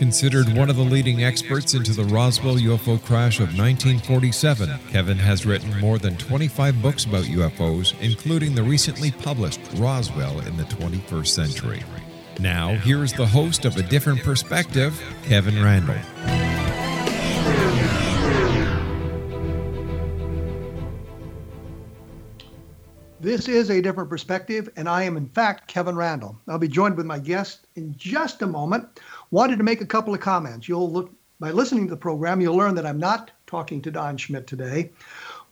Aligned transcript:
Considered 0.00 0.56
one 0.56 0.70
of 0.70 0.76
the 0.76 0.82
leading 0.82 1.24
experts 1.24 1.74
into 1.74 1.92
the 1.92 2.04
Roswell 2.04 2.54
UFO 2.54 3.04
crash 3.04 3.38
of 3.38 3.48
1947, 3.48 4.70
Kevin 4.88 5.18
has 5.18 5.44
written 5.44 5.78
more 5.78 5.98
than 5.98 6.16
25 6.16 6.80
books 6.80 7.04
about 7.04 7.24
UFOs, 7.24 7.92
including 8.00 8.54
the 8.54 8.62
recently 8.62 9.10
published 9.10 9.60
Roswell 9.74 10.40
in 10.40 10.56
the 10.56 10.62
21st 10.62 11.26
Century. 11.26 11.82
Now, 12.38 12.76
here's 12.76 13.12
the 13.12 13.26
host 13.26 13.66
of 13.66 13.76
A 13.76 13.82
Different 13.82 14.22
Perspective, 14.22 14.98
Kevin 15.24 15.62
Randle. 15.62 15.98
This 23.20 23.48
is 23.48 23.68
a 23.68 23.82
different 23.82 24.08
perspective, 24.08 24.70
and 24.76 24.88
I 24.88 25.02
am, 25.02 25.18
in 25.18 25.28
fact, 25.28 25.68
Kevin 25.68 25.94
Randle. 25.94 26.40
I'll 26.48 26.58
be 26.58 26.68
joined 26.68 26.96
with 26.96 27.04
my 27.04 27.18
guest 27.18 27.66
in 27.76 27.94
just 27.98 28.40
a 28.40 28.46
moment. 28.46 28.98
Wanted 29.30 29.58
to 29.58 29.64
make 29.64 29.80
a 29.80 29.86
couple 29.86 30.12
of 30.12 30.20
comments. 30.20 30.68
You'll 30.68 30.90
look 30.90 31.12
by 31.40 31.52
listening 31.52 31.86
to 31.86 31.90
the 31.90 31.96
program, 31.96 32.42
you'll 32.42 32.56
learn 32.56 32.74
that 32.74 32.84
I'm 32.84 32.98
not 32.98 33.30
talking 33.46 33.80
to 33.82 33.90
Don 33.90 34.18
Schmitt 34.18 34.46
today. 34.46 34.90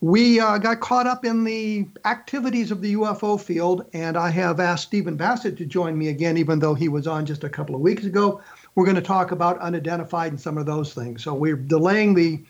We 0.02 0.38
uh, 0.38 0.58
got 0.58 0.80
caught 0.80 1.06
up 1.06 1.24
in 1.24 1.44
the 1.44 1.88
activities 2.04 2.70
of 2.70 2.82
the 2.82 2.94
UFO 2.94 3.40
field, 3.40 3.86
and 3.94 4.16
I 4.16 4.28
have 4.30 4.60
asked 4.60 4.84
Stephen 4.84 5.16
Bassett 5.16 5.56
to 5.56 5.64
join 5.64 5.96
me 5.96 6.08
again, 6.08 6.36
even 6.36 6.58
though 6.58 6.74
he 6.74 6.88
was 6.88 7.06
on 7.06 7.24
just 7.24 7.42
a 7.42 7.48
couple 7.48 7.74
of 7.74 7.80
weeks 7.80 8.04
ago. 8.04 8.42
We're 8.74 8.84
going 8.84 8.96
to 8.96 9.02
talk 9.02 9.32
about 9.32 9.58
unidentified 9.60 10.30
and 10.30 10.40
some 10.40 10.58
of 10.58 10.66
those 10.66 10.92
things. 10.92 11.24
So 11.24 11.34
we're 11.34 11.56
delaying 11.56 12.14
the 12.14 12.44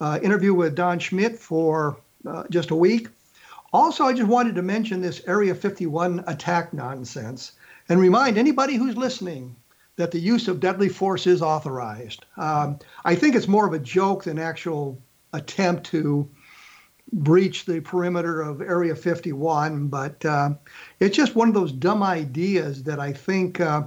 uh, 0.00 0.20
interview 0.22 0.52
with 0.52 0.74
Don 0.74 0.98
Schmitt 0.98 1.38
for 1.38 1.96
uh, 2.26 2.44
just 2.50 2.70
a 2.70 2.76
week. 2.76 3.08
Also, 3.72 4.04
I 4.04 4.12
just 4.12 4.28
wanted 4.28 4.54
to 4.56 4.62
mention 4.62 5.00
this 5.00 5.22
Area 5.26 5.54
51 5.54 6.24
attack 6.26 6.74
nonsense 6.74 7.52
and 7.88 7.98
remind 7.98 8.36
anybody 8.36 8.76
who's 8.76 8.96
listening 8.98 9.56
that 9.96 10.10
the 10.10 10.18
use 10.18 10.48
of 10.48 10.60
deadly 10.60 10.88
force 10.88 11.26
is 11.26 11.42
authorized. 11.42 12.24
Um, 12.36 12.78
I 13.04 13.14
think 13.14 13.34
it's 13.34 13.48
more 13.48 13.66
of 13.66 13.72
a 13.72 13.78
joke 13.78 14.24
than 14.24 14.38
actual 14.38 15.00
attempt 15.32 15.84
to 15.86 16.28
breach 17.12 17.66
the 17.66 17.80
perimeter 17.80 18.40
of 18.40 18.62
Area 18.62 18.94
51, 18.96 19.88
but 19.88 20.24
uh, 20.24 20.50
it's 21.00 21.16
just 21.16 21.34
one 21.34 21.48
of 21.48 21.54
those 21.54 21.72
dumb 21.72 22.02
ideas 22.02 22.82
that 22.84 23.00
I 23.00 23.12
think 23.12 23.60
uh, 23.60 23.82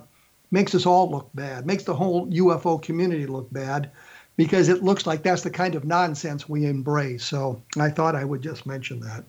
makes 0.52 0.76
us 0.76 0.86
all 0.86 1.10
look 1.10 1.30
bad, 1.34 1.66
makes 1.66 1.84
the 1.84 1.96
whole 1.96 2.28
UFO 2.28 2.82
community 2.82 3.26
look 3.26 3.52
bad, 3.52 3.90
because 4.38 4.70
it 4.70 4.84
looks 4.84 5.08
like 5.08 5.24
that's 5.24 5.42
the 5.42 5.50
kind 5.50 5.76
of 5.76 5.86
nonsense 5.86 6.48
we 6.48 6.66
embrace. 6.66 7.24
So 7.24 7.62
I 7.80 7.90
thought 7.90 8.16
I 8.16 8.26
would 8.26 8.42
just 8.42 8.66
mention 8.66 9.00
that. 9.00 9.24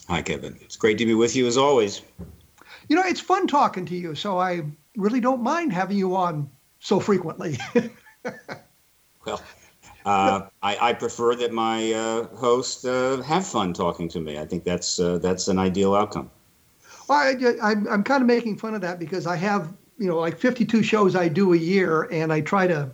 Hi, 0.08 0.22
Kevin. 0.22 0.58
It's 0.62 0.76
great 0.76 0.98
to 1.00 1.06
be 1.06 1.14
with 1.14 1.36
you 1.36 1.48
as 1.48 1.58
always. 1.58 2.02
You 2.90 2.96
know, 2.96 3.04
it's 3.06 3.20
fun 3.20 3.48
talking 3.48 3.86
to 3.88 3.96
you, 3.96 4.14
so 4.14 4.38
I 4.38 4.62
really 4.96 5.20
don't 5.20 5.42
mind 5.42 5.74
having 5.74 5.98
you 5.98 6.16
on 6.16 6.50
so 6.80 7.00
frequently. 7.00 7.58
well, 9.26 9.42
uh, 10.06 10.42
I, 10.62 10.78
I, 10.90 10.94
prefer 10.94 11.36
that 11.36 11.52
my 11.52 11.92
uh, 11.92 12.28
host 12.36 12.86
uh, 12.86 13.22
have 13.24 13.48
fun 13.48 13.74
talking 13.74 14.08
to 14.10 14.20
me. 14.20 14.38
I 14.38 14.46
think 14.46 14.64
that's 14.64 15.00
uh, 15.00 15.18
that's 15.18 15.48
an 15.48 15.58
ideal 15.58 15.96
outcome. 15.96 16.30
Well, 17.08 17.18
I, 17.62 17.72
am 17.72 18.04
kind 18.04 18.22
of 18.22 18.28
making 18.28 18.58
fun 18.58 18.76
of 18.76 18.82
that 18.82 19.00
because 19.00 19.26
I 19.26 19.36
have 19.36 19.74
you 19.98 20.08
know 20.08 20.20
like 20.20 20.38
52 20.38 20.84
shows 20.84 21.16
I 21.16 21.28
do 21.28 21.54
a 21.54 21.58
year, 21.58 22.04
and 22.12 22.32
I 22.32 22.42
try 22.42 22.68
to 22.68 22.92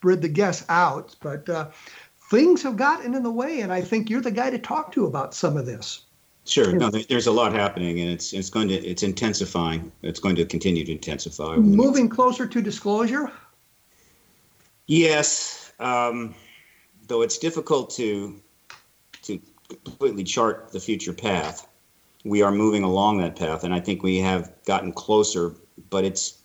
spread 0.00 0.22
the 0.22 0.28
guests 0.28 0.64
out, 0.70 1.14
but 1.20 1.46
uh, 1.50 1.68
things 2.30 2.62
have 2.62 2.78
gotten 2.78 3.14
in 3.14 3.22
the 3.22 3.30
way, 3.30 3.60
and 3.60 3.70
I 3.70 3.82
think 3.82 4.08
you're 4.08 4.22
the 4.22 4.30
guy 4.30 4.48
to 4.48 4.58
talk 4.58 4.92
to 4.92 5.04
about 5.04 5.34
some 5.34 5.58
of 5.58 5.66
this. 5.66 6.06
Sure. 6.46 6.72
No, 6.72 6.88
there's 6.88 7.26
a 7.26 7.32
lot 7.32 7.52
happening, 7.52 8.00
and 8.00 8.08
it's 8.08 8.32
it's 8.32 8.48
going 8.48 8.68
to 8.68 8.74
it's 8.74 9.02
intensifying. 9.02 9.92
It's 10.00 10.18
going 10.18 10.36
to 10.36 10.46
continue 10.46 10.86
to 10.86 10.92
intensify. 10.92 11.56
Moving 11.56 12.08
closer 12.08 12.46
to 12.46 12.62
disclosure. 12.62 13.30
Yes, 14.86 15.74
um, 15.78 16.34
though 17.06 17.20
it's 17.20 17.36
difficult 17.36 17.90
to 17.96 18.40
to 19.24 19.38
completely 19.84 20.24
chart 20.24 20.72
the 20.72 20.80
future 20.80 21.12
path. 21.12 21.68
We 22.24 22.40
are 22.40 22.50
moving 22.50 22.84
along 22.84 23.18
that 23.18 23.36
path, 23.36 23.64
and 23.64 23.74
I 23.74 23.80
think 23.80 24.02
we 24.02 24.16
have 24.20 24.50
gotten 24.64 24.92
closer, 24.92 25.54
but 25.90 26.04
it's 26.04 26.38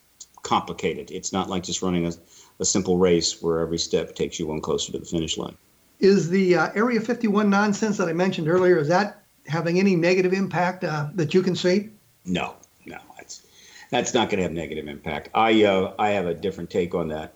complicated. 0.44 1.10
It's 1.10 1.32
not 1.32 1.50
like 1.50 1.64
just 1.64 1.82
running 1.82 2.06
a, 2.06 2.12
a 2.60 2.66
simple 2.66 2.98
race 2.98 3.42
where 3.42 3.60
every 3.60 3.78
step 3.78 4.16
takes 4.16 4.40
you 4.40 4.48
one 4.48 4.62
closer 4.62 4.92
to 4.92 5.00
the 5.00 5.06
finish 5.06 5.38
line. 5.38 5.56
Is 6.00 6.30
the 6.30 6.56
uh, 6.56 6.70
Area 6.76 7.00
51 7.00 7.50
nonsense 7.50 7.98
that 7.98 8.08
I 8.08 8.14
mentioned 8.14 8.48
earlier, 8.48 8.78
is 8.78 8.88
that 8.90 9.24
having 9.48 9.80
any 9.80 9.96
negative 9.96 10.34
impact 10.34 10.84
uh, 10.84 11.08
that 11.16 11.34
you 11.34 11.42
can 11.42 11.56
see? 11.56 11.90
No, 12.26 12.56
no, 12.86 12.98
that's 13.18 13.46
that's 13.92 14.14
not 14.14 14.30
going 14.30 14.38
to 14.38 14.44
have 14.44 14.52
negative 14.52 14.88
impact. 14.88 15.30
I 15.34 15.64
uh, 15.64 15.94
I 16.00 16.10
have 16.10 16.26
a 16.26 16.34
different 16.34 16.70
take 16.70 16.96
on 16.96 17.08
that. 17.10 17.34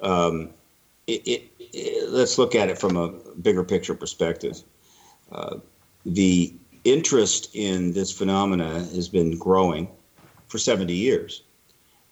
Um, 0.00 0.50
it, 1.06 1.26
it, 1.26 1.42
it, 1.58 2.10
let's 2.10 2.38
look 2.38 2.54
at 2.54 2.68
it 2.68 2.78
from 2.78 2.96
a 2.96 3.08
bigger 3.40 3.64
picture 3.64 3.94
perspective. 3.94 4.62
Uh, 5.30 5.56
the 6.06 6.54
interest 6.84 7.50
in 7.54 7.92
this 7.92 8.12
phenomena 8.12 8.80
has 8.80 9.08
been 9.08 9.38
growing 9.38 9.88
for 10.48 10.58
70 10.58 10.92
years. 10.92 11.42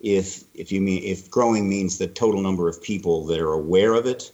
If 0.00 0.44
if 0.54 0.72
you 0.72 0.80
mean 0.80 1.02
if 1.02 1.30
growing 1.30 1.68
means 1.68 1.98
the 1.98 2.06
total 2.06 2.40
number 2.40 2.68
of 2.68 2.82
people 2.82 3.26
that 3.26 3.38
are 3.38 3.52
aware 3.52 3.94
of 3.94 4.06
it, 4.06 4.32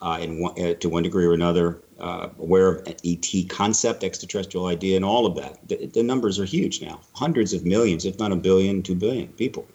uh, 0.00 0.18
in 0.20 0.40
one, 0.40 0.60
uh, 0.60 0.74
to 0.74 0.88
one 0.88 1.02
degree 1.02 1.24
or 1.24 1.32
another, 1.32 1.80
uh, 1.98 2.28
aware 2.38 2.68
of 2.68 2.86
ET 3.04 3.48
concept, 3.48 4.04
extraterrestrial 4.04 4.66
idea, 4.66 4.96
and 4.96 5.04
all 5.04 5.26
of 5.26 5.34
that. 5.36 5.66
The, 5.68 5.86
the, 5.86 6.02
numbers 6.02 6.38
are 6.38 6.44
huge 6.44 6.82
now, 6.82 7.00
hundreds 7.14 7.52
of 7.52 7.64
millions, 7.64 8.04
if 8.04 8.18
not 8.18 8.32
a 8.32 8.36
billion, 8.36 8.82
two 8.82 8.94
billion 8.94 9.28
people. 9.28 9.66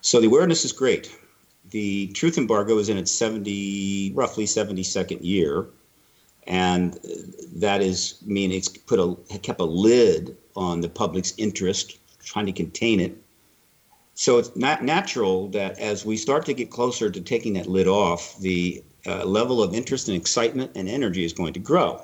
So 0.00 0.20
the 0.20 0.26
awareness 0.26 0.64
is 0.64 0.72
great. 0.72 1.14
The 1.70 2.08
truth 2.08 2.38
embargo 2.38 2.78
is 2.78 2.88
in 2.88 2.96
its 2.96 3.12
70, 3.12 4.12
roughly 4.14 4.44
72nd 4.46 5.18
year, 5.22 5.66
and 6.46 6.98
that 7.54 7.82
is 7.82 8.16
mean 8.26 8.50
it's 8.50 8.68
put 8.68 8.98
a 8.98 9.38
kept 9.38 9.60
a 9.60 9.64
lid 9.64 10.36
on 10.56 10.80
the 10.80 10.88
public's 10.88 11.34
interest, 11.38 11.98
trying 12.24 12.46
to 12.46 12.52
contain 12.52 13.00
it. 13.00 13.16
So 14.14 14.38
it's 14.38 14.54
not 14.54 14.84
natural 14.84 15.48
that 15.48 15.78
as 15.78 16.04
we 16.04 16.16
start 16.16 16.44
to 16.46 16.54
get 16.54 16.70
closer 16.70 17.10
to 17.10 17.20
taking 17.20 17.54
that 17.54 17.66
lid 17.66 17.88
off, 17.88 18.38
the 18.40 18.84
uh, 19.06 19.24
level 19.24 19.62
of 19.62 19.74
interest 19.74 20.08
and 20.08 20.16
excitement 20.16 20.72
and 20.74 20.88
energy 20.88 21.24
is 21.24 21.32
going 21.32 21.54
to 21.54 21.60
grow. 21.60 22.00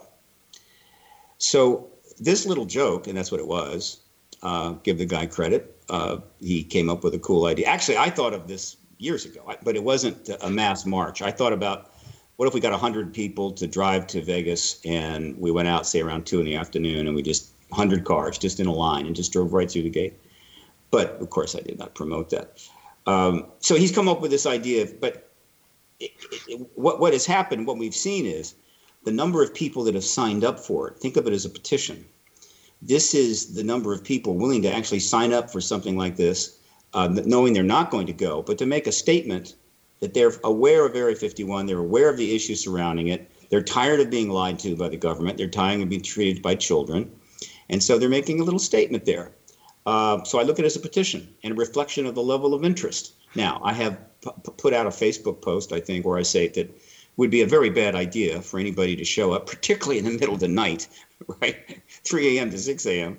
So 1.39 1.89
this 2.19 2.47
little 2.47 2.65
joke, 2.65 3.07
and 3.07 3.17
that's 3.17 3.31
what 3.31 3.41
it 3.41 3.47
was, 3.47 4.01
uh, 4.43 4.71
give 4.83 4.99
the 4.99 5.07
guy 5.07 5.27
credit. 5.27 5.77
Uh, 5.89 6.19
he 6.41 6.63
came 6.63 6.89
up 6.89 7.05
with 7.05 7.15
a 7.15 7.19
cool 7.19 7.47
idea. 7.47 7.67
Actually, 7.67 7.99
I 7.99 8.11
thought 8.11 8.35
of 8.35 8.49
this 8.49 8.77
years 8.99 9.25
ago, 9.25 9.53
but 9.63 9.77
it 9.77 9.85
wasn't 9.85 10.29
a 10.43 10.51
mass 10.51 10.85
march. 10.85 11.23
I 11.23 11.31
thought 11.31 11.53
about 11.53 11.93
what 12.37 12.47
if 12.47 12.55
we 12.55 12.61
got 12.61 12.73
100 12.73 13.13
people 13.13 13.53
to 13.53 13.67
drive 13.67 14.07
to 14.09 14.23
Vegas 14.23 14.81
and 14.85 15.37
we 15.39 15.51
went 15.51 15.69
out, 15.69 15.87
say, 15.87 16.01
around 16.01 16.25
2 16.25 16.41
in 16.41 16.47
the 16.47 16.57
afternoon 16.57 17.07
and 17.07 17.15
we 17.15 17.23
just, 17.23 17.53
100 17.71 18.05
cars 18.05 18.39
just 18.39 18.61
in 18.61 18.67
a 18.67 18.73
line 18.73 19.07
and 19.07 19.15
just 19.15 19.33
drove 19.33 19.53
right 19.53 19.71
through 19.71 19.83
the 19.83 19.91
gate. 19.91 20.19
But 20.91 21.21
of 21.21 21.31
course, 21.31 21.55
I 21.55 21.61
did 21.61 21.79
not 21.79 21.95
promote 21.95 22.31
that. 22.31 22.61
Um, 23.07 23.47
so 23.61 23.75
he's 23.75 23.93
come 23.93 24.09
up 24.09 24.21
with 24.21 24.31
this 24.31 24.47
idea, 24.47 24.83
of, 24.83 25.01
but 25.01 25.31
it, 26.01 26.13
it, 26.47 26.69
what 26.75 27.01
what 27.01 27.13
has 27.13 27.27
happened, 27.27 27.67
what 27.67 27.79
we've 27.79 27.95
seen 27.95 28.27
is 28.27 28.55
the 29.05 29.13
number 29.13 29.43
of 29.43 29.55
people 29.55 29.85
that 29.85 29.95
have 29.95 30.05
signed 30.05 30.45
up 30.45 30.61
for 30.61 30.89
it. 30.89 30.99
Think 30.99 31.17
of 31.17 31.27
it 31.27 31.33
as 31.33 31.45
a 31.45 31.51
petition. 31.51 32.05
This 32.83 33.15
is 33.15 33.55
the 33.55 33.65
number 33.65 33.93
of 33.93 34.05
people 34.05 34.35
willing 34.35 34.63
to 34.63 34.73
actually 34.73 35.01
sign 35.01 35.33
up 35.33 35.51
for 35.51 35.61
something 35.61 35.97
like 35.97 36.17
this, 36.17 36.59
uh, 36.95 37.09
knowing 37.09 37.53
they're 37.53 37.63
not 37.63 37.91
going 37.91 38.07
to 38.07 38.13
go, 38.13 38.43
but 38.43 38.59
to 38.59 38.67
make 38.67 38.87
a 38.87 38.93
statement 38.93 39.57
that 40.01 40.15
they're 40.15 40.33
aware 40.45 40.87
of 40.87 40.95
Area 40.95 41.17
51, 41.17 41.67
they're 41.67 41.79
aware 41.79 42.09
of 42.09 42.17
the 42.17 42.35
issues 42.35 42.63
surrounding 42.63 43.09
it, 43.09 43.31
they're 43.51 43.63
tired 43.63 43.99
of 44.01 44.11
being 44.11 44.31
lied 44.31 44.59
to 44.61 44.77
by 44.77 44.89
the 44.89 44.97
government, 44.97 45.39
they're 45.39 45.49
tired 45.49 45.81
of 45.81 45.89
being 45.89 46.03
treated 46.03 46.41
by 46.41 46.55
children, 46.55 47.11
and 47.69 47.83
so 47.83 47.99
they're 47.99 48.09
making 48.09 48.41
a 48.41 48.45
little 48.45 48.61
statement 48.61 49.05
there. 49.05 49.33
Uh, 49.89 50.23
so 50.23 50.39
I 50.39 50.43
look 50.43 50.59
at 50.59 50.67
it 50.67 50.67
as 50.67 50.77
a 50.77 50.81
petition 50.81 51.35
and 51.43 51.55
a 51.55 51.57
reflection 51.57 52.05
of 52.05 52.15
the 52.15 52.23
level 52.23 52.53
of 52.53 52.63
interest. 52.63 53.15
Now, 53.35 53.59
I 53.65 53.73
have 53.73 53.99
p- 54.21 54.31
put 54.59 54.75
out 54.75 54.85
a 54.87 54.91
Facebook 54.91 55.41
post, 55.41 55.73
I 55.73 55.81
think, 55.81 56.05
where 56.05 56.19
I 56.19 56.23
say 56.25 56.47
that 56.49 56.79
would 57.17 57.31
be 57.31 57.41
a 57.41 57.47
very 57.47 57.71
bad 57.71 57.95
idea 57.95 58.43
for 58.43 58.61
anybody 58.61 58.97
to 58.97 59.05
show 59.05 59.33
up, 59.33 59.47
particularly 59.47 59.99
in 59.99 60.05
the 60.05 60.11
middle 60.11 60.35
of 60.35 60.41
the 60.41 60.49
night, 60.49 60.89
right, 61.41 61.81
3 62.05 62.37
a.m. 62.37 62.51
to 62.51 62.59
6 62.59 62.85
a.m., 62.85 63.19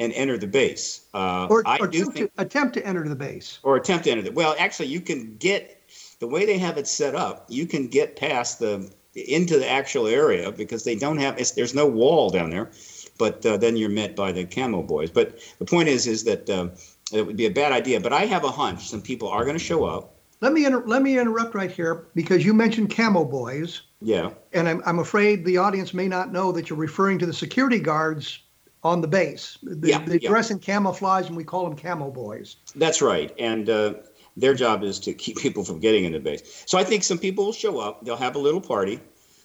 and 0.00 0.12
enter 0.12 0.36
the 0.36 0.48
base. 0.48 1.02
Uh, 1.14 1.46
or, 1.48 1.62
I 1.64 1.78
or 1.78 1.86
do 1.86 1.98
attempt, 1.98 2.16
think, 2.16 2.34
to, 2.34 2.42
attempt 2.42 2.74
to 2.74 2.84
enter 2.84 3.08
the 3.08 3.16
base. 3.16 3.60
Or 3.62 3.76
attempt 3.76 4.06
to 4.06 4.10
enter 4.10 4.22
the. 4.22 4.32
Well, 4.32 4.56
actually, 4.58 4.88
you 4.88 5.00
can 5.00 5.36
get 5.36 5.88
the 6.18 6.26
way 6.26 6.46
they 6.46 6.58
have 6.58 6.78
it 6.78 6.88
set 6.88 7.14
up. 7.14 7.46
You 7.48 7.66
can 7.66 7.86
get 7.86 8.16
past 8.16 8.58
the 8.58 8.90
into 9.14 9.58
the 9.58 9.68
actual 9.68 10.06
area 10.06 10.52
because 10.52 10.84
they 10.84 10.94
don't 10.94 11.18
have. 11.18 11.36
there's 11.54 11.74
no 11.74 11.86
wall 11.86 12.30
down 12.30 12.50
there, 12.50 12.70
but 13.18 13.44
uh, 13.44 13.56
then 13.56 13.76
you're 13.76 13.90
met 13.90 14.16
by 14.16 14.32
the 14.32 14.44
camo 14.44 14.82
boys. 14.82 15.10
But 15.10 15.38
the 15.58 15.64
point 15.64 15.88
is, 15.88 16.06
is 16.06 16.24
that. 16.24 16.48
Uh, 16.48 16.68
it 17.12 17.26
would 17.26 17.36
be 17.36 17.46
a 17.46 17.50
bad 17.50 17.72
idea, 17.72 18.00
but 18.00 18.12
I 18.12 18.26
have 18.26 18.44
a 18.44 18.50
hunch 18.50 18.88
some 18.88 19.00
people 19.00 19.28
are 19.28 19.44
going 19.44 19.56
to 19.56 19.64
show 19.64 19.84
up. 19.84 20.14
Let 20.40 20.52
me 20.52 20.66
inter- 20.66 20.84
let 20.86 21.02
me 21.02 21.18
interrupt 21.18 21.54
right 21.54 21.70
here 21.70 22.06
because 22.14 22.44
you 22.44 22.54
mentioned 22.54 22.94
camo 22.94 23.24
boys. 23.24 23.82
Yeah. 24.00 24.30
And 24.52 24.68
I'm, 24.68 24.82
I'm 24.86 24.98
afraid 25.00 25.44
the 25.44 25.56
audience 25.56 25.92
may 25.92 26.06
not 26.06 26.32
know 26.32 26.52
that 26.52 26.70
you're 26.70 26.78
referring 26.78 27.18
to 27.18 27.26
the 27.26 27.32
security 27.32 27.80
guards 27.80 28.40
on 28.84 29.00
the 29.00 29.08
base. 29.08 29.58
They, 29.62 29.90
yeah, 29.90 30.04
they 30.04 30.20
yeah. 30.20 30.28
dress 30.28 30.50
in 30.50 30.60
camouflage 30.60 31.26
and 31.26 31.36
we 31.36 31.42
call 31.42 31.68
them 31.68 31.76
camo 31.76 32.10
boys. 32.10 32.56
That's 32.76 33.02
right. 33.02 33.34
And 33.38 33.68
uh, 33.68 33.94
their 34.36 34.54
job 34.54 34.84
is 34.84 35.00
to 35.00 35.12
keep 35.12 35.36
people 35.38 35.64
from 35.64 35.80
getting 35.80 36.04
in 36.04 36.12
the 36.12 36.20
base. 36.20 36.64
So 36.66 36.78
I 36.78 36.84
think 36.84 37.02
some 37.02 37.18
people 37.18 37.46
will 37.46 37.52
show 37.52 37.80
up. 37.80 38.04
They'll 38.04 38.16
have 38.16 38.36
a 38.36 38.40
little 38.40 38.60
party 38.60 39.00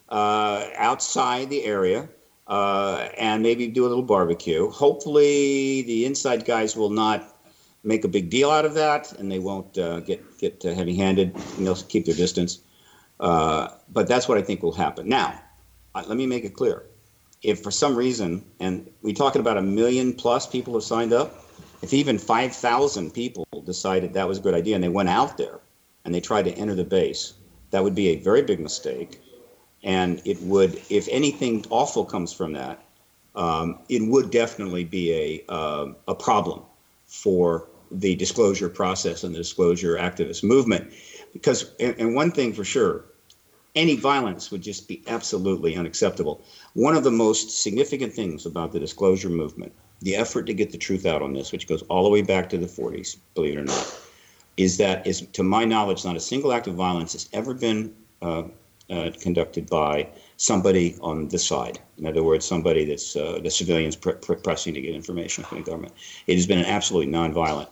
uh, 0.10 0.68
outside 0.76 1.50
the 1.50 1.64
area. 1.64 2.08
Uh, 2.46 3.08
and 3.18 3.42
maybe 3.42 3.68
do 3.68 3.86
a 3.86 3.88
little 3.88 4.04
barbecue. 4.04 4.70
Hopefully, 4.70 5.82
the 5.84 6.06
inside 6.06 6.44
guys 6.44 6.76
will 6.76 6.90
not 6.90 7.34
make 7.86 8.04
a 8.04 8.08
big 8.10 8.30
deal 8.30 8.52
out 8.52 8.66
of 8.66 8.74
that, 8.74 9.14
and 9.14 9.32
they 9.32 9.40
won't 9.40 9.78
uh, 9.78 10.02
get 10.02 10.20
get 10.40 10.66
uh, 10.66 10.74
heavy-handed, 10.74 11.34
and 11.34 11.66
they'll 11.66 11.76
keep 11.76 12.06
their 12.06 12.16
distance. 12.16 12.60
Uh, 13.18 13.70
but 13.94 14.10
that's 14.10 14.28
what 14.28 14.38
I 14.38 14.42
think 14.42 14.62
will 14.62 14.74
happen. 14.74 15.08
Now, 15.08 15.40
let 15.96 16.18
me 16.18 16.26
make 16.28 16.44
it 16.44 16.54
clear: 16.54 16.84
if 17.44 17.62
for 17.62 17.72
some 17.72 17.96
reason, 17.96 18.44
and 18.60 18.90
we're 19.02 19.16
talking 19.16 19.40
about 19.40 19.58
a 19.58 19.62
million 19.62 20.12
plus 20.12 20.46
people 20.46 20.74
have 20.74 20.84
signed 20.84 21.14
up, 21.14 21.46
if 21.82 21.94
even 21.94 22.18
five 22.18 22.54
thousand 22.54 23.14
people 23.14 23.48
decided 23.66 24.14
that 24.14 24.28
was 24.28 24.40
a 24.40 24.42
good 24.42 24.54
idea 24.54 24.76
and 24.76 24.84
they 24.84 24.90
went 24.90 25.08
out 25.08 25.38
there 25.38 25.62
and 26.04 26.14
they 26.14 26.20
tried 26.20 26.44
to 26.44 26.52
enter 26.52 26.76
the 26.76 26.84
base, 26.84 27.36
that 27.72 27.84
would 27.84 27.96
be 27.96 28.10
a 28.10 28.18
very 28.18 28.42
big 28.42 28.60
mistake, 28.60 29.22
and 29.84 30.22
it 30.26 30.42
would, 30.42 30.82
if 30.90 31.08
anything 31.10 31.66
awful 31.70 32.06
comes 32.06 32.32
from 32.32 32.54
that, 32.54 32.84
um, 33.36 33.80
it 33.90 34.02
would 34.02 34.32
definitely 34.32 34.84
be 34.84 35.12
a 35.14 35.52
uh, 35.52 35.88
a 36.08 36.16
problem 36.16 36.62
for 37.08 37.68
the 37.92 38.16
disclosure 38.16 38.70
process 38.70 39.24
and 39.24 39.34
the 39.34 39.40
disclosure 39.40 39.98
activist 39.98 40.44
movement. 40.44 40.92
Because, 41.32 41.74
and, 41.80 41.96
and 42.00 42.16
one 42.16 42.32
thing 42.32 42.54
for 42.54 42.64
sure, 42.64 43.06
any 43.76 43.96
violence 43.96 44.52
would 44.52 44.62
just 44.62 44.88
be 44.88 45.04
absolutely 45.08 45.76
unacceptable. 45.76 46.44
One 46.74 46.96
of 46.96 47.04
the 47.04 47.12
most 47.12 47.62
significant 47.62 48.14
things 48.14 48.46
about 48.46 48.72
the 48.72 48.80
disclosure 48.80 49.30
movement, 49.30 49.74
the 50.02 50.16
effort 50.16 50.44
to 50.44 50.54
get 50.54 50.72
the 50.72 50.78
truth 50.78 51.06
out 51.06 51.22
on 51.22 51.34
this, 51.34 51.52
which 51.52 51.68
goes 51.68 51.82
all 51.84 52.04
the 52.04 52.10
way 52.10 52.22
back 52.22 52.50
to 52.50 52.58
the 52.58 52.68
40s, 52.68 53.18
believe 53.36 53.58
it 53.58 53.62
or 53.62 53.64
not, 53.64 54.00
is 54.58 54.78
that 54.78 55.06
is 55.08 55.22
to 55.34 55.44
my 55.44 55.66
knowledge 55.66 56.06
not 56.06 56.16
a 56.16 56.20
single 56.20 56.54
act 56.54 56.68
of 56.68 56.76
violence 56.76 57.14
has 57.14 57.30
ever 57.34 57.54
been 57.54 57.96
uh, 58.22 58.44
uh, 58.94 59.12
conducted 59.20 59.70
by 59.70 60.08
somebody 60.38 60.96
on 61.02 61.28
the 61.30 61.40
side. 61.40 61.80
In 61.98 62.06
other 62.06 62.24
words, 62.24 62.46
somebody 62.46 62.86
that's 62.86 63.16
uh, 63.16 63.40
the 63.42 63.50
civilians 63.50 63.96
pr- 63.96 64.12
pr- 64.12 64.34
pressing 64.34 64.74
to 64.76 64.82
get 64.82 64.94
information 64.94 65.44
from 65.44 65.60
the 65.60 65.64
government. 65.64 65.94
It 66.28 66.36
has 66.36 66.46
been 66.46 66.60
an 66.60 66.66
absolutely 66.66 67.12
nonviolent 67.12 67.70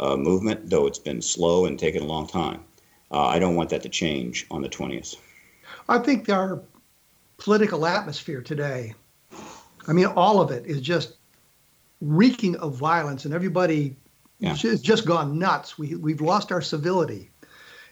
uh, 0.00 0.16
movement, 0.16 0.70
though 0.70 0.86
it's 0.86 0.98
been 0.98 1.20
slow 1.20 1.66
and 1.66 1.78
taken 1.78 2.02
a 2.02 2.06
long 2.06 2.26
time. 2.26 2.64
Uh, 3.10 3.26
I 3.26 3.38
don't 3.38 3.54
want 3.54 3.70
that 3.70 3.82
to 3.82 3.88
change 3.88 4.46
on 4.50 4.62
the 4.62 4.68
20th. 4.68 5.16
I 5.88 5.98
think 5.98 6.28
our 6.30 6.62
political 7.36 7.84
atmosphere 7.86 8.40
today, 8.40 8.94
I 9.86 9.92
mean, 9.92 10.06
all 10.06 10.40
of 10.40 10.50
it 10.50 10.64
is 10.64 10.80
just 10.80 11.16
reeking 12.00 12.56
of 12.56 12.74
violence, 12.74 13.24
and 13.24 13.34
everybody 13.34 13.96
Yeah. 14.38 14.56
It's 14.60 14.82
just 14.82 15.06
gone 15.06 15.38
nuts. 15.38 15.78
We 15.78 15.94
we've 15.94 16.20
lost 16.20 16.50
our 16.50 16.62
civility. 16.62 17.30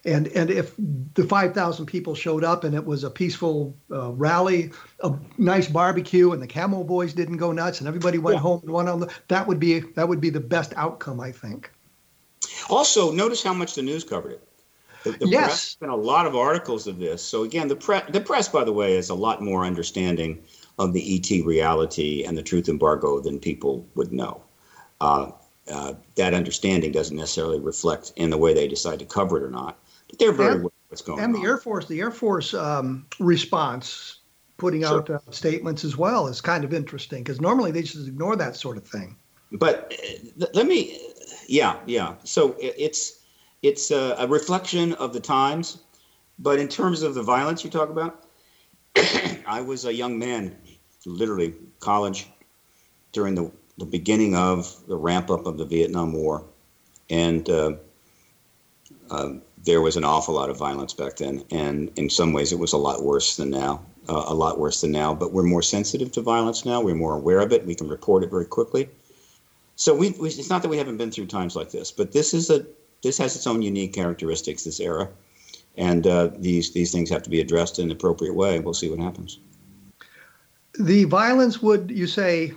And 0.05 0.29
and 0.29 0.51
if 0.51 0.75
the 0.79 1.25
5,000 1.25 1.85
people 1.87 2.15
showed 2.15 2.43
up 2.43 2.65
and 2.65 2.75
it 2.75 2.85
was 2.85 3.05
a 3.05 3.11
peaceful 3.11 3.77
uh, 3.93 4.13
rally, 4.13 4.71
a 5.01 5.13
nice 5.37 5.69
barbecue, 5.69 6.33
and 6.33 6.41
the 6.41 6.47
Camo 6.47 6.85
Boys 6.85 7.13
didn't 7.13 7.37
go 7.37 7.53
nuts, 7.53 7.81
and 7.81 7.89
everybody 7.89 8.17
went 8.17 8.37
Yeah. 8.37 8.43
home 8.43 8.61
and 8.63 8.73
went 8.73 8.89
on 8.89 9.01
the, 9.01 9.13
that 9.29 9.47
would 9.47 9.61
be 9.61 9.81
that 9.81 10.09
would 10.09 10.21
be 10.21 10.31
the 10.31 10.41
best 10.41 10.73
outcome, 10.77 11.21
I 11.21 11.33
think. 11.33 11.71
Also, 12.71 13.13
notice 13.13 13.43
how 13.43 13.53
much 13.53 13.75
the 13.75 13.83
news 13.83 14.03
covered 14.05 14.33
it. 14.33 14.49
The, 15.05 15.13
the 15.13 15.27
Yes. 15.27 15.49
press 15.49 15.75
been 15.77 15.91
a 15.91 15.97
lot 15.97 16.27
of 16.27 16.35
articles 16.35 16.87
of 16.87 16.99
this. 16.99 17.23
So 17.23 17.43
again, 17.45 17.69
the 17.69 17.77
press, 17.77 18.05
the 18.11 18.21
press, 18.21 18.49
by 18.49 18.65
the 18.65 18.73
way, 18.73 18.97
is 18.97 19.11
a 19.11 19.15
lot 19.15 19.43
more 19.43 19.65
understanding 19.65 20.43
of 20.79 20.93
the 20.95 21.17
ET 21.17 21.45
reality 21.45 22.25
and 22.25 22.37
the 22.39 22.43
truth 22.43 22.69
embargo 22.69 23.21
than 23.21 23.39
people 23.39 23.87
would 23.95 24.13
know. 24.13 24.43
Uh, 25.01 25.31
uh, 25.71 25.95
that 26.17 26.35
understanding 26.35 26.91
doesn't 26.91 27.17
necessarily 27.17 27.61
reflect 27.61 28.13
in 28.17 28.31
the 28.31 28.39
way 28.39 28.53
they 28.55 28.67
decide 28.67 28.99
to 28.99 29.05
cover 29.05 29.37
it 29.37 29.43
or 29.43 29.51
not. 29.51 29.79
They're 30.19 30.33
very 30.33 30.53
And- 30.53 30.61
aware 30.61 30.67
of 30.67 30.73
what's 30.89 31.03
going 31.03 31.21
And 31.21 31.35
on. 31.35 31.41
the 31.41 31.47
Air 31.47 31.57
Force, 31.59 31.87
the 31.87 32.01
Air 32.01 32.11
Force 32.11 32.55
um, 32.55 33.07
response, 33.19 34.19
putting 34.59 34.83
Sure. 34.83 34.99
out 35.01 35.11
uh, 35.11 35.19
statements 35.31 35.85
as 35.85 35.97
well, 35.97 36.27
is 36.27 36.41
kind 36.41 36.65
of 36.65 36.73
interesting 36.75 37.23
because 37.23 37.41
normally 37.41 37.71
they 37.71 37.83
just 37.83 38.07
ignore 38.09 38.37
that 38.37 38.57
sort 38.57 38.77
of 38.77 38.87
thing. 38.87 39.17
but 39.53 39.93
uh, 39.93 39.97
th- 40.39 40.51
let 40.55 40.67
me 40.67 40.97
yeah 41.49 41.77
yeah 41.87 42.15
so 42.23 42.55
it's 42.61 43.19
it's 43.63 43.91
a, 43.91 44.15
a 44.19 44.27
reflection 44.29 44.93
of 44.95 45.13
the 45.13 45.19
times 45.19 45.79
but 46.39 46.61
in 46.61 46.69
terms 46.69 47.03
of 47.03 47.15
the 47.17 47.23
violence 47.23 47.65
you 47.65 47.71
talk 47.71 47.91
about 47.91 48.27
i 49.49 49.61
was 49.61 49.85
a 49.87 49.93
young 49.93 50.17
man 50.17 50.57
literally 51.05 51.53
college 51.81 52.29
during 53.11 53.35
the, 53.35 53.51
the 53.79 53.85
beginning 53.85 54.37
of 54.37 54.73
the 54.87 54.97
ramp 54.97 55.29
up 55.31 55.45
of 55.47 55.59
the 55.59 55.65
vietnam 55.65 56.13
war 56.13 56.45
and 57.11 57.51
uh, 57.51 57.73
uh, 59.11 59.31
there 59.65 59.81
was 59.81 59.97
an 59.97 60.05
awful 60.05 60.35
lot 60.35 60.51
of 60.51 60.57
violence 60.57 60.95
back 60.95 61.17
then 61.17 61.45
and 61.51 61.91
in 61.97 62.09
some 62.09 62.33
ways 62.33 62.53
it 62.53 62.59
was 62.59 62.73
a 62.73 62.79
lot 62.79 63.03
worse 63.03 63.37
than 63.37 63.51
now 63.51 63.83
uh, 64.09 64.25
a 64.29 64.35
lot 64.35 64.59
worse 64.59 64.81
than 64.81 64.91
now 64.91 65.15
but 65.15 65.33
we're 65.33 65.43
more 65.43 65.63
sensitive 65.63 66.11
to 66.11 66.21
violence 66.21 66.65
now 66.65 66.81
we're 66.81 66.95
more 66.95 67.15
aware 67.15 67.41
of 67.41 67.53
it 67.53 67.65
we 67.67 67.75
can 67.75 67.89
report 67.89 68.23
it 68.23 68.31
very 68.31 68.47
quickly 68.47 68.89
so 69.81 69.95
we, 69.95 70.11
we 70.11 70.29
it's 70.29 70.51
not 70.51 70.61
that 70.61 70.69
we 70.69 70.77
haven't 70.77 70.99
been 70.99 71.11
through 71.11 71.29
times 71.29 71.57
like 71.57 71.71
this, 71.71 71.91
but 71.91 72.13
this 72.13 72.35
is 72.35 72.51
a 72.51 72.67
this 73.03 73.17
has 73.17 73.35
its 73.35 73.47
own 73.47 73.63
unique 73.63 73.95
characteristics. 73.95 74.65
This 74.65 74.79
era, 74.79 75.09
and 75.79 76.07
uh, 76.07 76.29
these 76.37 76.73
these 76.73 76.93
things 76.93 77.09
have 77.09 77.23
to 77.23 77.31
be 77.31 77.41
addressed 77.41 77.79
in 77.79 77.87
an 77.87 77.91
appropriate 77.91 78.35
way. 78.35 78.61
We'll 78.61 78.75
see 78.75 78.91
what 78.91 78.99
happens. 78.99 79.39
The 80.79 81.05
violence 81.05 81.63
would, 81.63 81.91
you 81.91 82.07
say, 82.07 82.53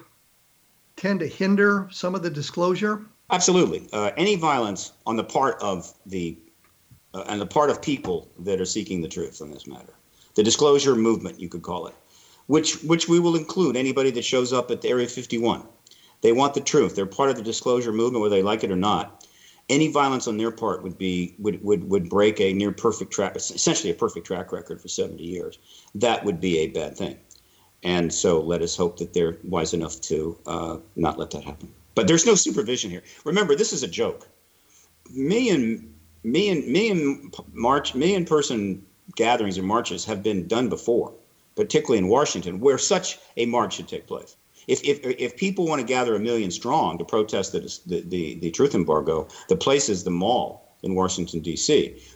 tend 0.98 1.22
to 1.22 1.28
hinder 1.28 1.88
some 1.94 2.14
of 2.14 2.24
the 2.24 2.30
disclosure? 2.30 3.06
Absolutely, 3.32 3.88
uh, 3.94 4.12
any 4.18 4.36
violence 4.36 4.92
on 5.06 5.16
the 5.16 5.24
part 5.24 5.62
of 5.62 5.94
the 6.06 6.38
uh, 7.14 7.24
and 7.28 7.40
the 7.40 7.46
part 7.46 7.70
of 7.70 7.82
people 7.82 8.30
that 8.40 8.60
are 8.60 8.66
seeking 8.66 9.02
the 9.02 9.08
truth 9.08 9.42
on 9.42 9.52
this 9.52 9.68
matter, 9.68 9.94
the 10.36 10.44
disclosure 10.44 10.96
movement, 10.96 11.40
you 11.40 11.50
could 11.50 11.62
call 11.62 11.88
it, 11.88 11.96
which 12.48 12.82
which 12.84 13.08
we 13.08 13.20
will 13.20 13.36
include 13.36 13.76
anybody 13.76 14.12
that 14.12 14.26
shows 14.26 14.52
up 14.54 14.72
at 14.72 14.82
the 14.82 14.90
Area 14.90 15.08
51. 15.08 15.64
They 16.22 16.32
want 16.32 16.54
the 16.54 16.62
truth. 16.62 16.96
They're 16.96 17.06
part 17.06 17.30
of 17.30 17.36
the 17.36 17.42
disclosure 17.42 17.92
movement, 17.92 18.22
whether 18.22 18.36
they 18.36 18.44
like 18.44 18.64
it 18.64 18.72
or 18.72 18.78
not. 18.78 19.28
Any 19.70 19.90
violence 19.90 20.28
on 20.28 20.38
their 20.38 20.52
part 20.52 20.84
would 20.84 20.98
be 20.98 21.36
would 21.40 21.64
would, 21.64 21.90
would 21.90 22.10
break 22.10 22.40
a 22.42 22.54
near 22.54 22.72
perfect 22.72 23.12
track, 23.12 23.36
essentially 23.36 23.92
a 23.92 23.96
perfect 23.96 24.26
track 24.26 24.52
record 24.52 24.82
for 24.82 24.88
70 24.88 25.24
years. 25.24 25.60
That 25.96 26.24
would 26.26 26.40
be 26.40 26.60
a 26.60 26.68
bad 26.68 26.98
thing. 26.98 27.18
And 27.84 28.14
so 28.14 28.40
let 28.42 28.62
us 28.62 28.76
hope 28.76 28.98
that 28.98 29.14
they're 29.14 29.38
wise 29.44 29.74
enough 29.74 30.00
to 30.02 30.38
uh, 30.48 30.78
not 30.96 31.20
let 31.20 31.32
that 31.32 31.44
happen. 31.44 31.72
But 31.96 32.08
there's 32.08 32.26
no 32.26 32.36
supervision 32.36 32.90
here. 32.90 33.04
Remember, 33.26 33.56
this 33.56 33.74
is 33.74 33.84
a 33.84 33.88
joke. 33.88 34.28
Million, 36.24 36.72
million, 36.72 36.98
million 36.98 37.32
march, 37.54 37.96
million 37.96 38.26
person 38.26 38.86
gatherings 39.16 39.58
and 39.58 39.68
marches 39.68 40.06
have 40.06 40.24
been 40.24 40.48
done 40.48 40.70
before, 40.70 41.14
particularly 41.56 41.98
in 41.98 42.08
Washington, 42.08 42.60
where 42.60 42.78
such 42.78 43.20
a 43.38 43.46
march 43.46 43.76
should 43.76 43.88
take 43.88 44.08
place. 44.08 44.36
If, 44.68 44.84
if, 44.84 45.00
if 45.04 45.36
people 45.36 45.68
want 45.68 45.82
to 45.82 45.88
gather 45.88 46.16
a 46.16 46.20
million 46.20 46.50
strong 46.52 46.98
to 46.98 47.04
protest 47.04 47.52
the, 47.52 47.60
the, 47.86 48.02
the, 48.02 48.36
the 48.36 48.52
truth 48.52 48.74
embargo, 48.74 49.28
the 49.50 49.58
place 49.58 49.90
is 49.90 50.04
the 50.04 50.12
mall 50.12 50.64
in 50.84 50.96
Washington, 50.96 51.42
D.C. 51.42 51.98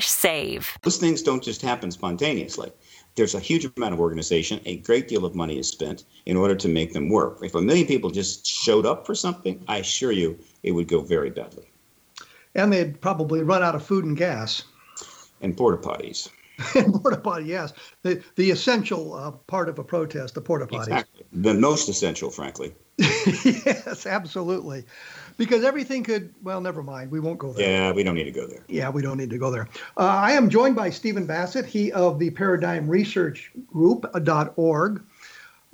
save. 0.00 0.76
those 0.82 0.98
things 0.98 1.22
don't 1.22 1.42
just 1.42 1.62
happen 1.62 1.90
spontaneously. 1.90 2.72
There's 3.14 3.34
a 3.34 3.40
huge 3.40 3.68
amount 3.76 3.92
of 3.92 4.00
organization, 4.00 4.60
a 4.64 4.78
great 4.78 5.06
deal 5.06 5.24
of 5.24 5.34
money 5.34 5.58
is 5.58 5.68
spent 5.68 6.04
in 6.24 6.36
order 6.36 6.54
to 6.54 6.68
make 6.68 6.94
them 6.94 7.10
work. 7.10 7.38
If 7.42 7.54
a 7.54 7.60
million 7.60 7.86
people 7.86 8.10
just 8.10 8.46
showed 8.46 8.86
up 8.86 9.04
for 9.06 9.14
something, 9.14 9.62
I 9.68 9.78
assure 9.78 10.12
you 10.12 10.38
it 10.62 10.72
would 10.72 10.88
go 10.88 11.02
very 11.02 11.30
badly. 11.30 11.64
And 12.54 12.72
they'd 12.72 13.00
probably 13.00 13.42
run 13.42 13.62
out 13.62 13.74
of 13.74 13.84
food 13.84 14.04
and 14.04 14.16
gas. 14.16 14.64
And 15.40 15.56
porta 15.56 15.76
potties. 15.76 16.28
and 16.74 16.94
porta 16.94 17.18
potty, 17.18 17.44
yes. 17.46 17.72
The, 18.02 18.22
the 18.36 18.50
essential 18.50 19.14
uh, 19.14 19.32
part 19.32 19.68
of 19.68 19.78
a 19.78 19.84
protest, 19.84 20.34
the 20.34 20.40
porta 20.40 20.66
potties. 20.66 20.82
Exactly. 20.82 21.24
The 21.32 21.54
most 21.54 21.88
essential, 21.88 22.30
frankly. 22.30 22.74
yes, 23.44 24.06
absolutely. 24.06 24.84
Because 25.36 25.64
everything 25.64 26.04
could, 26.04 26.32
well, 26.42 26.60
never 26.60 26.82
mind. 26.82 27.10
We 27.10 27.20
won't 27.20 27.38
go 27.38 27.52
there. 27.52 27.68
Yeah, 27.68 27.92
we 27.92 28.02
don't 28.02 28.14
need 28.14 28.24
to 28.24 28.30
go 28.30 28.46
there. 28.46 28.62
Yeah, 28.68 28.90
we 28.90 29.02
don't 29.02 29.16
need 29.16 29.30
to 29.30 29.38
go 29.38 29.50
there. 29.50 29.68
Uh, 29.96 30.06
I 30.06 30.32
am 30.32 30.50
joined 30.50 30.76
by 30.76 30.90
Stephen 30.90 31.26
Bassett, 31.26 31.64
he 31.64 31.90
of 31.92 32.18
the 32.18 32.30
Paradigm 32.30 32.88
Research 32.88 33.50
Group.org. 33.72 35.02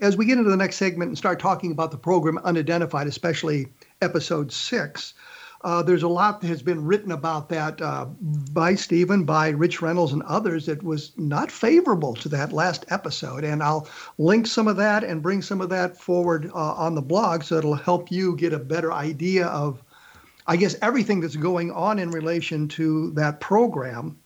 as 0.00 0.16
we 0.16 0.26
get 0.26 0.36
into 0.36 0.50
the 0.50 0.56
next 0.56 0.76
segment 0.76 1.08
and 1.08 1.16
start 1.16 1.40
talking 1.40 1.72
about 1.72 1.90
the 1.90 1.96
program 1.96 2.36
Unidentified, 2.44 3.06
especially 3.06 3.68
episode 4.02 4.52
six, 4.52 5.14
uh, 5.62 5.82
there's 5.82 6.02
a 6.02 6.08
lot 6.08 6.40
that 6.40 6.48
has 6.48 6.62
been 6.62 6.84
written 6.84 7.12
about 7.12 7.48
that 7.48 7.80
uh, 7.80 8.04
by 8.04 8.74
Stephen, 8.74 9.24
by 9.24 9.48
Rich 9.48 9.82
Reynolds, 9.82 10.12
and 10.12 10.22
others 10.24 10.66
that 10.66 10.82
was 10.82 11.12
not 11.16 11.50
favorable 11.50 12.14
to 12.16 12.28
that 12.30 12.52
last 12.52 12.84
episode. 12.88 13.44
And 13.44 13.62
I'll 13.62 13.88
link 14.18 14.46
some 14.46 14.68
of 14.68 14.76
that 14.76 15.02
and 15.02 15.22
bring 15.22 15.42
some 15.42 15.60
of 15.60 15.68
that 15.70 15.96
forward 15.96 16.50
uh, 16.54 16.74
on 16.74 16.94
the 16.94 17.02
blog 17.02 17.42
so 17.42 17.56
it'll 17.56 17.74
help 17.74 18.10
you 18.10 18.36
get 18.36 18.52
a 18.52 18.58
better 18.58 18.92
idea 18.92 19.46
of, 19.46 19.82
I 20.46 20.56
guess, 20.56 20.76
everything 20.82 21.20
that's 21.20 21.36
going 21.36 21.70
on 21.70 21.98
in 21.98 22.10
relation 22.10 22.68
to 22.68 23.10
that 23.12 23.40
program. 23.40 24.18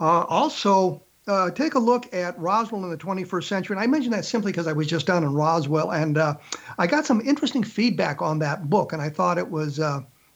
Uh, 0.00 0.24
also, 0.24 1.02
uh, 1.28 1.50
take 1.50 1.74
a 1.74 1.78
look 1.78 2.12
at 2.12 2.36
Roswell 2.38 2.82
in 2.82 2.90
the 2.90 2.96
21st 2.96 3.44
century. 3.44 3.76
And 3.76 3.82
I 3.82 3.86
mention 3.86 4.10
that 4.12 4.24
simply 4.24 4.50
because 4.50 4.66
I 4.66 4.72
was 4.72 4.88
just 4.88 5.06
down 5.06 5.22
in 5.22 5.34
Roswell 5.34 5.92
and 5.92 6.18
uh, 6.18 6.34
I 6.78 6.86
got 6.86 7.06
some 7.06 7.20
interesting 7.20 7.62
feedback 7.62 8.20
on 8.20 8.40
that 8.40 8.68
book. 8.68 8.92
And 8.92 9.00
I 9.00 9.08
thought 9.08 9.38
it 9.38 9.48
was 9.48 9.78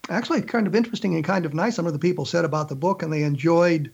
actually 0.09 0.43
kind 0.43 0.67
of 0.67 0.75
interesting 0.75 1.15
and 1.15 1.25
kind 1.25 1.47
of 1.47 1.55
nice. 1.55 1.77
Some 1.77 1.87
of 1.87 1.93
the 1.93 1.99
people 1.99 2.25
said 2.25 2.45
about 2.45 2.69
the 2.69 2.77
book 2.77 3.03
and 3.03 3.13
they 3.13 3.23
enjoyed 3.23 3.91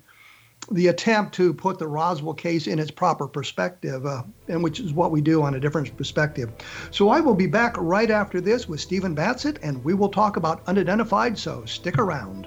the 0.70 0.88
attempt 0.88 1.34
to 1.34 1.52
put 1.52 1.78
the 1.78 1.88
Roswell 1.88 2.34
case 2.34 2.66
in 2.66 2.78
its 2.78 2.90
proper 2.90 3.26
perspective, 3.26 4.06
uh, 4.06 4.22
and 4.48 4.62
which 4.62 4.78
is 4.78 4.92
what 4.92 5.10
we 5.10 5.20
do 5.20 5.42
on 5.42 5.54
a 5.54 5.60
different 5.60 5.96
perspective. 5.96 6.52
So 6.92 7.08
I 7.08 7.20
will 7.20 7.34
be 7.34 7.48
back 7.48 7.76
right 7.78 8.10
after 8.10 8.40
this 8.40 8.68
with 8.68 8.80
Stephen 8.80 9.14
Bassett, 9.14 9.58
and 9.62 9.82
we 9.84 9.94
will 9.94 10.08
talk 10.08 10.36
about 10.36 10.62
unidentified. 10.68 11.36
So 11.36 11.64
stick 11.64 11.98
around. 11.98 12.46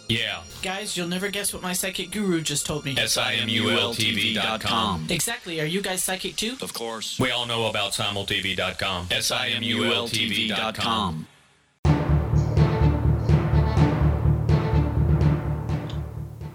Yeah. 0.11 0.41
Guys, 0.61 0.97
you'll 0.97 1.07
never 1.07 1.29
guess 1.29 1.53
what 1.53 1.63
my 1.63 1.71
psychic 1.71 2.11
guru 2.11 2.41
just 2.41 2.65
told 2.65 2.83
me. 2.83 2.95
S-I-M-U-L-T-V.com. 2.97 5.07
Exactly. 5.09 5.61
Are 5.61 5.65
you 5.65 5.81
guys 5.81 6.03
psychic 6.03 6.35
too? 6.35 6.57
Of 6.61 6.73
course. 6.73 7.17
We 7.17 7.31
all 7.31 7.45
know 7.45 7.67
about 7.67 7.93
simultv.com. 7.93 9.07
S-I-M-U-L-T-V.com. 9.09 11.27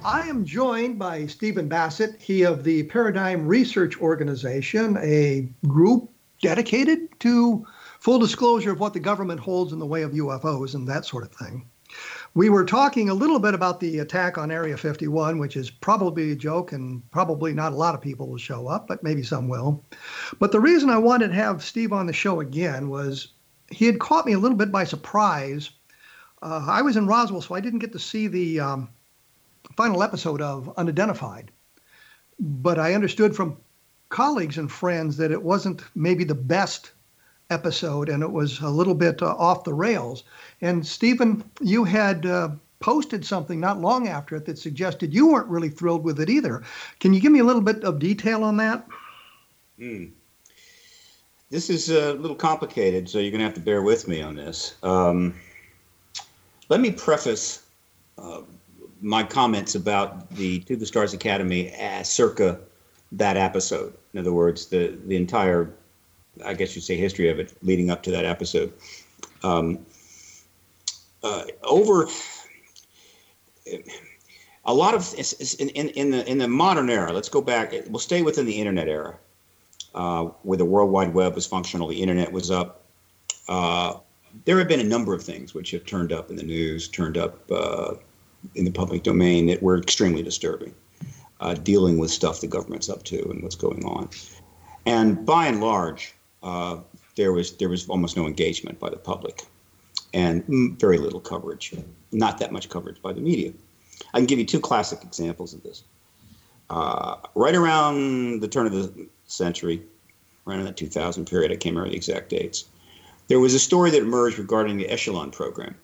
I 0.04 0.28
am 0.28 0.44
joined 0.44 0.98
by 0.98 1.26
Stephen 1.26 1.66
Bassett, 1.66 2.20
he 2.20 2.42
of 2.42 2.62
the 2.62 2.82
Paradigm 2.84 3.46
Research 3.46 3.98
Organization, 4.00 4.98
a 4.98 5.48
group 5.66 6.10
dedicated 6.42 7.18
to 7.20 7.66
full 8.00 8.18
disclosure 8.18 8.70
of 8.70 8.80
what 8.80 8.92
the 8.92 9.00
government 9.00 9.40
holds 9.40 9.72
in 9.72 9.78
the 9.78 9.86
way 9.86 10.02
of 10.02 10.12
UFOs 10.12 10.74
and 10.74 10.86
that 10.86 11.06
sort 11.06 11.24
of 11.24 11.32
thing. 11.32 11.66
We 12.36 12.50
were 12.50 12.66
talking 12.66 13.08
a 13.08 13.14
little 13.14 13.38
bit 13.38 13.54
about 13.54 13.80
the 13.80 14.00
attack 14.00 14.36
on 14.36 14.50
Area 14.50 14.76
51, 14.76 15.38
which 15.38 15.56
is 15.56 15.70
probably 15.70 16.32
a 16.32 16.36
joke 16.36 16.72
and 16.72 17.10
probably 17.10 17.54
not 17.54 17.72
a 17.72 17.76
lot 17.76 17.94
of 17.94 18.02
people 18.02 18.28
will 18.28 18.36
show 18.36 18.68
up, 18.68 18.86
but 18.86 19.02
maybe 19.02 19.22
some 19.22 19.48
will. 19.48 19.82
But 20.38 20.52
the 20.52 20.60
reason 20.60 20.90
I 20.90 20.98
wanted 20.98 21.28
to 21.28 21.34
have 21.34 21.64
Steve 21.64 21.94
on 21.94 22.04
the 22.04 22.12
show 22.12 22.40
again 22.40 22.90
was 22.90 23.28
he 23.70 23.86
had 23.86 24.00
caught 24.00 24.26
me 24.26 24.34
a 24.34 24.38
little 24.38 24.58
bit 24.58 24.70
by 24.70 24.84
surprise. 24.84 25.70
Uh, 26.42 26.66
I 26.68 26.82
was 26.82 26.98
in 26.98 27.06
Roswell, 27.06 27.40
so 27.40 27.54
I 27.54 27.60
didn't 27.60 27.78
get 27.78 27.92
to 27.92 27.98
see 27.98 28.26
the 28.26 28.60
um, 28.60 28.90
final 29.74 30.02
episode 30.02 30.42
of 30.42 30.70
Unidentified. 30.76 31.50
But 32.38 32.78
I 32.78 32.92
understood 32.92 33.34
from 33.34 33.56
colleagues 34.10 34.58
and 34.58 34.70
friends 34.70 35.16
that 35.16 35.32
it 35.32 35.42
wasn't 35.42 35.84
maybe 35.94 36.24
the 36.24 36.34
best 36.34 36.92
episode 37.50 38.08
and 38.08 38.22
it 38.22 38.30
was 38.30 38.60
a 38.60 38.68
little 38.68 38.94
bit 38.94 39.22
uh, 39.22 39.34
off 39.38 39.64
the 39.64 39.74
rails. 39.74 40.24
And 40.60 40.86
Stephen, 40.86 41.44
you 41.60 41.84
had 41.84 42.26
uh, 42.26 42.50
posted 42.80 43.24
something 43.24 43.60
not 43.60 43.80
long 43.80 44.08
after 44.08 44.36
it 44.36 44.46
that 44.46 44.58
suggested 44.58 45.14
you 45.14 45.28
weren't 45.28 45.48
really 45.48 45.68
thrilled 45.68 46.04
with 46.04 46.20
it 46.20 46.28
either. 46.28 46.62
Can 47.00 47.14
you 47.14 47.20
give 47.20 47.32
me 47.32 47.40
a 47.40 47.44
little 47.44 47.62
bit 47.62 47.84
of 47.84 47.98
detail 47.98 48.44
on 48.44 48.56
that? 48.58 48.86
Hmm. 49.78 50.06
This 51.50 51.70
is 51.70 51.90
a 51.90 52.14
little 52.14 52.36
complicated, 52.36 53.08
so 53.08 53.18
you're 53.18 53.30
going 53.30 53.38
to 53.38 53.44
have 53.44 53.54
to 53.54 53.60
bear 53.60 53.82
with 53.82 54.08
me 54.08 54.20
on 54.20 54.34
this. 54.34 54.74
Um, 54.82 55.34
let 56.68 56.80
me 56.80 56.90
preface 56.90 57.62
uh, 58.18 58.40
my 59.00 59.22
comments 59.22 59.76
about 59.76 60.28
the 60.30 60.60
To 60.60 60.74
the 60.74 60.86
Stars 60.86 61.14
Academy 61.14 61.70
as 61.70 62.10
circa 62.10 62.58
that 63.12 63.36
episode. 63.36 63.94
In 64.12 64.20
other 64.20 64.32
words, 64.32 64.66
the 64.66 64.98
the 65.06 65.14
entire, 65.16 65.72
I 66.44 66.54
guess 66.54 66.74
you'd 66.74 66.82
say, 66.82 66.96
history 66.96 67.28
of 67.28 67.38
it 67.38 67.54
leading 67.62 67.90
up 67.90 68.02
to 68.04 68.10
that 68.12 68.24
episode. 68.24 68.72
Um, 69.42 69.84
uh, 71.22 71.44
over 71.64 72.08
a 74.64 74.74
lot 74.74 74.94
of 74.94 75.14
in, 75.58 75.68
in, 75.70 75.88
in 75.90 76.10
the 76.10 76.28
in 76.30 76.38
the 76.38 76.48
modern 76.48 76.90
era. 76.90 77.12
Let's 77.12 77.28
go 77.28 77.40
back. 77.40 77.72
We'll 77.88 77.98
stay 77.98 78.22
within 78.22 78.46
the 78.46 78.54
internet 78.54 78.88
era, 78.88 79.16
uh, 79.94 80.24
where 80.42 80.58
the 80.58 80.64
World 80.64 80.90
Wide 80.90 81.14
Web 81.14 81.34
was 81.34 81.46
functional, 81.46 81.88
the 81.88 82.02
internet 82.02 82.32
was 82.32 82.50
up. 82.50 82.82
Uh, 83.48 83.94
there 84.44 84.58
have 84.58 84.68
been 84.68 84.80
a 84.80 84.84
number 84.84 85.14
of 85.14 85.22
things 85.22 85.54
which 85.54 85.70
have 85.70 85.86
turned 85.86 86.12
up 86.12 86.30
in 86.30 86.36
the 86.36 86.42
news, 86.42 86.88
turned 86.88 87.16
up 87.16 87.50
uh, 87.50 87.94
in 88.54 88.64
the 88.64 88.70
public 88.70 89.02
domain 89.02 89.46
that 89.46 89.62
were 89.62 89.78
extremely 89.78 90.22
disturbing, 90.22 90.74
uh, 91.40 91.54
dealing 91.54 91.96
with 91.98 92.10
stuff 92.10 92.40
the 92.40 92.46
government's 92.46 92.90
up 92.90 93.02
to 93.04 93.22
and 93.30 93.42
what's 93.42 93.54
going 93.54 93.84
on. 93.84 94.10
And 94.84 95.24
by 95.24 95.46
and 95.46 95.60
large, 95.60 96.14
uh, 96.46 96.78
there 97.16 97.32
was 97.32 97.56
there 97.56 97.68
was 97.68 97.88
almost 97.88 98.16
no 98.16 98.26
engagement 98.26 98.78
by 98.78 98.88
the 98.88 98.96
public, 98.96 99.42
and 100.14 100.44
very 100.78 100.96
little 100.96 101.20
coverage, 101.20 101.74
not 102.12 102.38
that 102.38 102.52
much 102.52 102.68
coverage 102.68 103.02
by 103.02 103.12
the 103.12 103.20
media. 103.20 103.52
I 104.14 104.18
can 104.18 104.26
give 104.26 104.38
you 104.38 104.46
two 104.46 104.60
classic 104.60 105.02
examples 105.02 105.54
of 105.54 105.62
this. 105.64 105.82
Uh, 106.70 107.16
right 107.34 107.54
around 107.54 108.40
the 108.40 108.48
turn 108.48 108.66
of 108.66 108.72
the 108.72 109.08
century, 109.26 109.82
around 110.46 110.64
that 110.64 110.76
2000 110.76 111.26
period, 111.26 111.50
I 111.50 111.56
can't 111.56 111.74
remember 111.74 111.90
the 111.90 111.96
exact 111.96 112.28
dates, 112.28 112.66
there 113.28 113.40
was 113.40 113.54
a 113.54 113.58
story 113.58 113.90
that 113.90 114.02
emerged 114.02 114.38
regarding 114.38 114.76
the 114.76 114.88
Echelon 114.88 115.32
program. 115.32 115.74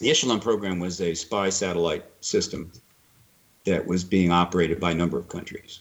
The 0.00 0.10
Echelon 0.10 0.40
program 0.40 0.78
was 0.80 1.00
a 1.00 1.14
spy 1.14 1.48
satellite 1.50 2.04
system 2.20 2.72
that 3.64 3.86
was 3.86 4.04
being 4.04 4.30
operated 4.30 4.80
by 4.80 4.90
a 4.90 4.94
number 4.94 5.18
of 5.18 5.28
countries. 5.28 5.80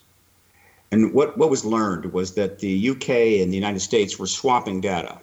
And 0.92 1.14
what, 1.14 1.38
what 1.38 1.50
was 1.50 1.64
learned 1.64 2.14
was 2.14 2.34
that 2.34 2.60
the 2.60 2.90
UK 2.90 3.10
and 3.42 3.52
the 3.52 3.58
United 3.58 3.82
States 3.82 4.18
were 4.18 4.28
swapping 4.28 4.82
data 4.82 5.20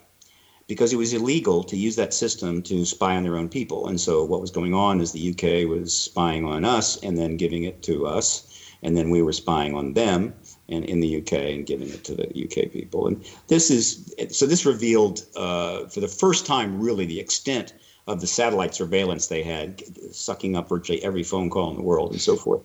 because 0.67 0.91
it 0.91 0.97
was 0.97 1.13
illegal 1.13 1.63
to 1.63 1.77
use 1.77 1.95
that 1.95 2.13
system 2.13 2.61
to 2.61 2.85
spy 2.85 3.15
on 3.15 3.23
their 3.23 3.37
own 3.37 3.49
people. 3.49 3.87
And 3.87 3.99
so 3.99 4.23
what 4.23 4.41
was 4.41 4.51
going 4.51 4.73
on 4.73 4.99
is 5.01 5.11
the 5.11 5.31
UK 5.31 5.69
was 5.69 5.95
spying 5.95 6.45
on 6.45 6.65
us 6.65 7.01
and 7.03 7.17
then 7.17 7.37
giving 7.37 7.63
it 7.63 7.81
to 7.83 8.05
us, 8.05 8.73
and 8.83 8.95
then 8.95 9.09
we 9.09 9.21
were 9.21 9.33
spying 9.33 9.75
on 9.75 9.93
them 9.93 10.33
and 10.69 10.83
in 10.85 10.99
the 10.99 11.17
UK 11.21 11.33
and 11.33 11.65
giving 11.65 11.89
it 11.89 12.03
to 12.03 12.15
the 12.15 12.27
UK 12.27 12.71
people. 12.71 13.07
And 13.07 13.25
this 13.47 13.71
is 13.71 14.13
so 14.29 14.45
this 14.45 14.65
revealed 14.65 15.25
uh, 15.35 15.85
for 15.87 16.01
the 16.01 16.07
first 16.07 16.45
time 16.45 16.79
really 16.81 17.05
the 17.05 17.19
extent 17.19 17.73
of 18.07 18.21
the 18.21 18.27
satellite 18.27 18.75
surveillance 18.75 19.27
they 19.27 19.43
had, 19.43 19.83
sucking 20.13 20.55
up 20.55 20.69
virtually 20.69 21.03
every 21.03 21.23
phone 21.23 21.49
call 21.49 21.69
in 21.69 21.75
the 21.75 21.81
world 21.81 22.11
and 22.11 22.21
so 22.21 22.35
forth. 22.35 22.61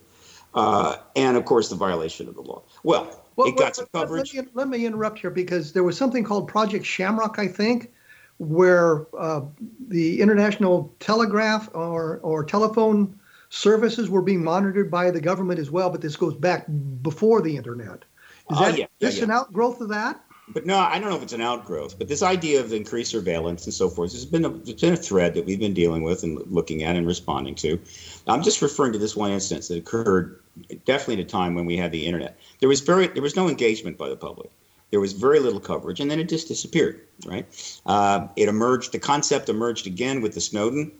Uh, 0.54 0.96
and 1.16 1.36
of 1.36 1.44
course, 1.44 1.68
the 1.68 1.76
violation 1.76 2.28
of 2.28 2.34
the 2.34 2.42
law. 2.42 2.62
Well, 2.82 3.24
well 3.36 3.48
it 3.48 3.56
got 3.56 3.64
well, 3.64 3.74
some 3.74 3.86
coverage. 3.92 4.34
Let 4.34 4.44
me, 4.44 4.50
let 4.54 4.68
me, 4.68 4.86
interrupt 4.86 5.18
here 5.18 5.30
because 5.30 5.72
there 5.72 5.82
was 5.82 5.96
something 5.96 6.24
called 6.24 6.48
Project 6.48 6.84
Shamrock, 6.84 7.38
I 7.38 7.48
think, 7.48 7.90
where 8.38 9.06
uh, 9.16 9.42
the 9.88 10.20
International 10.20 10.94
Telegraph 11.00 11.70
or, 11.74 12.18
or 12.18 12.44
telephone 12.44 13.18
services 13.48 14.08
were 14.10 14.22
being 14.22 14.42
monitored 14.42 14.90
by 14.90 15.10
the 15.10 15.20
government 15.20 15.60
as 15.60 15.70
well, 15.70 15.90
but 15.90 16.00
this 16.00 16.16
goes 16.16 16.34
back 16.34 16.66
before 17.02 17.42
the 17.42 17.56
internet. 17.56 18.04
Is 18.50 18.58
uh, 18.58 18.70
that 18.70 18.78
yeah, 18.78 18.86
this 18.98 19.18
yeah. 19.18 19.24
an 19.24 19.30
outgrowth 19.30 19.80
of 19.80 19.88
that? 19.90 20.22
But 20.48 20.66
no, 20.66 20.78
I 20.78 20.98
don't 20.98 21.08
know 21.08 21.16
if 21.16 21.22
it's 21.22 21.32
an 21.32 21.40
outgrowth. 21.40 21.98
But 21.98 22.08
this 22.08 22.22
idea 22.22 22.60
of 22.60 22.72
increased 22.72 23.10
surveillance 23.10 23.64
and 23.64 23.72
so 23.72 23.88
forth 23.88 24.12
has 24.12 24.26
been 24.26 24.44
a, 24.44 24.54
it's 24.56 24.82
been 24.82 24.94
a 24.94 24.96
thread 24.96 25.34
that 25.34 25.46
we've 25.46 25.60
been 25.60 25.74
dealing 25.74 26.02
with 26.02 26.22
and 26.22 26.38
looking 26.50 26.82
at 26.82 26.96
and 26.96 27.06
responding 27.06 27.54
to. 27.56 27.78
I'm 28.26 28.42
just 28.42 28.60
referring 28.60 28.92
to 28.92 28.98
this 28.98 29.14
one 29.14 29.30
instance 29.30 29.68
that 29.68 29.78
occurred 29.78 30.40
definitely 30.84 31.14
at 31.14 31.20
a 31.20 31.24
time 31.24 31.54
when 31.54 31.66
we 31.66 31.76
had 31.76 31.92
the 31.92 32.06
internet. 32.06 32.38
There 32.60 32.68
was 32.68 32.80
very 32.80 33.08
there 33.08 33.22
was 33.22 33.36
no 33.36 33.48
engagement 33.48 33.98
by 33.98 34.08
the 34.08 34.16
public. 34.16 34.50
There 34.90 35.00
was 35.00 35.14
very 35.14 35.40
little 35.40 35.60
coverage, 35.60 36.00
and 36.00 36.10
then 36.10 36.20
it 36.20 36.28
just 36.28 36.48
disappeared. 36.48 37.00
Right? 37.24 37.46
Uh, 37.86 38.28
it 38.36 38.48
emerged. 38.48 38.92
The 38.92 38.98
concept 38.98 39.48
emerged 39.48 39.86
again 39.86 40.20
with 40.20 40.34
the 40.34 40.40
Snowden 40.40 40.92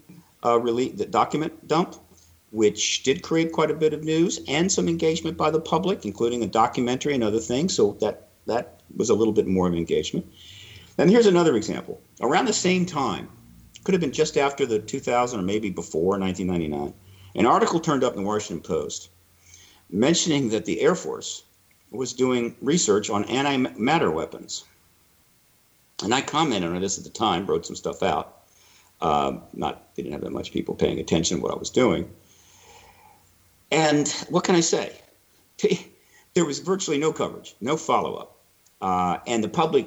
uh, 0.45 0.59
release, 0.59 0.97
the 0.97 1.07
document 1.07 1.69
dump, 1.69 1.97
which 2.51 3.03
did 3.03 3.23
create 3.23 3.53
quite 3.53 3.71
a 3.71 3.75
bit 3.75 3.93
of 3.93 4.03
news 4.03 4.41
and 4.49 4.73
some 4.73 4.88
engagement 4.88 5.37
by 5.37 5.51
the 5.51 5.61
public, 5.61 6.05
including 6.05 6.43
a 6.43 6.47
documentary 6.47 7.15
and 7.15 7.23
other 7.23 7.41
things. 7.41 7.75
So 7.75 7.93
that 8.01 8.29
that 8.47 8.81
was 8.97 9.11
a 9.11 9.15
little 9.15 9.33
bit 9.33 9.47
more 9.47 9.69
of 9.69 9.75
engagement. 9.75 10.27
And 10.99 11.11
here's 11.11 11.27
another 11.27 11.57
example. 11.57 12.01
Around 12.21 12.47
the 12.47 12.53
same 12.53 12.85
time, 12.85 13.29
could 13.85 13.95
have 13.95 14.01
been 14.01 14.12
just 14.12 14.37
after 14.37 14.67
the 14.67 14.79
2000 14.79 15.41
or 15.41 15.43
maybe 15.43 15.71
before 15.71 16.19
1999, 16.19 16.95
an 17.35 17.47
article 17.47 17.81
turned 17.81 18.05
up 18.05 18.15
in 18.15 18.23
the 18.23 18.29
Washington 18.29 18.62
Post 18.62 19.09
mentioning 19.92 20.48
that 20.48 20.64
the 20.64 20.81
Air 20.81 20.94
Force 20.94 21.44
was 21.90 22.12
doing 22.12 22.57
research 22.62 23.11
on 23.11 23.24
antimatter 23.24 24.12
weapons. 24.12 24.64
And 26.02 26.14
I 26.14 26.22
commented 26.22 26.70
on 26.70 26.81
this 26.81 26.98
at 26.98 27.05
the 27.05 27.11
time, 27.11 27.46
wrote 27.46 27.66
some 27.66 27.76
stuff 27.76 28.02
out. 28.02 28.38
Uh, 29.00 29.38
not 29.52 29.94
they 29.94 30.02
didn't 30.02 30.14
have 30.14 30.22
that 30.22 30.33
much 30.33 30.52
people 30.52 30.74
paying 30.74 30.98
attention 30.98 31.37
to 31.37 31.42
what 31.42 31.52
I 31.52 31.57
was 31.57 31.70
doing. 31.70 32.09
And 33.70 34.09
what 34.28 34.44
can 34.44 34.55
I 34.55 34.61
say? 34.61 34.92
There 36.35 36.46
was 36.46 36.61
virtually 36.61 36.96
no 36.96 37.12
coverage, 37.12 37.55
no 37.61 37.76
follow 37.76 38.14
up, 38.14 38.37
uh, 38.81 39.18
and 39.26 39.44
the 39.44 39.50
public 39.50 39.87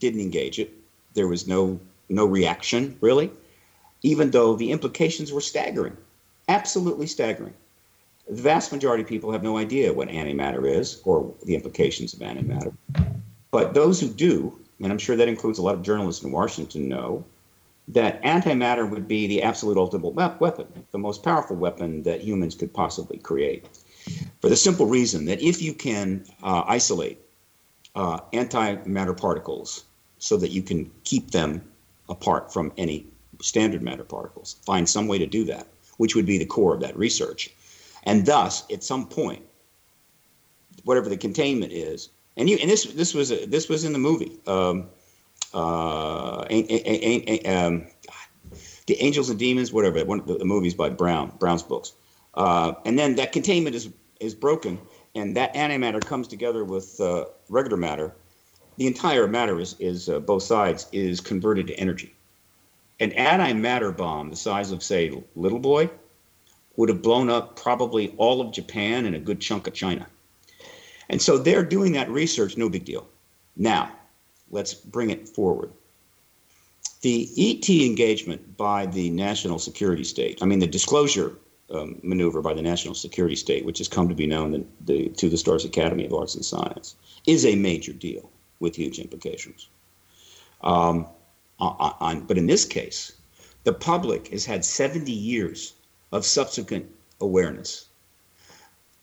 didn't 0.00 0.20
engage 0.20 0.58
it. 0.58 0.74
There 1.14 1.28
was 1.28 1.46
no 1.46 1.78
no 2.08 2.24
reaction 2.26 2.98
really, 3.00 3.30
even 4.02 4.32
though 4.32 4.56
the 4.56 4.72
implications 4.72 5.32
were 5.32 5.40
staggering, 5.40 5.96
absolutely 6.48 7.06
staggering. 7.06 7.54
The 8.28 8.42
vast 8.42 8.72
majority 8.72 9.02
of 9.02 9.08
people 9.08 9.30
have 9.32 9.42
no 9.42 9.56
idea 9.56 9.92
what 9.92 10.08
antimatter 10.08 10.68
is 10.68 11.00
or 11.04 11.32
the 11.44 11.54
implications 11.54 12.12
of 12.12 12.20
antimatter. 12.20 12.74
But 13.52 13.74
those 13.74 14.00
who 14.00 14.08
do, 14.08 14.58
and 14.82 14.90
I'm 14.90 14.98
sure 14.98 15.16
that 15.16 15.28
includes 15.28 15.58
a 15.58 15.62
lot 15.62 15.74
of 15.74 15.82
journalists 15.82 16.24
in 16.24 16.32
Washington, 16.32 16.88
know 16.88 17.24
that 17.88 18.20
antimatter 18.22 18.88
would 18.88 19.06
be 19.06 19.28
the 19.28 19.42
absolute 19.42 19.76
ultimate 19.76 20.40
weapon, 20.40 20.66
the 20.90 20.98
most 20.98 21.22
powerful 21.22 21.56
weapon 21.56 22.02
that 22.02 22.22
humans 22.22 22.56
could 22.56 22.74
possibly 22.74 23.18
create. 23.18 23.68
For 24.40 24.48
the 24.48 24.56
simple 24.56 24.86
reason 24.86 25.26
that 25.26 25.40
if 25.40 25.62
you 25.62 25.72
can 25.72 26.24
uh, 26.42 26.64
isolate 26.66 27.20
uh, 27.94 28.20
antimatter 28.32 29.16
particles 29.16 29.84
so 30.18 30.36
that 30.36 30.50
you 30.50 30.62
can 30.62 30.90
keep 31.04 31.30
them 31.30 31.62
apart 32.08 32.52
from 32.52 32.72
any 32.76 33.06
standard 33.40 33.82
matter 33.82 34.04
particles, 34.04 34.56
find 34.66 34.88
some 34.88 35.06
way 35.06 35.18
to 35.18 35.26
do 35.26 35.44
that, 35.44 35.68
which 35.98 36.16
would 36.16 36.26
be 36.26 36.38
the 36.38 36.46
core 36.46 36.74
of 36.74 36.80
that 36.80 36.96
research. 36.96 37.50
And 38.06 38.24
thus, 38.24 38.64
at 38.72 38.84
some 38.84 39.06
point, 39.06 39.42
whatever 40.84 41.08
the 41.08 41.16
containment 41.16 41.72
is, 41.72 42.08
and 42.36 42.48
you 42.48 42.56
and 42.58 42.70
this 42.70 42.84
this 42.84 43.12
was 43.12 43.32
a, 43.32 43.44
this 43.46 43.68
was 43.68 43.84
in 43.84 43.92
the 43.92 43.98
movie, 43.98 44.38
um, 44.46 44.88
uh, 45.52 46.42
um, 46.42 47.86
the 48.86 48.96
Angels 49.00 49.28
and 49.28 49.38
Demons, 49.38 49.72
whatever 49.72 50.04
one 50.04 50.20
of 50.20 50.26
the, 50.26 50.38
the 50.38 50.44
movies 50.44 50.72
by 50.72 50.88
Brown, 50.88 51.32
Brown's 51.40 51.64
books, 51.64 51.94
uh, 52.34 52.74
and 52.84 52.96
then 52.96 53.16
that 53.16 53.32
containment 53.32 53.74
is 53.74 53.88
is 54.20 54.34
broken, 54.34 54.78
and 55.16 55.36
that 55.36 55.52
antimatter 55.54 56.00
comes 56.00 56.28
together 56.28 56.64
with 56.64 57.00
uh, 57.00 57.24
regular 57.48 57.76
matter. 57.76 58.14
The 58.76 58.86
entire 58.86 59.26
matter 59.26 59.58
is 59.58 59.74
is 59.80 60.08
uh, 60.08 60.20
both 60.20 60.44
sides 60.44 60.86
is 60.92 61.20
converted 61.20 61.66
to 61.66 61.74
energy. 61.74 62.14
An 63.00 63.10
antimatter 63.10 63.94
bomb 63.94 64.30
the 64.30 64.36
size 64.36 64.70
of 64.70 64.80
say 64.82 65.10
Little 65.34 65.58
Boy 65.58 65.90
would 66.76 66.88
have 66.88 67.02
blown 67.02 67.30
up 67.30 67.56
probably 67.56 68.14
all 68.16 68.40
of 68.40 68.52
Japan 68.52 69.06
and 69.06 69.16
a 69.16 69.20
good 69.20 69.40
chunk 69.40 69.66
of 69.66 69.74
China. 69.74 70.06
And 71.08 71.20
so 71.22 71.38
they're 71.38 71.64
doing 71.64 71.92
that 71.92 72.10
research, 72.10 72.56
no 72.56 72.68
big 72.68 72.84
deal. 72.84 73.06
Now, 73.56 73.92
let's 74.50 74.74
bring 74.74 75.10
it 75.10 75.28
forward. 75.28 75.70
The 77.02 77.28
ET 77.36 77.68
engagement 77.68 78.56
by 78.56 78.86
the 78.86 79.10
national 79.10 79.58
security 79.58 80.04
state, 80.04 80.42
I 80.42 80.46
mean, 80.46 80.58
the 80.58 80.66
disclosure 80.66 81.36
um, 81.70 81.98
maneuver 82.02 82.42
by 82.42 82.54
the 82.54 82.62
national 82.62 82.94
security 82.94 83.36
state, 83.36 83.64
which 83.64 83.78
has 83.78 83.88
come 83.88 84.08
to 84.08 84.14
be 84.14 84.26
known 84.26 84.50
the, 84.52 84.64
the, 84.84 85.08
to 85.10 85.28
the 85.28 85.36
Stars 85.36 85.64
Academy 85.64 86.04
of 86.04 86.12
Arts 86.12 86.34
and 86.34 86.44
Science, 86.44 86.96
is 87.26 87.44
a 87.44 87.56
major 87.56 87.92
deal 87.92 88.30
with 88.60 88.74
huge 88.74 88.98
implications. 88.98 89.68
Um, 90.62 91.06
but 91.58 92.38
in 92.38 92.46
this 92.46 92.64
case, 92.64 93.12
the 93.64 93.72
public 93.72 94.28
has 94.28 94.44
had 94.44 94.64
70 94.64 95.10
years 95.10 95.74
of 96.12 96.24
subsequent 96.24 96.90
awareness. 97.20 97.86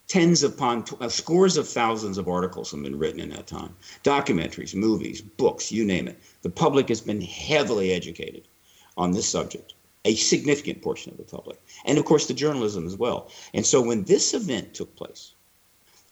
Tens 0.08 0.44
upon 0.44 0.86
uh, 1.00 1.10
scores 1.10 1.58
of 1.58 1.68
thousands 1.68 2.18
of 2.18 2.28
articles 2.28 2.72
have 2.72 2.84
been 2.84 3.00
written 3.00 3.20
in 3.20 3.30
that 3.30 3.48
time 3.48 3.76
documentaries, 4.04 4.76
movies, 4.76 5.22
books, 5.22 5.72
you 5.72 5.86
name 5.86 6.08
it. 6.08 6.20
The 6.42 6.50
public 6.50 6.90
has 6.90 7.02
been 7.02 7.22
heavily 7.22 7.92
educated 7.92 8.48
on 8.96 9.12
this 9.12 9.28
subject, 9.28 9.74
a 10.06 10.16
significant 10.16 10.82
portion 10.82 11.12
of 11.12 11.18
the 11.18 11.24
public, 11.24 11.60
and 11.86 11.98
of 11.98 12.06
course 12.06 12.28
the 12.28 12.34
journalism 12.34 12.86
as 12.86 12.98
well. 12.98 13.32
And 13.54 13.66
so 13.66 13.82
when 13.82 14.04
this 14.04 14.34
event 14.34 14.74
took 14.74 14.96
place, 14.96 15.34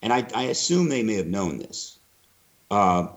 and 0.01 0.11
I, 0.11 0.25
I 0.33 0.43
assume 0.43 0.89
they 0.89 1.03
may 1.03 1.15
have 1.15 1.27
known 1.27 1.59
this, 1.59 1.99
uh, 2.71 3.07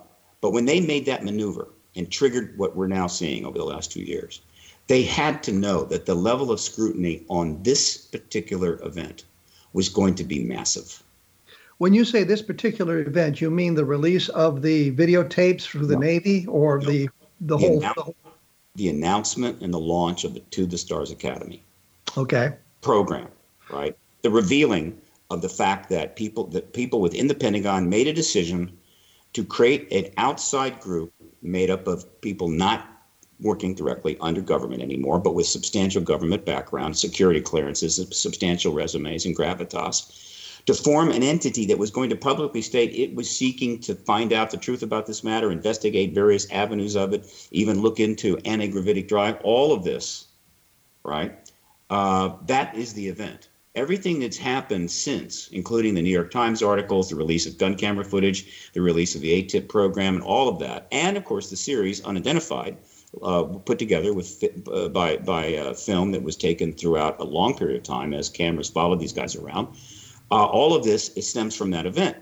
but 0.40 0.52
when 0.52 0.66
they 0.66 0.80
made 0.80 1.06
that 1.06 1.24
maneuver 1.24 1.68
and 1.96 2.10
triggered 2.10 2.58
what 2.58 2.76
we're 2.76 2.88
now 2.88 3.06
seeing 3.06 3.46
over 3.46 3.56
the 3.56 3.64
last 3.64 3.90
two 3.90 4.02
years, 4.02 4.42
they 4.86 5.02
had 5.02 5.42
to 5.44 5.52
know 5.52 5.84
that 5.84 6.06
the 6.06 6.14
level 6.14 6.50
of 6.50 6.60
scrutiny 6.60 7.24
on 7.28 7.62
this 7.62 7.96
particular 7.96 8.80
event 8.82 9.24
was 9.72 9.88
going 9.88 10.14
to 10.16 10.24
be 10.24 10.44
massive. 10.44 11.02
When 11.78 11.94
you 11.94 12.04
say 12.04 12.22
this 12.22 12.42
particular 12.42 13.00
event, 13.00 13.40
you 13.40 13.50
mean 13.50 13.74
the 13.74 13.84
release 13.84 14.28
of 14.30 14.62
the 14.62 14.92
videotapes 14.92 15.62
through 15.62 15.86
the 15.86 15.94
no. 15.94 16.00
Navy 16.00 16.46
or 16.46 16.78
no. 16.78 16.86
the 16.86 17.08
the, 17.40 17.56
the 17.56 17.58
whole, 17.58 17.80
annou- 17.80 17.94
the 17.94 18.02
whole 18.02 18.16
the 18.76 18.88
announcement 18.88 19.60
and 19.60 19.72
the 19.72 19.78
launch 19.78 20.24
of 20.24 20.34
the 20.34 20.40
To 20.40 20.66
the 20.66 20.78
Stars 20.78 21.10
Academy. 21.10 21.62
Okay. 22.16 22.54
Program, 22.80 23.28
right? 23.70 23.96
The 24.22 24.30
revealing 24.30 25.00
of 25.30 25.42
the 25.42 25.48
fact 25.48 25.88
that 25.90 26.16
people 26.16 26.46
that 26.48 26.72
people 26.72 27.00
within 27.00 27.28
the 27.28 27.34
Pentagon 27.34 27.88
made 27.88 28.06
a 28.06 28.12
decision 28.12 28.76
to 29.32 29.44
create 29.44 29.90
an 29.92 30.12
outside 30.16 30.80
group 30.80 31.12
made 31.42 31.70
up 31.70 31.86
of 31.86 32.20
people 32.20 32.48
not 32.48 32.93
working 33.44 33.74
directly 33.74 34.16
under 34.20 34.40
government 34.40 34.82
anymore, 34.82 35.20
but 35.20 35.34
with 35.34 35.46
substantial 35.46 36.02
government 36.02 36.44
background, 36.44 36.96
security 36.96 37.40
clearances, 37.40 38.04
substantial 38.10 38.72
resumes, 38.72 39.26
and 39.26 39.36
gravitas, 39.36 40.64
to 40.66 40.72
form 40.72 41.10
an 41.10 41.22
entity 41.22 41.66
that 41.66 41.78
was 41.78 41.90
going 41.90 42.08
to 42.08 42.16
publicly 42.16 42.62
state 42.62 42.92
it 42.94 43.14
was 43.14 43.28
seeking 43.30 43.78
to 43.80 43.94
find 43.94 44.32
out 44.32 44.50
the 44.50 44.56
truth 44.56 44.82
about 44.82 45.06
this 45.06 45.22
matter, 45.22 45.52
investigate 45.52 46.14
various 46.14 46.50
avenues 46.50 46.96
of 46.96 47.12
it, 47.12 47.48
even 47.50 47.82
look 47.82 48.00
into 48.00 48.38
anti-gravitic 48.38 49.06
drive, 49.06 49.36
all 49.44 49.72
of 49.72 49.84
this, 49.84 50.28
right? 51.04 51.38
Uh, 51.90 52.30
that 52.46 52.74
is 52.74 52.94
the 52.94 53.06
event. 53.06 53.48
Everything 53.74 54.20
that's 54.20 54.38
happened 54.38 54.90
since, 54.90 55.48
including 55.48 55.94
the 55.94 56.00
New 56.00 56.10
York 56.10 56.30
Times 56.30 56.62
articles, 56.62 57.10
the 57.10 57.16
release 57.16 57.44
of 57.44 57.58
gun 57.58 57.74
camera 57.74 58.04
footage, 58.04 58.70
the 58.72 58.80
release 58.80 59.14
of 59.14 59.20
the 59.20 59.42
AATIP 59.42 59.68
program, 59.68 60.14
and 60.14 60.24
all 60.24 60.48
of 60.48 60.60
that, 60.60 60.86
and 60.92 61.16
of 61.16 61.24
course 61.24 61.50
the 61.50 61.56
series 61.56 62.02
Unidentified, 62.04 62.78
uh, 63.22 63.42
put 63.42 63.78
together 63.78 64.12
with 64.12 64.42
uh, 64.72 64.88
by 64.88 65.16
by 65.16 65.44
a 65.44 65.74
film 65.74 66.12
that 66.12 66.22
was 66.22 66.36
taken 66.36 66.72
throughout 66.72 67.20
a 67.20 67.24
long 67.24 67.56
period 67.56 67.76
of 67.76 67.82
time 67.82 68.12
as 68.12 68.28
cameras 68.28 68.68
followed 68.68 69.00
these 69.00 69.12
guys 69.12 69.36
around. 69.36 69.68
Uh, 70.30 70.46
all 70.46 70.74
of 70.74 70.84
this 70.84 71.10
stems 71.20 71.54
from 71.54 71.70
that 71.70 71.86
event, 71.86 72.16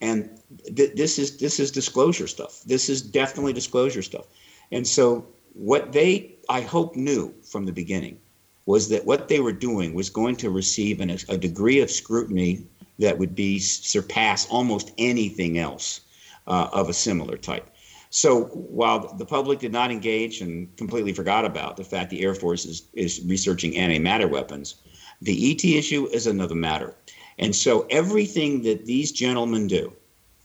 and 0.00 0.28
th- 0.76 0.94
this 0.94 1.18
is 1.18 1.36
this 1.38 1.60
is 1.60 1.70
disclosure 1.70 2.26
stuff. 2.26 2.62
This 2.64 2.88
is 2.88 3.00
definitely 3.00 3.52
disclosure 3.52 4.02
stuff. 4.02 4.26
And 4.70 4.86
so 4.86 5.26
what 5.54 5.92
they 5.92 6.34
I 6.48 6.60
hope 6.60 6.96
knew 6.96 7.34
from 7.42 7.64
the 7.66 7.72
beginning 7.72 8.18
was 8.66 8.88
that 8.88 9.04
what 9.04 9.28
they 9.28 9.40
were 9.40 9.52
doing 9.52 9.94
was 9.94 10.08
going 10.08 10.36
to 10.36 10.50
receive 10.50 11.00
an, 11.00 11.10
a 11.28 11.36
degree 11.36 11.80
of 11.80 11.90
scrutiny 11.90 12.64
that 12.98 13.18
would 13.18 13.34
be 13.34 13.58
surpass 13.58 14.48
almost 14.48 14.92
anything 14.98 15.58
else 15.58 16.02
uh, 16.46 16.68
of 16.72 16.88
a 16.88 16.92
similar 16.92 17.36
type. 17.36 17.68
So 18.14 18.44
while 18.44 19.14
the 19.14 19.24
public 19.24 19.58
did 19.58 19.72
not 19.72 19.90
engage 19.90 20.42
and 20.42 20.76
completely 20.76 21.14
forgot 21.14 21.46
about 21.46 21.78
the 21.78 21.84
fact 21.84 22.10
the 22.10 22.22
Air 22.22 22.34
Force 22.34 22.66
is, 22.66 22.82
is 22.92 23.22
researching 23.24 23.72
antimatter 23.72 24.28
weapons, 24.28 24.74
the 25.22 25.50
ET 25.50 25.64
issue 25.64 26.06
is 26.12 26.26
another 26.26 26.54
matter. 26.54 26.94
And 27.38 27.56
so 27.56 27.86
everything 27.88 28.64
that 28.64 28.84
these 28.84 29.12
gentlemen 29.12 29.66
do, 29.66 29.94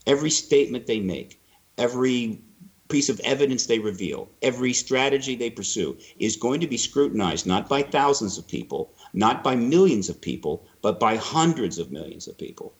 every 0.06 0.30
statement 0.30 0.88
they 0.88 1.02
make, 1.02 1.42
every 1.78 2.42
piece 2.88 3.10
of 3.10 3.20
evidence 3.26 3.66
they 3.66 3.80
reveal, 3.80 4.30
every 4.42 4.72
strategy 4.72 5.36
they 5.36 5.50
pursue 5.50 5.98
is 6.20 6.38
going 6.38 6.62
to 6.62 6.68
be 6.68 6.78
scrutinized 6.78 7.46
not 7.46 7.68
by 7.68 7.82
thousands 7.82 8.38
of 8.38 8.48
people, 8.48 8.94
not 9.12 9.44
by 9.44 9.58
millions 9.58 10.08
of 10.08 10.22
people, 10.22 10.66
but 10.82 11.02
by 11.02 11.18
hundreds 11.18 11.80
of 11.80 11.92
millions 11.92 12.30
of 12.30 12.38
people. 12.38 12.74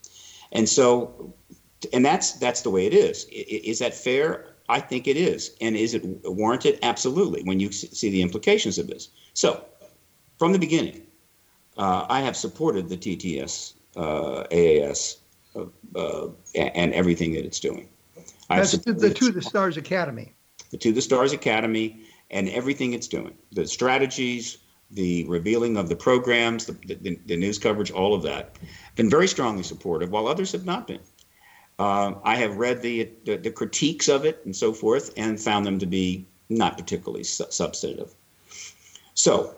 And 0.54 0.70
so 0.70 1.34
and 1.92 2.06
that's 2.06 2.34
that's 2.34 2.62
the 2.62 2.70
way 2.70 2.86
it 2.86 2.94
is. 2.94 3.26
Is 3.26 3.80
that 3.80 3.94
fair? 3.94 4.54
I 4.70 4.80
think 4.80 5.08
it 5.08 5.18
is. 5.18 5.56
And 5.62 5.76
is 5.76 5.94
it 5.94 6.04
warranted? 6.24 6.80
Absolutely, 6.84 7.44
when 7.44 7.60
you 7.60 7.72
see 7.72 8.10
the 8.10 8.22
implications 8.22 8.78
of 8.78 8.88
this. 8.88 9.10
So, 9.34 9.64
from 10.38 10.52
the 10.52 10.60
beginning, 10.60 11.04
uh, 11.78 12.06
I 12.10 12.22
have 12.22 12.36
supported 12.36 12.90
the 12.90 12.98
TTS, 12.98 13.74
uh, 13.96 14.44
AAS, 14.52 15.18
uh, 15.56 15.66
uh, 15.96 16.30
and 16.56 16.94
everything 16.94 17.34
that 17.34 17.46
it's 17.46 17.60
doing. 17.60 17.88
That's 18.50 18.72
the, 18.78 18.94
the 18.94 19.14
To 19.14 19.32
the 19.32 19.42
Stars 19.42 19.78
Academy. 19.78 20.34
the 20.72 20.78
To 20.78 20.92
the 20.92 21.02
Stars 21.02 21.34
Academy 21.34 22.04
and 22.32 22.50
everything 22.50 22.94
it's 22.94 23.08
doing 23.08 23.34
the 23.52 23.66
strategies, 23.66 24.58
the 24.92 25.26
revealing 25.26 25.78
of 25.78 25.90
the 25.90 25.96
programs, 25.96 26.66
the, 26.66 26.74
the, 27.02 27.20
the 27.26 27.38
news 27.38 27.58
coverage, 27.58 27.92
all 27.92 28.14
of 28.14 28.24
that. 28.24 28.58
Been 28.96 29.10
very 29.10 29.28
strongly 29.28 29.64
supportive, 29.64 30.12
while 30.12 30.28
others 30.28 30.52
have 30.52 30.66
not 30.66 30.88
been. 30.88 31.00
Uh, 31.80 32.14
I 32.24 32.36
have 32.36 32.58
read 32.58 32.82
the, 32.82 33.10
the, 33.26 33.38
the 33.38 33.52
critiques 33.52 34.08
of 34.08 34.26
it 34.26 34.42
and 34.46 34.56
so 34.56 34.74
forth, 34.74 35.14
and 35.18 35.40
found 35.40 35.66
them 35.66 35.78
to 35.80 35.86
be 35.86 36.26
not 36.50 36.78
particularly 36.78 37.24
su- 37.24 37.46
substantive. 37.50 38.16
So, 39.14 39.56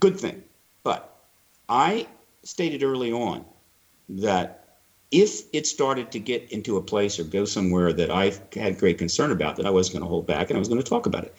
good 0.00 0.18
thing. 0.18 0.42
But 0.82 1.16
I 1.68 2.06
stated 2.42 2.82
early 2.82 3.12
on 3.12 3.44
that 4.08 4.78
if 5.10 5.42
it 5.52 5.66
started 5.66 6.12
to 6.12 6.18
get 6.18 6.50
into 6.52 6.76
a 6.76 6.82
place 6.82 7.18
or 7.18 7.24
go 7.24 7.44
somewhere 7.44 7.92
that 7.94 8.10
I 8.10 8.32
had 8.54 8.78
great 8.78 8.98
concern 8.98 9.30
about, 9.30 9.56
that 9.56 9.66
I 9.66 9.70
wasn't 9.70 9.94
going 9.94 10.02
to 10.02 10.08
hold 10.08 10.26
back 10.26 10.50
and 10.50 10.56
I 10.56 10.58
was 10.58 10.68
going 10.68 10.82
to 10.82 10.88
talk 10.88 11.06
about 11.06 11.24
it. 11.24 11.34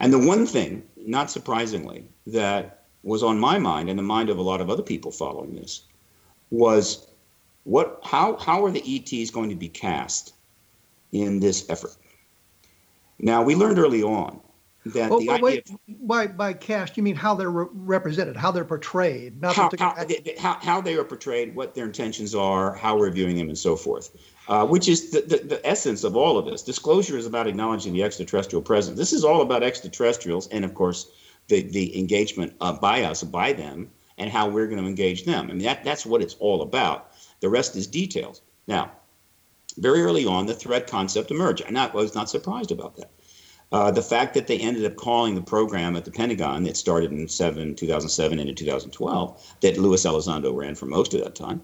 And 0.00 0.12
the 0.12 0.18
one 0.18 0.46
thing, 0.46 0.82
not 0.96 1.30
surprisingly, 1.30 2.04
that 2.26 2.84
was 3.04 3.22
on 3.22 3.38
my 3.38 3.58
mind 3.58 3.88
and 3.88 3.98
the 3.98 4.02
mind 4.02 4.30
of 4.30 4.38
a 4.38 4.42
lot 4.42 4.60
of 4.60 4.70
other 4.70 4.82
people 4.82 5.12
following 5.12 5.54
this 5.54 5.82
was 6.50 7.06
what 7.64 8.00
how 8.02 8.36
how 8.36 8.64
are 8.64 8.70
the 8.70 8.82
ETs 8.82 9.30
going 9.30 9.50
to 9.50 9.56
be 9.56 9.68
cast 9.68 10.34
in 11.12 11.40
this 11.40 11.68
effort? 11.70 11.96
Now 13.18 13.42
we 13.42 13.54
learned 13.54 13.78
early 13.78 14.02
on 14.02 14.40
that 14.86 15.12
Oh, 15.12 15.20
the 15.20 15.30
idea 15.30 15.42
wait, 15.42 15.70
by 15.86 16.26
by 16.26 16.52
cast, 16.54 16.96
you 16.96 17.02
mean 17.02 17.14
how 17.14 17.34
they're 17.34 17.50
re- 17.50 17.66
represented, 17.72 18.36
how 18.36 18.50
they're 18.50 18.64
portrayed, 18.64 19.40
not 19.40 19.54
how, 19.54 19.70
how, 19.78 19.92
th- 20.04 20.24
th- 20.24 20.38
how, 20.38 20.54
how 20.54 20.80
they 20.80 20.96
are 20.96 21.04
portrayed, 21.04 21.54
what 21.54 21.74
their 21.74 21.84
intentions 21.84 22.34
are, 22.34 22.74
how 22.74 22.98
we're 22.98 23.10
viewing 23.10 23.36
them, 23.36 23.48
and 23.48 23.58
so 23.58 23.76
forth, 23.76 24.10
uh, 24.48 24.66
which 24.66 24.88
is 24.88 25.10
the, 25.10 25.20
the, 25.20 25.36
the 25.36 25.66
essence 25.66 26.02
of 26.02 26.16
all 26.16 26.36
of 26.36 26.46
this. 26.46 26.62
Disclosure 26.62 27.16
is 27.16 27.26
about 27.26 27.46
acknowledging 27.46 27.92
the 27.92 28.02
extraterrestrial 28.02 28.62
presence. 28.62 28.98
This 28.98 29.12
is 29.12 29.24
all 29.24 29.40
about 29.40 29.62
extraterrestrials 29.62 30.48
and, 30.48 30.64
of 30.64 30.74
course, 30.74 31.08
the, 31.46 31.62
the 31.62 31.96
engagement 31.96 32.54
uh, 32.60 32.72
by 32.72 33.04
us, 33.04 33.22
by 33.22 33.52
them, 33.52 33.88
and 34.18 34.30
how 34.30 34.48
we're 34.48 34.66
going 34.66 34.82
to 34.82 34.88
engage 34.88 35.24
them. 35.24 35.44
I 35.48 35.52
mean, 35.52 35.64
that, 35.64 35.84
that's 35.84 36.04
what 36.04 36.22
it's 36.22 36.34
all 36.34 36.62
about. 36.62 37.11
The 37.42 37.50
rest 37.50 37.76
is 37.76 37.86
details. 37.86 38.40
Now, 38.66 38.92
very 39.76 40.02
early 40.02 40.24
on, 40.24 40.46
the 40.46 40.54
threat 40.54 40.86
concept 40.86 41.30
emerged. 41.30 41.64
And 41.66 41.78
I 41.78 41.88
was 41.88 42.14
not 42.14 42.30
surprised 42.30 42.70
about 42.70 42.96
that. 42.96 43.10
Uh, 43.72 43.90
the 43.90 44.02
fact 44.02 44.34
that 44.34 44.46
they 44.46 44.58
ended 44.58 44.84
up 44.84 44.96
calling 44.96 45.34
the 45.34 45.42
program 45.42 45.96
at 45.96 46.04
the 46.04 46.10
Pentagon 46.10 46.62
that 46.62 46.76
started 46.76 47.10
in 47.10 47.26
seven, 47.26 47.74
2007 47.74 48.38
into 48.38 48.52
2012, 48.54 49.56
that 49.60 49.78
Luis 49.78 50.04
Elizondo 50.04 50.54
ran 50.54 50.74
for 50.74 50.86
most 50.86 51.14
of 51.14 51.24
that 51.24 51.34
time, 51.34 51.62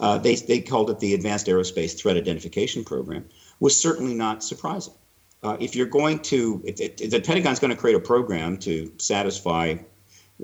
uh, 0.00 0.16
they, 0.16 0.36
they 0.36 0.60
called 0.60 0.88
it 0.88 1.00
the 1.00 1.14
Advanced 1.14 1.46
Aerospace 1.46 1.98
Threat 1.98 2.16
Identification 2.16 2.84
Program, 2.84 3.24
was 3.60 3.78
certainly 3.78 4.14
not 4.14 4.44
surprising. 4.44 4.94
Uh, 5.42 5.56
if 5.60 5.74
you're 5.76 5.86
going 5.86 6.20
to, 6.20 6.62
if, 6.64 6.80
if 6.80 7.10
the 7.10 7.20
Pentagon's 7.20 7.58
going 7.58 7.72
to 7.72 7.76
create 7.76 7.96
a 7.96 8.00
program 8.00 8.56
to 8.58 8.92
satisfy 8.98 9.74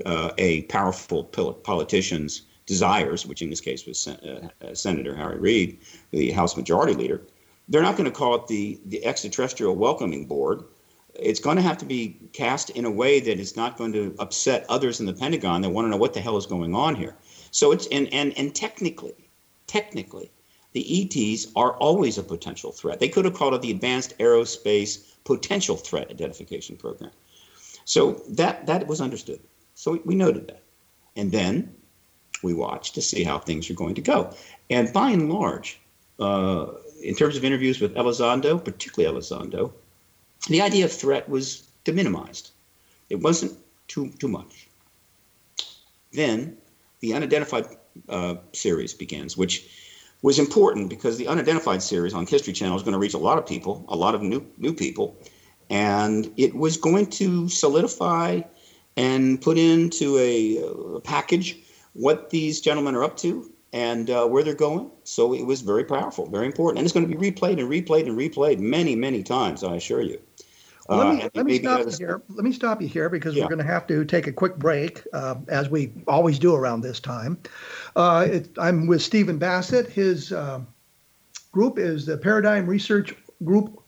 uh, 0.05 0.33
a 0.37 0.63
powerful 0.63 1.25
pol- 1.25 1.55
politician's 1.55 2.43
desires, 2.67 3.27
which 3.27 3.43
in 3.43 3.51
this 3.51 3.61
case 3.61 3.87
was 3.87 3.99
Sen- 3.99 4.17
uh, 4.17 4.49
uh, 4.65 4.75
Senator 4.75 5.15
Harry 5.15 5.39
Reid, 5.39 5.79
the 6.11 6.31
House 6.31 6.57
Majority 6.57 6.95
Leader, 6.95 7.21
they're 7.69 7.83
not 7.83 7.97
going 7.97 8.11
to 8.11 8.17
call 8.17 8.35
it 8.35 8.47
the, 8.47 8.81
the 8.87 9.05
Extraterrestrial 9.05 9.75
Welcoming 9.75 10.27
Board 10.27 10.65
it's 11.15 11.41
going 11.41 11.57
to 11.57 11.63
have 11.63 11.79
to 11.79 11.85
be 11.85 12.17
cast 12.33 12.71
in 12.71 12.85
a 12.85 12.91
way 12.91 13.21
that 13.21 13.39
is 13.39 13.57
not 13.57 13.77
going 13.77 13.93
to 13.93 14.15
upset 14.19 14.67
others 14.69 15.01
in 15.01 15.07
the 15.07 15.13
Pentagon 15.13 15.63
that 15.63 15.71
want 15.71 15.87
to 15.87 15.91
know 15.91 15.97
what 15.97 16.15
the 16.15 16.21
hell 16.21 16.37
is 16.37 16.47
going 16.47 16.75
on 16.75 16.95
here. 16.95 17.15
So 17.51 17.73
it's 17.73 17.87
and 17.89 18.13
and 18.13 18.37
and 18.37 18.55
technically, 18.55 19.15
technically, 19.67 20.31
the 20.73 21.03
ETs 21.03 21.47
are 21.55 21.77
always 21.77 22.19
a 22.19 22.23
potential 22.23 22.73
threat. 22.73 22.99
They 22.99 23.09
could 23.09 23.25
have 23.25 23.35
called 23.35 23.55
it 23.55 23.63
the 23.63 23.71
Advanced 23.71 24.19
Aerospace 24.19 25.15
Potential 25.25 25.77
Threat 25.77 26.11
Identification 26.11 26.77
Program. 26.77 27.13
So 27.85 28.23
that 28.31 28.67
that 28.67 28.87
was 28.89 29.01
understood. 29.01 29.41
So 29.75 29.93
we, 29.93 29.99
we 30.05 30.15
noted 30.15 30.49
that, 30.49 30.63
and 31.15 31.31
then 31.31 31.75
we 32.45 32.55
watched 32.55 32.95
to 32.95 33.03
see 33.03 33.25
how 33.25 33.39
things 33.39 33.69
are 33.71 33.75
going 33.75 33.97
to 33.97 34.01
go. 34.01 34.35
And 34.71 34.93
by 34.93 35.11
and 35.11 35.33
large, 35.33 35.81
uh, 36.21 36.67
in 37.03 37.15
terms 37.15 37.37
of 37.37 37.45
interviews 37.45 37.81
with 37.81 37.95
Elizondo, 37.95 38.65
particularly 38.65 39.13
Elizondo, 39.13 39.73
the 40.49 40.61
idea 40.61 40.85
of 40.85 40.93
threat 40.93 41.29
was 41.29 41.67
deminimized. 41.85 42.51
It 43.11 43.21
wasn't 43.21 43.59
too 43.89 44.11
too 44.19 44.29
much. 44.29 44.69
Then 46.13 46.57
the 47.01 47.15
unidentified 47.15 47.67
uh, 48.09 48.37
series 48.53 48.95
begins, 48.95 49.37
which 49.37 49.69
was 50.23 50.39
important 50.39 50.89
because 50.89 51.19
the 51.19 51.29
unidentified 51.29 51.83
series 51.83 52.15
on 52.15 52.27
History 52.27 52.53
Channel 52.53 52.77
is 52.77 52.83
going 52.83 52.93
to 52.93 52.99
reach 52.99 53.15
a 53.15 53.19
lot 53.19 53.37
of 53.37 53.47
people, 53.47 53.85
a 53.89 53.97
lot 53.97 54.15
of 54.15 54.23
new 54.23 54.47
new 54.59 54.73
people, 54.73 55.17
and 55.69 56.33
it 56.37 56.55
was 56.55 56.77
going 56.77 57.07
to 57.21 57.49
solidify 57.49 58.41
and 58.97 59.41
put 59.43 59.59
into 59.59 60.17
a, 60.19 60.97
a 60.97 61.01
package 61.01 61.59
what 61.95 62.31
these 62.31 62.61
gentlemen 62.61 62.95
are 62.95 63.03
up 63.05 63.17
to 63.19 63.51
and 63.73 64.11
uh, 64.11 64.27
where 64.27 64.45
they're 64.45 64.55
going. 64.55 64.91
So 65.03 65.35
it 65.35 65.45
was 65.45 65.63
very 65.63 65.85
powerful, 65.85 66.29
very 66.29 66.47
important, 66.47 66.79
and 66.79 66.87
it's 66.87 66.93
going 66.93 67.09
to 67.11 67.19
be 67.19 67.31
replayed 67.31 67.59
and 67.59 67.69
replayed 67.69 68.07
and 68.07 68.17
replayed 68.17 68.59
many, 68.59 68.95
many 68.95 69.23
times. 69.23 69.65
I 69.65 69.77
assure 69.77 70.03
you. 70.03 70.21
Well, 70.89 70.99
let 70.99 71.07
Uh, 71.07 71.13
me, 71.13 71.21
and 71.23 71.31
let 71.35 71.47
me 71.47 71.59
stop 71.59 71.81
you 71.87 71.97
here. 71.97 72.23
Let 72.29 72.45
me 72.45 72.53
stop 72.53 72.83
you 72.83 72.89
here 72.89 73.09
because 73.09 73.35
Yeah. 73.35 73.45
we're 73.45 73.49
going 73.49 73.67
to 73.67 73.73
have 73.73 73.87
to 73.87 74.05
take 74.05 74.27
a 74.27 74.33
quick 74.33 74.59
break, 74.59 75.03
uh, 75.13 75.37
as 75.49 75.71
we 75.71 75.93
always 76.07 76.39
do 76.39 76.55
around 76.55 76.83
this 76.83 77.01
time. 77.01 77.39
Uh, 77.97 78.27
it, 78.31 78.49
I'm 78.59 78.87
with 78.87 79.01
Stephen 79.03 79.39
Bassett. 79.39 79.89
His 79.89 80.31
uh, 80.31 80.61
group 81.53 81.79
is 81.79 82.05
the 82.07 82.19
Paradigm 82.19 82.67
Research 82.67 83.15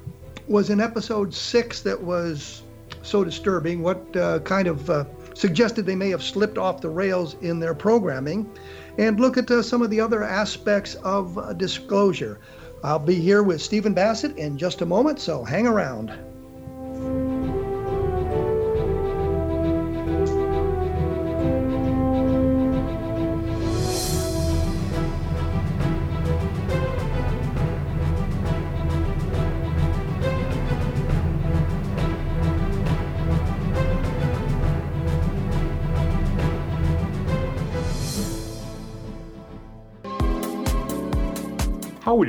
was 0.48 0.70
in 0.70 0.80
episode 0.80 1.34
six 1.34 1.82
that 1.82 2.02
was 2.02 2.62
so 3.02 3.22
disturbing, 3.22 3.82
what 3.82 4.16
uh, 4.16 4.38
kind 4.40 4.66
of 4.66 4.88
uh, 4.88 5.04
suggested 5.34 5.84
they 5.86 5.96
may 5.96 6.10
have 6.10 6.22
slipped 6.22 6.58
off 6.58 6.80
the 6.80 6.88
rails 6.88 7.36
in 7.42 7.60
their 7.60 7.74
programming, 7.74 8.50
and 8.98 9.20
look 9.20 9.36
at 9.36 9.50
uh, 9.50 9.62
some 9.62 9.82
of 9.82 9.90
the 9.90 10.00
other 10.00 10.24
aspects 10.24 10.94
of 10.96 11.58
disclosure. 11.58 12.40
I'll 12.82 12.98
be 12.98 13.16
here 13.16 13.42
with 13.42 13.60
Stephen 13.60 13.92
Bassett 13.92 14.38
in 14.38 14.56
just 14.56 14.80
a 14.80 14.86
moment, 14.86 15.20
so 15.20 15.44
hang 15.44 15.66
around. 15.66 16.18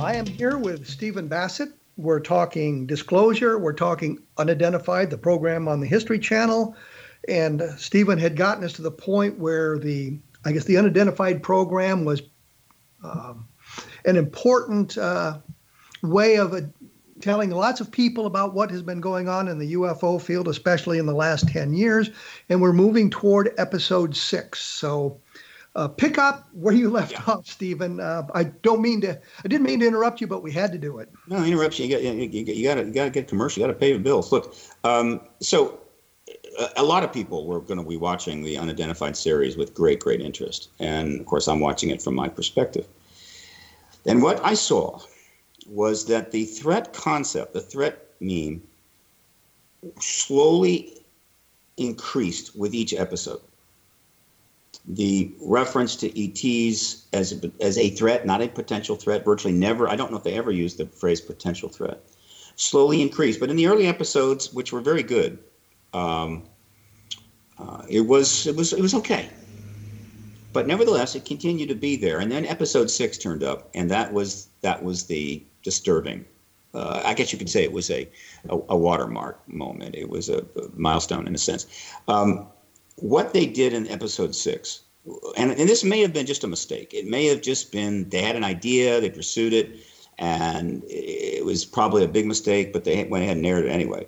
I 0.00 0.14
am 0.14 0.26
here 0.26 0.56
with 0.56 0.86
Stephen 0.86 1.26
Bassett. 1.26 1.70
We're 1.96 2.20
talking 2.20 2.86
disclosure, 2.86 3.58
we're 3.58 3.72
talking 3.72 4.22
unidentified, 4.36 5.10
the 5.10 5.18
program 5.18 5.66
on 5.66 5.80
the 5.80 5.88
History 5.88 6.20
Channel. 6.20 6.76
And 7.26 7.62
Stephen 7.76 8.16
had 8.16 8.36
gotten 8.36 8.62
us 8.62 8.74
to 8.74 8.82
the 8.82 8.92
point 8.92 9.40
where 9.40 9.76
the, 9.76 10.20
I 10.44 10.52
guess, 10.52 10.64
the 10.64 10.76
unidentified 10.76 11.42
program 11.42 12.04
was 12.04 12.22
um, 13.02 13.48
an 14.04 14.16
important 14.16 14.96
uh, 14.96 15.38
way 16.04 16.36
of 16.36 16.54
uh, 16.54 16.60
telling 17.20 17.50
lots 17.50 17.80
of 17.80 17.90
people 17.90 18.26
about 18.26 18.54
what 18.54 18.70
has 18.70 18.82
been 18.82 19.00
going 19.00 19.28
on 19.28 19.48
in 19.48 19.58
the 19.58 19.72
UFO 19.74 20.22
field, 20.22 20.46
especially 20.46 20.98
in 20.98 21.06
the 21.06 21.14
last 21.14 21.48
10 21.48 21.74
years. 21.74 22.10
And 22.48 22.62
we're 22.62 22.72
moving 22.72 23.10
toward 23.10 23.52
episode 23.58 24.14
six. 24.14 24.60
So 24.60 25.20
uh, 25.78 25.86
pick 25.86 26.18
up 26.18 26.48
where 26.52 26.74
you 26.74 26.90
left 26.90 27.12
yeah. 27.12 27.22
off, 27.28 27.46
Stephen. 27.46 28.00
Uh, 28.00 28.26
I 28.34 28.44
don't 28.44 28.82
mean 28.82 29.00
to. 29.02 29.10
I 29.44 29.48
didn't 29.48 29.64
mean 29.64 29.78
to 29.78 29.86
interrupt 29.86 30.20
you, 30.20 30.26
but 30.26 30.42
we 30.42 30.50
had 30.50 30.72
to 30.72 30.78
do 30.78 30.98
it. 30.98 31.08
No 31.28 31.44
interruption. 31.44 31.88
You 31.88 31.96
got 31.96 32.02
you, 32.02 32.12
you 32.14 32.64
got 32.64 32.74
to 32.74 32.84
you 32.84 32.92
got 32.92 33.04
to 33.04 33.10
get 33.10 33.28
commercial. 33.28 33.60
You 33.60 33.68
got 33.68 33.74
to 33.74 33.78
pay 33.78 33.92
the 33.92 34.00
bills. 34.00 34.32
Look, 34.32 34.56
um, 34.82 35.20
so 35.40 35.78
a, 36.58 36.68
a 36.78 36.82
lot 36.82 37.04
of 37.04 37.12
people 37.12 37.46
were 37.46 37.60
going 37.60 37.78
to 37.78 37.88
be 37.88 37.96
watching 37.96 38.42
the 38.42 38.58
unidentified 38.58 39.16
series 39.16 39.56
with 39.56 39.72
great 39.72 40.00
great 40.00 40.20
interest, 40.20 40.70
and 40.80 41.20
of 41.20 41.26
course 41.26 41.46
I'm 41.46 41.60
watching 41.60 41.90
it 41.90 42.02
from 42.02 42.16
my 42.16 42.28
perspective. 42.28 42.88
And 44.04 44.20
what 44.20 44.44
I 44.44 44.54
saw 44.54 44.98
was 45.68 46.06
that 46.06 46.32
the 46.32 46.44
threat 46.44 46.92
concept, 46.92 47.52
the 47.52 47.60
threat 47.60 48.04
meme, 48.20 48.60
slowly 50.00 50.94
increased 51.76 52.56
with 52.56 52.74
each 52.74 52.92
episode 52.92 53.42
the 54.88 55.30
reference 55.42 55.94
to 55.96 56.08
ETs 56.18 57.06
as 57.12 57.32
a, 57.32 57.52
as 57.60 57.76
a 57.76 57.90
threat, 57.90 58.24
not 58.24 58.40
a 58.40 58.48
potential 58.48 58.96
threat, 58.96 59.24
virtually 59.24 59.52
never. 59.52 59.88
I 59.88 59.96
don't 59.96 60.10
know 60.10 60.16
if 60.16 60.24
they 60.24 60.34
ever 60.34 60.50
used 60.50 60.78
the 60.78 60.86
phrase 60.86 61.20
potential 61.20 61.68
threat. 61.68 62.02
Slowly 62.56 63.02
increased, 63.02 63.38
but 63.38 63.50
in 63.50 63.56
the 63.56 63.66
early 63.66 63.86
episodes, 63.86 64.52
which 64.52 64.72
were 64.72 64.80
very 64.80 65.02
good, 65.02 65.38
um, 65.92 66.42
uh, 67.58 67.82
it 67.88 68.00
was 68.00 68.46
it 68.46 68.56
was 68.56 68.72
it 68.72 68.80
was 68.80 68.94
okay. 68.94 69.28
But 70.52 70.66
nevertheless, 70.66 71.14
it 71.14 71.24
continued 71.24 71.68
to 71.68 71.74
be 71.74 71.96
there. 71.96 72.18
And 72.18 72.32
then 72.32 72.46
episode 72.46 72.90
six 72.90 73.18
turned 73.18 73.44
up, 73.44 73.70
and 73.74 73.90
that 73.90 74.12
was 74.12 74.48
that 74.62 74.82
was 74.82 75.04
the 75.04 75.44
disturbing. 75.62 76.24
Uh, 76.74 77.02
I 77.04 77.14
guess 77.14 77.32
you 77.32 77.38
could 77.38 77.50
say 77.50 77.62
it 77.62 77.72
was 77.72 77.90
a, 77.90 78.08
a, 78.48 78.58
a 78.70 78.76
watermark 78.76 79.46
moment. 79.48 79.94
It 79.94 80.08
was 80.08 80.28
a, 80.28 80.38
a 80.38 80.68
milestone 80.74 81.26
in 81.26 81.34
a 81.34 81.38
sense. 81.38 81.66
Um, 82.08 82.46
what 83.00 83.32
they 83.32 83.46
did 83.46 83.72
in 83.72 83.88
episode 83.88 84.34
six, 84.34 84.80
and, 85.36 85.50
and 85.52 85.68
this 85.68 85.84
may 85.84 86.00
have 86.00 86.12
been 86.12 86.26
just 86.26 86.44
a 86.44 86.48
mistake. 86.48 86.92
It 86.92 87.06
may 87.06 87.26
have 87.26 87.40
just 87.40 87.72
been 87.72 88.08
they 88.08 88.22
had 88.22 88.36
an 88.36 88.44
idea, 88.44 89.00
they 89.00 89.10
pursued 89.10 89.52
it, 89.52 89.76
and 90.18 90.82
it 90.86 91.44
was 91.44 91.64
probably 91.64 92.04
a 92.04 92.08
big 92.08 92.26
mistake, 92.26 92.72
but 92.72 92.84
they 92.84 93.04
went 93.04 93.24
ahead 93.24 93.36
and 93.36 93.46
aired 93.46 93.64
it 93.64 93.70
anyway. 93.70 94.06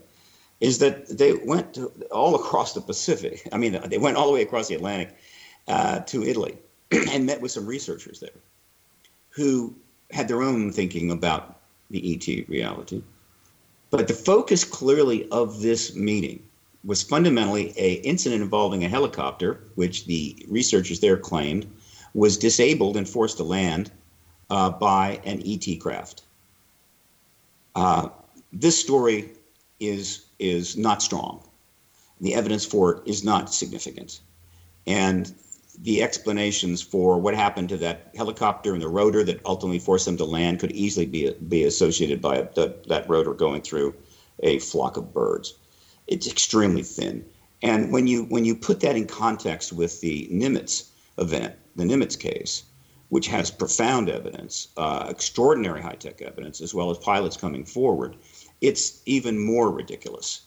Is 0.61 0.79
that 0.79 1.17
they 1.17 1.35
went 1.35 1.75
to, 1.75 1.91
all 2.11 2.35
across 2.35 2.75
the 2.75 2.81
Pacific? 2.81 3.49
I 3.53 3.57
mean, 3.57 3.81
they 3.87 3.99
went 3.99 4.17
all 4.17 4.27
the 4.27 4.33
way 4.33 4.43
across 4.43 4.69
the 4.69 4.75
Atlantic 4.75 5.17
uh, 5.69 6.01
to 6.01 6.23
Italy 6.23 6.59
and 6.91 7.25
met 7.25 7.41
with 7.41 7.53
some 7.53 7.67
researchers 7.67 8.21
there 8.21 8.31
who 9.31 9.75
had 10.11 10.29
their 10.29 10.43
own 10.43 10.73
thinking 10.73 11.11
about 11.11 11.61
the 11.91 12.15
ET 12.15 12.49
reality. 12.49 13.03
But 13.91 14.07
the 14.07 14.15
focus 14.15 14.65
clearly 14.65 15.29
of 15.31 15.63
this 15.63 15.95
meeting 15.95 16.43
was 16.85 17.03
fundamentally 17.03 17.75
a 17.77 17.95
incident 17.95 18.43
involving 18.43 18.85
a 18.85 18.89
helicopter, 18.89 19.61
which 19.75 20.07
the 20.07 20.47
researchers 20.49 21.01
there 21.01 21.17
claimed 21.17 21.71
was 22.15 22.39
disabled 22.39 22.97
and 22.97 23.09
forced 23.09 23.37
to 23.37 23.45
land 23.45 23.91
uh, 24.49 24.71
by 24.71 25.21
an 25.25 25.43
ET 25.47 25.81
craft. 25.81 26.23
Uh, 27.75 28.09
this 28.53 28.79
story 28.79 29.31
is 29.79 30.25
is 30.39 30.77
not 30.77 31.03
strong. 31.03 31.43
The 32.21 32.35
evidence 32.35 32.65
for 32.65 32.97
it 32.97 33.03
is 33.07 33.23
not 33.25 33.53
significant, 33.53 34.21
and 34.87 35.33
the 35.83 36.03
explanations 36.03 36.83
for 36.83 37.19
what 37.19 37.35
happened 37.35 37.69
to 37.71 37.77
that 37.79 38.11
helicopter 38.15 38.73
and 38.75 38.83
the 38.83 38.89
rotor 38.89 39.23
that 39.25 39.41
ultimately 39.47 39.79
forced 39.79 40.05
them 40.05 40.17
to 40.17 40.25
land 40.25 40.59
could 40.59 40.73
easily 40.73 41.07
be 41.07 41.33
be 41.49 41.65
associated 41.65 42.21
by 42.21 42.43
the, 42.55 42.75
that 42.89 43.09
rotor 43.09 43.35
going 43.35 43.63
through 43.63 43.95
a 44.43 44.59
flock 44.59 44.97
of 44.97 45.15
birds 45.15 45.55
it's 46.11 46.27
extremely 46.27 46.83
thin. 46.83 47.25
And 47.63 47.93
when 47.93 48.07
you 48.07 48.25
when 48.25 48.45
you 48.45 48.55
put 48.55 48.81
that 48.81 48.97
in 48.97 49.07
context 49.07 49.73
with 49.73 50.01
the 50.01 50.29
Nimitz 50.31 50.91
event, 51.19 51.55
the 51.77 51.85
Nimitz 51.85 52.19
case, 52.19 52.65
which 53.11 53.29
has 53.29 53.51
profound 53.51 54.11
evidence, 54.11 54.69
uh, 54.77 55.07
extraordinary 55.09 55.81
high 55.81 55.95
tech 55.95 56.21
evidence, 56.21 56.61
as 56.61 56.75
well 56.75 56.91
as 56.91 56.99
pilots 56.99 57.37
coming 57.37 57.65
forward, 57.65 58.17
it's 58.61 59.03
even 59.07 59.39
more 59.39 59.71
ridiculous. 59.71 60.43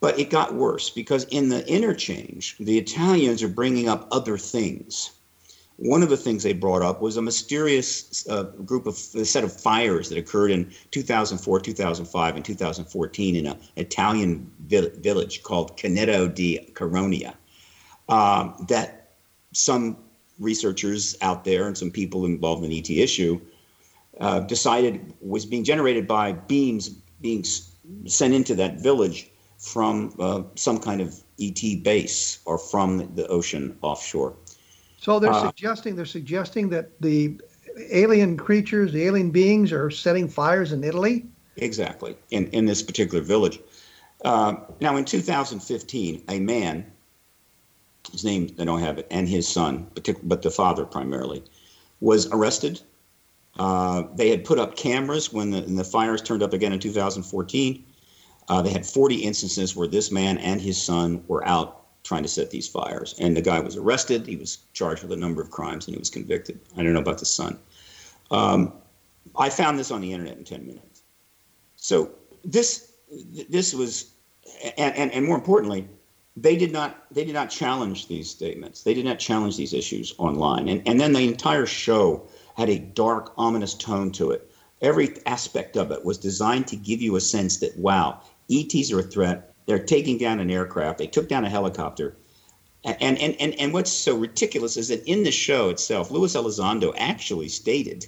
But 0.00 0.18
it 0.18 0.28
got 0.28 0.54
worse 0.54 0.90
because 0.90 1.24
in 1.24 1.48
the 1.48 1.66
interchange, 1.66 2.56
the 2.58 2.78
Italians 2.78 3.42
are 3.42 3.48
bringing 3.48 3.88
up 3.88 4.08
other 4.10 4.36
things 4.36 5.12
one 5.76 6.02
of 6.02 6.08
the 6.08 6.16
things 6.16 6.42
they 6.42 6.52
brought 6.52 6.82
up 6.82 7.00
was 7.00 7.16
a 7.16 7.22
mysterious 7.22 8.26
uh, 8.28 8.44
group 8.64 8.86
of 8.86 8.94
a 9.14 9.24
set 9.24 9.42
of 9.42 9.52
fires 9.52 10.08
that 10.08 10.18
occurred 10.18 10.50
in 10.50 10.72
2004, 10.92 11.60
2005, 11.60 12.36
and 12.36 12.44
2014 12.44 13.36
in 13.36 13.46
an 13.46 13.58
Italian 13.76 14.50
vi- 14.60 14.90
village 14.98 15.42
called 15.42 15.76
Canneto 15.76 16.32
di 16.32 16.70
Caronia. 16.74 17.34
Um, 18.08 18.66
that 18.68 19.16
some 19.52 19.96
researchers 20.38 21.16
out 21.22 21.44
there 21.44 21.66
and 21.66 21.76
some 21.76 21.90
people 21.90 22.24
involved 22.24 22.62
in 22.62 22.70
the 22.70 22.78
ET 22.78 22.90
issue 22.90 23.40
uh, 24.20 24.40
decided 24.40 25.14
was 25.20 25.44
being 25.46 25.64
generated 25.64 26.06
by 26.06 26.32
beams 26.32 26.88
being 27.20 27.44
sent 28.06 28.34
into 28.34 28.54
that 28.54 28.80
village 28.80 29.30
from 29.58 30.14
uh, 30.18 30.42
some 30.56 30.78
kind 30.78 31.00
of 31.00 31.22
ET 31.40 31.82
base 31.82 32.38
or 32.44 32.58
from 32.58 33.14
the 33.14 33.26
ocean 33.28 33.76
offshore. 33.82 34.34
So 35.04 35.18
they're 35.18 35.32
uh, 35.32 35.48
suggesting 35.48 35.96
they're 35.96 36.06
suggesting 36.06 36.70
that 36.70 36.98
the 37.02 37.38
alien 37.90 38.38
creatures, 38.38 38.90
the 38.90 39.04
alien 39.04 39.30
beings, 39.30 39.70
are 39.70 39.90
setting 39.90 40.28
fires 40.28 40.72
in 40.72 40.82
Italy. 40.82 41.26
Exactly, 41.56 42.16
in 42.30 42.46
in 42.52 42.64
this 42.64 42.82
particular 42.82 43.22
village. 43.22 43.60
Uh, 44.24 44.54
now, 44.80 44.96
in 44.96 45.04
2015, 45.04 46.24
a 46.30 46.40
man, 46.40 46.90
his 48.12 48.24
name 48.24 48.56
I 48.58 48.64
don't 48.64 48.80
have 48.80 48.96
it, 48.96 49.06
and 49.10 49.28
his 49.28 49.46
son, 49.46 49.86
but 50.22 50.40
the 50.40 50.50
father 50.50 50.86
primarily, 50.86 51.44
was 52.00 52.26
arrested. 52.28 52.80
Uh, 53.58 54.04
they 54.14 54.30
had 54.30 54.42
put 54.42 54.58
up 54.58 54.74
cameras 54.74 55.30
when 55.30 55.50
the, 55.50 55.60
the 55.60 55.84
fires 55.84 56.22
turned 56.22 56.42
up 56.42 56.54
again 56.54 56.72
in 56.72 56.80
2014. 56.80 57.84
Uh, 58.48 58.62
they 58.62 58.70
had 58.70 58.86
40 58.86 59.16
instances 59.16 59.76
where 59.76 59.86
this 59.86 60.10
man 60.10 60.38
and 60.38 60.62
his 60.62 60.80
son 60.80 61.22
were 61.28 61.46
out 61.46 61.83
trying 62.04 62.22
to 62.22 62.28
set 62.28 62.50
these 62.50 62.68
fires. 62.68 63.14
And 63.18 63.36
the 63.36 63.42
guy 63.42 63.58
was 63.58 63.76
arrested. 63.76 64.26
He 64.26 64.36
was 64.36 64.58
charged 64.74 65.02
with 65.02 65.10
a 65.10 65.16
number 65.16 65.42
of 65.42 65.50
crimes 65.50 65.86
and 65.86 65.96
he 65.96 65.98
was 65.98 66.10
convicted. 66.10 66.60
I 66.76 66.82
don't 66.82 66.92
know 66.92 67.00
about 67.00 67.18
the 67.18 67.26
son. 67.26 67.58
Um, 68.30 68.72
I 69.36 69.50
found 69.50 69.78
this 69.78 69.90
on 69.90 70.00
the 70.00 70.12
internet 70.12 70.36
in 70.36 70.44
10 70.44 70.66
minutes. 70.66 71.02
So 71.76 72.10
this 72.44 72.92
this 73.48 73.74
was, 73.74 74.10
and, 74.76 74.94
and, 74.96 75.12
and 75.12 75.24
more 75.24 75.36
importantly, 75.36 75.88
they 76.36 76.56
did 76.56 76.72
not 76.72 77.06
they 77.12 77.24
did 77.24 77.34
not 77.34 77.48
challenge 77.48 78.08
these 78.08 78.28
statements. 78.28 78.82
They 78.82 78.94
did 78.94 79.04
not 79.04 79.18
challenge 79.18 79.56
these 79.56 79.72
issues 79.72 80.14
online. 80.18 80.68
And 80.68 80.82
and 80.86 81.00
then 81.00 81.12
the 81.12 81.26
entire 81.28 81.66
show 81.66 82.26
had 82.56 82.68
a 82.68 82.78
dark, 82.78 83.32
ominous 83.36 83.74
tone 83.74 84.10
to 84.12 84.30
it. 84.30 84.50
Every 84.80 85.16
aspect 85.26 85.76
of 85.76 85.90
it 85.90 86.04
was 86.04 86.18
designed 86.18 86.66
to 86.68 86.76
give 86.76 87.00
you 87.00 87.16
a 87.16 87.20
sense 87.20 87.58
that 87.58 87.76
wow, 87.78 88.20
ETs 88.50 88.92
are 88.92 89.00
a 89.00 89.04
threat. 89.04 89.53
They're 89.66 89.78
taking 89.78 90.18
down 90.18 90.40
an 90.40 90.50
aircraft. 90.50 90.98
They 90.98 91.06
took 91.06 91.28
down 91.28 91.44
a 91.44 91.50
helicopter. 91.50 92.16
And 92.84 93.18
and 93.18 93.34
and, 93.40 93.54
and 93.58 93.72
what's 93.72 93.90
so 93.90 94.14
ridiculous 94.16 94.76
is 94.76 94.88
that 94.88 95.04
in 95.06 95.22
the 95.22 95.30
show 95.30 95.70
itself, 95.70 96.10
Luis 96.10 96.34
Elizondo 96.34 96.92
actually 96.96 97.48
stated 97.48 98.06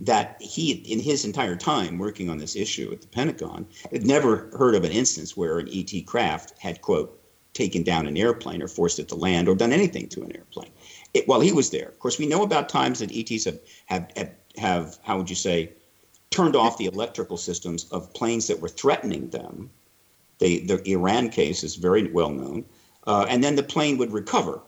that 0.00 0.40
he, 0.40 0.72
in 0.72 1.00
his 1.00 1.24
entire 1.24 1.56
time 1.56 1.98
working 1.98 2.30
on 2.30 2.38
this 2.38 2.56
issue 2.56 2.90
at 2.92 3.00
the 3.00 3.08
Pentagon, 3.08 3.66
had 3.90 4.06
never 4.06 4.48
heard 4.56 4.74
of 4.74 4.84
an 4.84 4.92
instance 4.92 5.36
where 5.36 5.58
an 5.58 5.68
ET 5.72 6.06
craft 6.06 6.54
had, 6.58 6.80
quote, 6.80 7.20
taken 7.52 7.82
down 7.82 8.06
an 8.06 8.16
airplane 8.16 8.62
or 8.62 8.68
forced 8.68 9.00
it 9.00 9.08
to 9.08 9.16
land 9.16 9.48
or 9.48 9.56
done 9.56 9.72
anything 9.72 10.08
to 10.08 10.22
an 10.22 10.34
airplane. 10.34 10.70
It, 11.12 11.26
while 11.26 11.40
he 11.40 11.52
was 11.52 11.70
there, 11.70 11.88
of 11.88 11.98
course, 11.98 12.18
we 12.18 12.26
know 12.26 12.44
about 12.44 12.68
times 12.68 13.00
that 13.00 13.10
ETs 13.12 13.44
have, 13.46 13.58
have, 13.86 14.10
have, 14.16 14.30
have, 14.56 14.98
how 15.02 15.18
would 15.18 15.28
you 15.28 15.36
say, 15.36 15.72
turned 16.30 16.54
off 16.54 16.78
the 16.78 16.86
electrical 16.86 17.36
systems 17.36 17.84
of 17.90 18.12
planes 18.12 18.46
that 18.46 18.60
were 18.60 18.68
threatening 18.68 19.30
them. 19.30 19.70
They, 20.38 20.58
the 20.58 20.82
Iran 20.88 21.30
case 21.30 21.64
is 21.64 21.76
very 21.76 22.10
well 22.10 22.30
known. 22.30 22.64
Uh, 23.06 23.26
and 23.28 23.42
then 23.42 23.56
the 23.56 23.62
plane 23.62 23.96
would 23.98 24.12
recover 24.12 24.60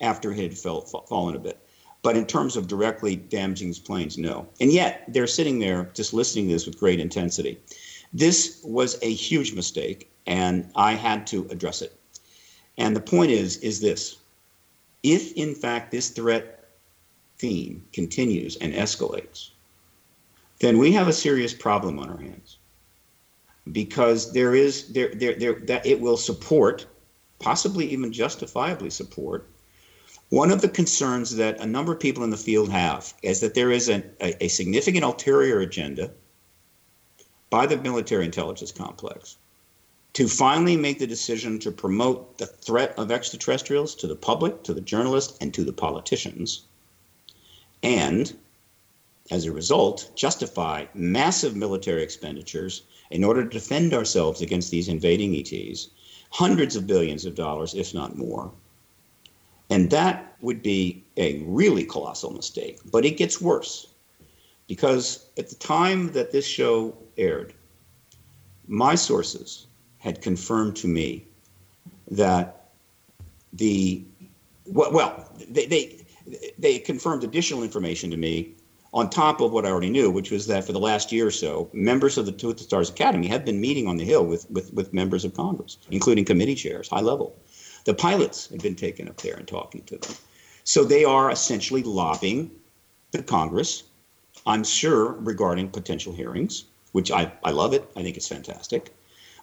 after 0.00 0.32
it 0.32 0.38
had 0.38 0.58
fell, 0.58 0.82
fallen 0.82 1.34
a 1.34 1.38
bit. 1.38 1.58
But 2.02 2.16
in 2.16 2.26
terms 2.26 2.56
of 2.56 2.68
directly 2.68 3.16
damaging 3.16 3.68
these 3.68 3.78
planes, 3.78 4.16
no. 4.18 4.46
And 4.60 4.72
yet 4.72 5.04
they're 5.08 5.26
sitting 5.26 5.58
there 5.58 5.90
just 5.94 6.14
listening 6.14 6.46
to 6.48 6.52
this 6.52 6.66
with 6.66 6.78
great 6.78 7.00
intensity. 7.00 7.58
This 8.12 8.60
was 8.62 8.98
a 9.02 9.12
huge 9.12 9.54
mistake, 9.54 10.10
and 10.26 10.70
I 10.76 10.92
had 10.92 11.26
to 11.28 11.46
address 11.50 11.82
it. 11.82 11.98
And 12.78 12.94
the 12.94 13.00
point 13.00 13.30
is, 13.30 13.56
is 13.58 13.80
this: 13.80 14.18
if 15.02 15.32
in 15.32 15.54
fact 15.54 15.90
this 15.90 16.10
threat 16.10 16.68
theme 17.38 17.84
continues 17.92 18.56
and 18.56 18.72
escalates, 18.72 19.50
then 20.60 20.78
we 20.78 20.92
have 20.92 21.08
a 21.08 21.12
serious 21.12 21.52
problem 21.52 21.98
on 21.98 22.10
our 22.10 22.18
hands. 22.18 22.58
Because 23.72 24.32
there 24.32 24.54
is 24.54 24.92
there 24.92 25.12
there 25.14 25.34
there 25.34 25.54
that 25.66 25.86
it 25.86 26.00
will 26.00 26.16
support, 26.16 26.86
possibly 27.38 27.86
even 27.90 28.12
justifiably 28.12 28.90
support, 28.90 29.48
one 30.30 30.50
of 30.50 30.60
the 30.60 30.68
concerns 30.68 31.36
that 31.36 31.60
a 31.60 31.66
number 31.66 31.92
of 31.92 32.00
people 32.00 32.24
in 32.24 32.30
the 32.30 32.36
field 32.36 32.68
have 32.70 33.14
is 33.22 33.40
that 33.40 33.54
there 33.54 33.70
is 33.70 33.88
a, 33.88 34.02
a, 34.20 34.48
significant 34.48 35.04
ulterior 35.04 35.60
agenda 35.60 36.10
by 37.48 37.66
the 37.66 37.76
military 37.76 38.24
intelligence 38.24 38.72
complex 38.72 39.36
to 40.14 40.26
finally 40.26 40.76
make 40.76 40.98
the 40.98 41.06
decision 41.06 41.58
to 41.58 41.70
promote 41.70 42.38
the 42.38 42.46
threat 42.46 42.94
of 42.98 43.10
extraterrestrials 43.10 43.94
to 43.94 44.06
the 44.06 44.16
public, 44.16 44.62
to 44.62 44.72
the 44.72 44.80
journalists, 44.80 45.36
and 45.40 45.52
to 45.52 45.62
the 45.62 45.72
politicians. 45.72 46.62
And 47.82 48.34
as 49.30 49.44
a 49.44 49.52
result, 49.52 50.10
justify 50.16 50.86
massive 50.94 51.54
military 51.54 52.02
expenditures 52.02 52.82
in 53.10 53.24
order 53.24 53.44
to 53.44 53.50
defend 53.50 53.94
ourselves 53.94 54.42
against 54.42 54.70
these 54.70 54.88
invading 54.88 55.34
ETs, 55.36 55.88
hundreds 56.30 56.76
of 56.76 56.86
billions 56.86 57.24
of 57.24 57.34
dollars, 57.34 57.74
if 57.74 57.94
not 57.94 58.16
more, 58.16 58.50
and 59.70 59.90
that 59.90 60.36
would 60.40 60.62
be 60.62 61.04
a 61.16 61.38
really 61.44 61.84
colossal 61.84 62.32
mistake. 62.32 62.78
But 62.90 63.04
it 63.04 63.16
gets 63.16 63.40
worse 63.40 63.88
because 64.68 65.26
at 65.38 65.48
the 65.48 65.54
time 65.56 66.12
that 66.12 66.32
this 66.32 66.46
show 66.46 66.96
aired, 67.16 67.54
my 68.68 68.94
sources 68.94 69.66
had 69.98 70.20
confirmed 70.20 70.76
to 70.76 70.88
me 70.88 71.26
that 72.10 72.70
the 73.52 74.04
well, 74.66 75.30
they, 75.48 75.66
they 75.66 76.06
they 76.58 76.78
confirmed 76.78 77.22
additional 77.22 77.62
information 77.62 78.10
to 78.10 78.16
me 78.16 78.54
on 78.92 79.10
top 79.10 79.40
of 79.40 79.52
what 79.52 79.66
I 79.66 79.70
already 79.70 79.90
knew, 79.90 80.10
which 80.10 80.30
was 80.30 80.46
that 80.46 80.64
for 80.64 80.72
the 80.72 80.78
last 80.80 81.12
year 81.12 81.26
or 81.26 81.30
so, 81.30 81.68
members 81.72 82.18
of 82.18 82.26
the 82.26 82.32
Two 82.32 82.56
Stars 82.56 82.90
Academy 82.90 83.26
have 83.28 83.44
been 83.44 83.60
meeting 83.60 83.86
on 83.86 83.96
the 83.96 84.04
Hill 84.04 84.24
with, 84.24 84.50
with, 84.50 84.72
with 84.72 84.94
members 84.94 85.24
of 85.24 85.34
Congress, 85.34 85.78
including 85.90 86.24
committee 86.24 86.54
chairs, 86.54 86.88
high 86.88 87.00
level. 87.00 87.36
The 87.84 87.94
pilots 87.94 88.48
have 88.50 88.60
been 88.60 88.74
taken 88.74 89.08
up 89.08 89.18
there 89.18 89.34
and 89.34 89.46
talking 89.46 89.82
to 89.82 89.98
them. 89.98 90.14
So 90.64 90.82
they 90.82 91.04
are 91.04 91.30
essentially 91.30 91.82
lobbying 91.82 92.50
the 93.12 93.22
Congress, 93.22 93.84
I'm 94.46 94.64
sure, 94.64 95.12
regarding 95.12 95.70
potential 95.70 96.12
hearings, 96.12 96.64
which 96.92 97.10
I, 97.10 97.32
I 97.44 97.50
love 97.50 97.72
it. 97.72 97.88
I 97.96 98.02
think 98.02 98.16
it's 98.16 98.28
fantastic. 98.28 98.92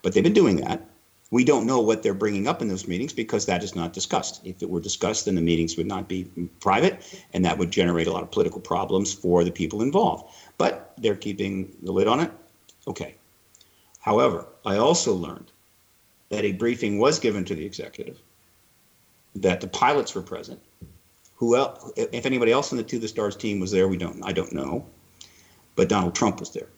But 0.02 0.14
they've 0.14 0.24
been 0.24 0.34
doing 0.34 0.58
that. 0.58 0.86
We 1.34 1.44
don't 1.44 1.66
know 1.66 1.82
what 1.82 2.04
they're 2.04 2.14
bringing 2.14 2.48
up 2.48 2.62
in 2.62 2.68
those 2.68 2.88
meetings 2.88 3.12
because 3.12 3.48
that 3.48 3.64
is 3.64 3.76
not 3.76 3.92
discussed. 3.92 4.40
If 4.46 4.62
it 4.62 4.70
were 4.70 4.80
discussed, 4.80 5.26
then 5.26 5.34
the 5.34 5.42
meetings 5.42 5.76
would 5.78 5.88
not 5.88 6.08
be 6.08 6.26
private, 6.60 7.02
and 7.34 7.44
that 7.44 7.58
would 7.58 7.72
generate 7.72 8.06
a 8.06 8.12
lot 8.12 8.22
of 8.22 8.30
political 8.30 8.62
problems 8.62 9.12
for 9.12 9.44
the 9.44 9.50
people 9.50 9.82
involved. 9.82 10.32
But 10.60 10.94
they're 11.00 11.16
keeping 11.16 11.76
the 11.82 11.92
lid 11.92 12.08
on 12.08 12.20
it. 12.20 12.30
Okay. 12.88 13.16
However, 14.00 14.46
I 14.64 14.78
also 14.78 15.12
learned 15.12 15.52
that 16.30 16.46
a 16.46 16.52
briefing 16.52 17.00
was 17.00 17.18
given 17.18 17.44
to 17.46 17.56
the 17.56 17.66
executive 17.66 18.20
that 19.34 19.60
the 19.60 19.68
pilots 19.68 20.14
were 20.14 20.22
present. 20.22 20.62
Who 21.38 21.56
else, 21.56 21.92
if 21.98 22.28
anybody 22.28 22.52
else 22.52 22.72
on 22.72 22.78
the 22.78 22.84
To 22.84 23.00
the 23.00 23.08
Stars 23.08 23.36
team 23.36 23.60
was 23.60 23.72
there, 23.72 23.88
we 23.88 23.98
don't. 23.98 24.24
I 24.24 24.34
don't 24.34 24.54
know, 24.54 24.86
but 25.76 25.90
Donald 25.90 26.14
Trump 26.14 26.40
was 26.40 26.52
there, 26.52 26.70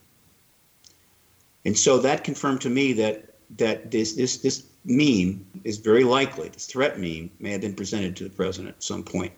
and 1.65 1.77
so 1.77 1.97
that 1.97 2.23
confirmed 2.23 2.61
to 2.61 2.69
me 2.69 2.93
that 2.93 3.34
that 3.57 3.91
this 3.91 4.13
this 4.13 4.37
this 4.37 4.63
meme 4.85 5.45
is 5.63 5.77
very 5.77 6.03
likely. 6.03 6.49
This 6.49 6.67
threat 6.67 6.99
meme 6.99 7.29
may 7.39 7.51
have 7.51 7.61
been 7.61 7.75
presented 7.75 8.15
to 8.17 8.23
the 8.23 8.29
president 8.29 8.75
at 8.75 8.83
some 8.83 9.03
point. 9.03 9.33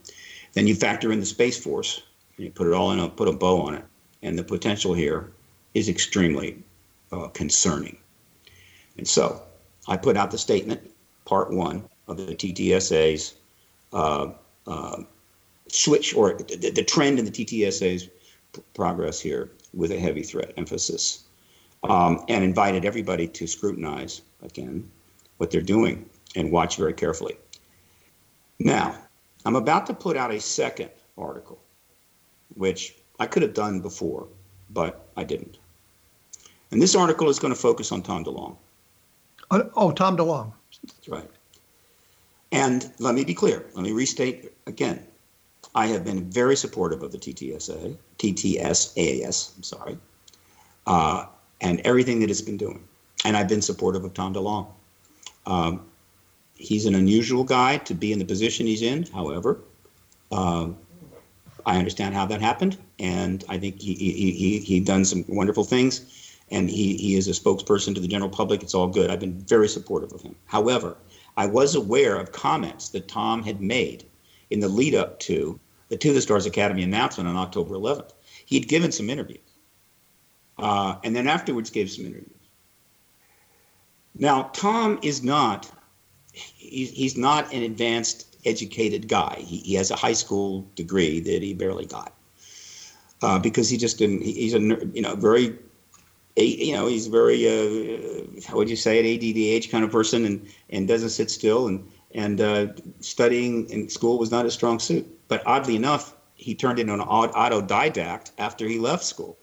Then 0.53 0.67
you 0.67 0.75
factor 0.75 1.11
in 1.11 1.19
the 1.19 1.25
space 1.25 1.57
force, 1.57 2.03
and 2.35 2.45
you 2.45 2.51
put 2.51 2.67
it 2.67 2.73
all 2.73 2.91
in 2.91 2.99
a 2.99 3.09
put 3.09 3.27
a 3.27 3.33
bow 3.33 3.61
on 3.61 3.75
it, 3.75 3.85
and 4.21 4.37
the 4.37 4.43
potential 4.43 4.93
here 4.93 5.31
is 5.73 5.89
extremely 5.89 6.57
uh, 7.11 7.27
concerning. 7.29 7.97
And 8.97 9.07
so 9.07 9.41
I 9.87 9.97
put 9.97 10.17
out 10.17 10.31
the 10.31 10.37
statement, 10.37 10.91
part 11.25 11.51
one, 11.51 11.87
of 12.07 12.17
the 12.17 12.35
TTSA's 12.35 13.35
uh, 13.93 14.31
uh, 14.65 15.03
switch 15.67 16.15
or 16.15 16.33
the, 16.33 16.71
the, 16.71 16.83
trend 16.83 17.19
in 17.19 17.25
the 17.25 17.31
TTSA's 17.31 18.09
progress 18.73 19.19
here 19.19 19.51
with 19.73 19.91
a 19.91 19.99
heavy 19.99 20.23
threat 20.23 20.53
emphasis, 20.57 21.23
um, 21.83 22.23
and 22.27 22.43
invited 22.43 22.85
everybody 22.85 23.27
to 23.27 23.47
scrutinize 23.47 24.21
again 24.43 24.89
what 25.37 25.51
they're 25.51 25.61
doing 25.61 26.09
and 26.35 26.51
watch 26.51 26.77
very 26.77 26.93
carefully. 26.93 27.37
Now, 28.59 28.95
I'm 29.45 29.55
about 29.55 29.85
to 29.87 29.93
put 29.93 30.17
out 30.17 30.31
a 30.31 30.39
second 30.39 30.89
article, 31.17 31.59
which 32.55 32.95
I 33.19 33.27
could 33.27 33.43
have 33.43 33.53
done 33.53 33.79
before, 33.79 34.27
but 34.71 35.07
I 35.15 35.23
didn't. 35.23 35.57
And 36.71 36.81
this 36.81 36.95
article 36.95 37.29
is 37.29 37.39
going 37.39 37.53
to 37.53 37.59
focus 37.59 37.91
on 37.91 38.01
Tom 38.01 38.25
DeLonge. 38.25 38.57
Uh, 39.49 39.63
oh, 39.75 39.91
Tom 39.91 40.17
DeLonge. 40.17 40.51
That's 40.83 41.09
right. 41.09 41.29
And 42.51 42.91
let 42.99 43.15
me 43.15 43.23
be 43.23 43.33
clear. 43.33 43.65
Let 43.73 43.83
me 43.83 43.91
restate 43.91 44.51
again. 44.65 45.05
I 45.75 45.87
have 45.87 46.03
been 46.03 46.29
very 46.29 46.55
supportive 46.55 47.03
of 47.03 47.11
the 47.11 47.17
TTSA, 47.17 47.95
TTSAS, 48.17 49.55
I'm 49.55 49.63
sorry, 49.63 49.97
uh, 50.87 51.25
and 51.61 51.79
everything 51.81 52.19
that 52.19 52.29
it's 52.29 52.41
been 52.41 52.57
doing. 52.57 52.83
And 53.25 53.35
I've 53.35 53.47
been 53.47 53.61
supportive 53.61 54.03
of 54.03 54.13
Tom 54.13 54.33
DeLonge. 54.33 54.67
Um, 55.45 55.85
he's 56.55 56.85
an 56.85 56.95
unusual 56.95 57.43
guy 57.43 57.77
to 57.77 57.93
be 57.93 58.11
in 58.11 58.19
the 58.19 58.25
position 58.25 58.67
he's 58.67 58.81
in. 58.81 59.03
However, 59.03 59.59
uh, 60.31 60.69
I 61.65 61.77
understand 61.77 62.15
how 62.15 62.25
that 62.27 62.41
happened, 62.41 62.77
and 62.99 63.43
I 63.49 63.57
think 63.57 63.81
he 63.81 63.93
he 63.93 64.31
he, 64.31 64.59
he 64.59 64.79
done 64.79 65.03
some 65.03 65.25
wonderful 65.27 65.63
things, 65.63 66.35
and 66.49 66.69
he 66.69 66.95
he 66.95 67.15
is 67.15 67.27
a 67.27 67.31
spokesperson 67.31 67.93
to 67.95 68.01
the 68.01 68.07
general 68.07 68.29
public. 68.29 68.63
It's 68.63 68.73
all 68.73 68.87
good. 68.87 69.09
I've 69.09 69.19
been 69.19 69.39
very 69.39 69.67
supportive 69.67 70.13
of 70.13 70.21
him. 70.21 70.35
However, 70.45 70.95
I 71.35 71.45
was 71.45 71.75
aware 71.75 72.15
of 72.15 72.31
comments 72.31 72.89
that 72.89 73.07
Tom 73.07 73.43
had 73.43 73.61
made 73.61 74.05
in 74.49 74.59
the 74.59 74.69
lead 74.69 74.95
up 74.95 75.19
to 75.21 75.59
the 75.89 75.97
To 75.97 76.13
the 76.13 76.21
Stars 76.21 76.45
Academy 76.45 76.83
announcement 76.83 77.29
on 77.29 77.35
October 77.35 77.75
11th. 77.75 78.11
He 78.45 78.59
had 78.59 78.67
given 78.67 78.91
some 78.91 79.09
interviews, 79.09 79.39
uh, 80.59 80.95
and 81.03 81.15
then 81.15 81.27
afterwards 81.27 81.69
gave 81.69 81.89
some 81.89 82.05
interviews. 82.05 82.31
Now, 84.15 84.49
Tom 84.53 84.99
is 85.01 85.23
not 85.23 85.71
he's 86.33 87.17
not 87.17 87.51
an 87.51 87.63
advanced 87.63 88.37
educated 88.45 89.07
guy. 89.07 89.37
He, 89.39 89.57
he, 89.57 89.73
has 89.73 89.89
a 89.89 89.95
high 89.95 90.13
school 90.13 90.67
degree 90.75 91.19
that 91.19 91.41
he 91.41 91.55
barely 91.55 91.85
got 91.85 92.13
uh, 93.23 93.39
because 93.39 93.69
he 93.69 93.77
just 93.77 93.97
didn't. 93.97 94.21
He's 94.21 94.53
a 94.53 94.59
you 94.59 95.01
know 95.01 95.15
very 95.15 95.57
you 96.37 96.73
know, 96.73 96.87
he's 96.87 97.07
very, 97.07 97.47
uh, 97.47 98.41
how 98.47 98.57
would 98.57 98.69
you 98.69 98.75
say 98.75 98.99
it, 98.99 99.21
ADDH 99.21 99.71
kind 99.71 99.83
of 99.83 99.91
person 99.91 100.25
and, 100.25 100.47
and 100.69 100.87
doesn't 100.87 101.09
sit 101.09 101.31
still. 101.31 101.67
And, 101.67 101.89
and 102.13 102.39
uh, 102.39 102.67
studying 102.99 103.67
in 103.69 103.89
school 103.89 104.19
was 104.19 104.29
not 104.29 104.45
his 104.45 104.53
strong 104.53 104.79
suit. 104.79 105.07
But 105.27 105.41
oddly 105.45 105.75
enough, 105.75 106.15
he 106.35 106.53
turned 106.53 106.77
into 106.79 106.93
an 106.93 106.99
autodidact 106.99 108.31
after 108.37 108.67
he 108.67 108.77
left 108.77 109.03
school 109.03 109.37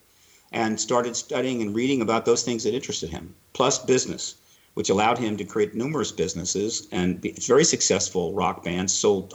and 0.55 0.81
started 0.81 1.17
studying 1.17 1.61
and 1.63 1.75
reading 1.75 2.01
about 2.01 2.25
those 2.25 2.45
things 2.45 2.63
that 2.63 2.75
interested 2.75 3.11
him, 3.11 3.35
plus 3.53 3.79
business. 3.85 4.37
which 4.75 4.91
allowed 4.91 5.19
him 5.19 5.37
to 5.37 5.45
create 5.45 5.75
numerous 5.77 6.11
businesses 6.11 6.89
and 6.91 7.21
be, 7.21 7.31
very 7.47 7.65
successful 7.65 8.33
rock 8.33 8.65
band, 8.65 8.91
sold 8.91 9.33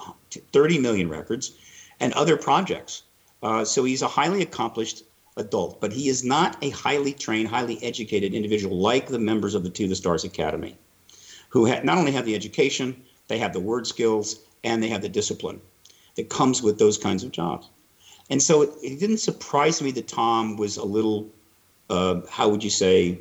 30 0.52 0.80
million 0.80 1.08
records, 1.08 1.54
and 2.02 2.12
other 2.14 2.36
projects. 2.36 3.04
Uh, 3.42 3.64
so 3.64 3.86
he's 3.86 4.02
a 4.02 4.08
highly 4.08 4.42
accomplished 4.42 5.04
adult, 5.38 5.80
but 5.80 5.94
he 5.94 6.10
is 6.10 6.26
not 6.26 6.58
a 6.62 6.70
highly 6.72 7.14
trained, 7.14 7.48
highly 7.48 7.82
educated 7.82 8.34
individual 8.34 8.78
like 8.78 9.08
the 9.08 9.18
members 9.18 9.56
of 9.56 9.64
the 9.64 9.70
To 9.70 9.88
the 9.88 9.96
Stars 9.96 10.26
Academy, 10.26 10.76
who 11.48 11.66
ha- 11.66 11.82
not 11.86 11.98
only 11.98 12.12
have 12.12 12.26
the 12.26 12.36
education, 12.36 13.02
they 13.30 13.38
have 13.38 13.54
the 13.54 13.62
word 13.62 13.88
skills, 13.88 14.40
and 14.66 14.84
they 14.84 14.90
have 14.90 15.02
the 15.02 15.08
discipline 15.08 15.62
that 16.16 16.30
comes 16.30 16.62
with 16.62 16.80
those 16.80 16.98
kinds 16.98 17.24
of 17.24 17.32
jobs. 17.32 17.70
And 18.30 18.42
so 18.42 18.62
it, 18.62 18.70
it 18.84 19.00
didn't 19.00 19.18
surprise 19.18 19.82
me 19.82 19.92
that 19.92 20.08
Tom 20.08 20.58
was 20.58 20.78
a 20.78 20.86
little, 20.86 21.30
uh, 21.90 22.22
how 22.30 22.50
would 22.50 22.64
you 22.64 22.70
say, 22.70 23.20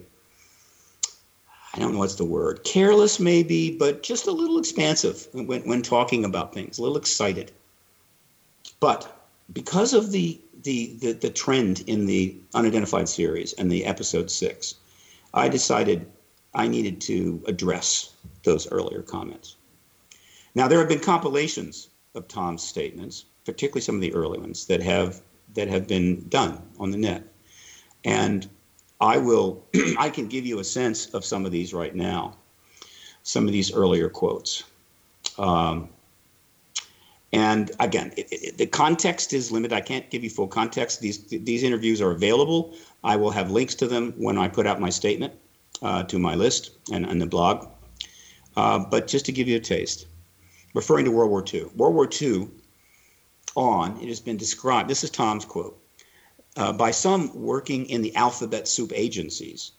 I 1.74 1.78
don't 1.78 1.92
know 1.92 1.98
what's 1.98 2.16
the 2.16 2.24
word, 2.24 2.64
careless 2.64 3.20
maybe, 3.20 3.76
but 3.76 4.02
just 4.02 4.26
a 4.26 4.32
little 4.32 4.58
expansive 4.58 5.28
when, 5.32 5.62
when 5.62 5.82
talking 5.82 6.24
about 6.24 6.52
things, 6.52 6.78
a 6.78 6.82
little 6.82 6.96
excited. 6.96 7.52
But 8.80 9.26
because 9.52 9.94
of 9.94 10.12
the, 10.12 10.40
the, 10.62 10.96
the, 11.00 11.12
the 11.12 11.30
trend 11.30 11.84
in 11.86 12.06
the 12.06 12.36
unidentified 12.54 13.08
series 13.08 13.52
and 13.54 13.70
the 13.70 13.84
episode 13.84 14.30
six, 14.30 14.74
I 15.32 15.48
decided 15.48 16.10
I 16.54 16.68
needed 16.68 17.00
to 17.02 17.42
address 17.46 18.14
those 18.44 18.70
earlier 18.70 19.02
comments. 19.02 19.56
Now, 20.54 20.68
there 20.68 20.78
have 20.78 20.88
been 20.88 21.00
compilations 21.00 21.90
of 22.14 22.26
Tom's 22.26 22.62
statements, 22.62 23.26
particularly 23.48 23.80
some 23.80 23.94
of 23.94 24.02
the 24.02 24.12
early 24.12 24.38
ones, 24.38 24.66
that 24.66 24.82
have 24.82 25.22
that 25.54 25.68
have 25.68 25.88
been 25.88 26.28
done 26.28 26.60
on 26.78 26.90
the 26.90 26.98
net. 26.98 27.22
And 28.04 28.46
I 29.00 29.16
will 29.16 29.64
I 29.98 30.10
can 30.10 30.28
give 30.28 30.44
you 30.44 30.58
a 30.58 30.64
sense 30.64 31.06
of 31.14 31.24
some 31.24 31.46
of 31.46 31.50
these 31.50 31.72
right 31.72 31.94
now, 31.94 32.36
some 33.22 33.46
of 33.46 33.52
these 33.52 33.72
earlier 33.72 34.10
quotes. 34.10 34.64
Um, 35.38 35.88
and 37.32 37.70
again, 37.80 38.12
it, 38.18 38.26
it, 38.30 38.58
the 38.58 38.66
context 38.66 39.32
is 39.32 39.50
limited. 39.50 39.74
I 39.74 39.80
can't 39.80 40.10
give 40.10 40.22
you 40.22 40.28
full 40.28 40.48
context. 40.48 41.00
These 41.00 41.24
these 41.24 41.62
interviews 41.62 42.02
are 42.02 42.10
available. 42.10 42.74
I 43.02 43.16
will 43.16 43.30
have 43.30 43.50
links 43.50 43.74
to 43.76 43.86
them 43.86 44.12
when 44.18 44.36
I 44.36 44.48
put 44.48 44.66
out 44.66 44.78
my 44.78 44.90
statement 44.90 45.32
uh, 45.80 46.02
to 46.04 46.18
my 46.18 46.34
list 46.34 46.72
and, 46.92 47.06
and 47.06 47.18
the 47.18 47.26
blog. 47.26 47.66
Uh, 48.58 48.78
but 48.78 49.06
just 49.06 49.24
to 49.24 49.32
give 49.32 49.48
you 49.48 49.56
a 49.56 49.60
taste, 49.60 50.06
referring 50.74 51.06
to 51.06 51.10
World 51.12 51.30
War 51.30 51.44
II. 51.50 51.64
World 51.76 51.94
War 51.94 52.08
II 52.10 52.48
on, 53.58 54.00
it 54.00 54.08
has 54.08 54.20
been 54.20 54.36
described. 54.36 54.88
This 54.88 55.02
is 55.04 55.10
Tom's 55.10 55.44
quote 55.44 55.82
uh, 56.56 56.72
by 56.72 56.90
some 56.90 57.34
working 57.34 57.86
in 57.86 58.02
the 58.02 58.14
alphabet 58.14 58.68
soup 58.68 58.92
agencies. 58.94 59.72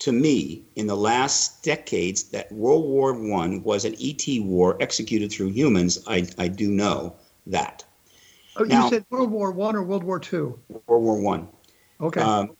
To 0.00 0.12
me, 0.12 0.62
in 0.76 0.86
the 0.86 0.96
last 0.96 1.64
decades, 1.64 2.24
that 2.24 2.52
World 2.52 2.84
War 2.84 3.14
I 3.14 3.60
was 3.64 3.84
an 3.84 3.96
ET 4.00 4.24
war 4.42 4.76
executed 4.80 5.32
through 5.32 5.48
humans, 5.48 6.02
I, 6.06 6.26
I 6.38 6.48
do 6.48 6.70
know 6.70 7.14
that. 7.46 7.84
Oh, 8.56 8.64
you 8.64 8.88
said 8.88 9.04
World 9.10 9.30
War 9.30 9.50
One 9.52 9.74
or 9.74 9.82
World 9.82 10.04
War 10.04 10.18
Two? 10.18 10.58
World 10.86 11.02
War 11.02 11.20
One. 11.20 11.48
Okay. 12.00 12.20
Um, 12.20 12.56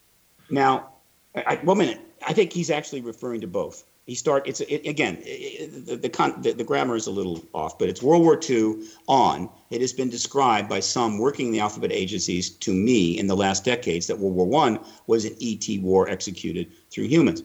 now, 0.49 0.93
I, 1.35 1.55
one 1.57 1.77
minute. 1.77 1.99
I 2.25 2.33
think 2.33 2.51
he's 2.51 2.71
actually 2.71 3.01
referring 3.01 3.41
to 3.41 3.47
both 3.47 3.83
he 4.07 4.15
start 4.15 4.47
it's 4.47 4.61
it, 4.61 4.87
again 4.87 5.19
it, 5.21 5.85
the, 5.85 5.95
the, 5.97 6.09
con, 6.09 6.41
the, 6.41 6.53
the, 6.53 6.63
grammar 6.63 6.95
is 6.95 7.05
a 7.05 7.11
little 7.11 7.43
off 7.53 7.77
but 7.77 7.89
it's 7.89 8.01
world 8.01 8.23
war 8.23 8.39
ii 8.49 8.81
on. 9.07 9.49
It 9.69 9.81
has 9.81 9.93
been 9.93 10.09
described 10.09 10.69
by 10.69 10.79
some 10.79 11.19
working 11.19 11.47
in 11.47 11.51
the 11.51 11.59
alphabet 11.59 11.91
agencies 11.91 12.49
to 12.49 12.73
me 12.73 13.19
in 13.19 13.27
the 13.27 13.35
last 13.35 13.65
decades 13.65 14.07
that 14.07 14.17
world 14.17 14.35
war 14.35 14.47
one 14.47 14.79
was 15.05 15.25
an 15.25 15.35
et 15.41 15.67
war 15.81 16.09
executed 16.09 16.71
through 16.89 17.03
humans. 17.03 17.43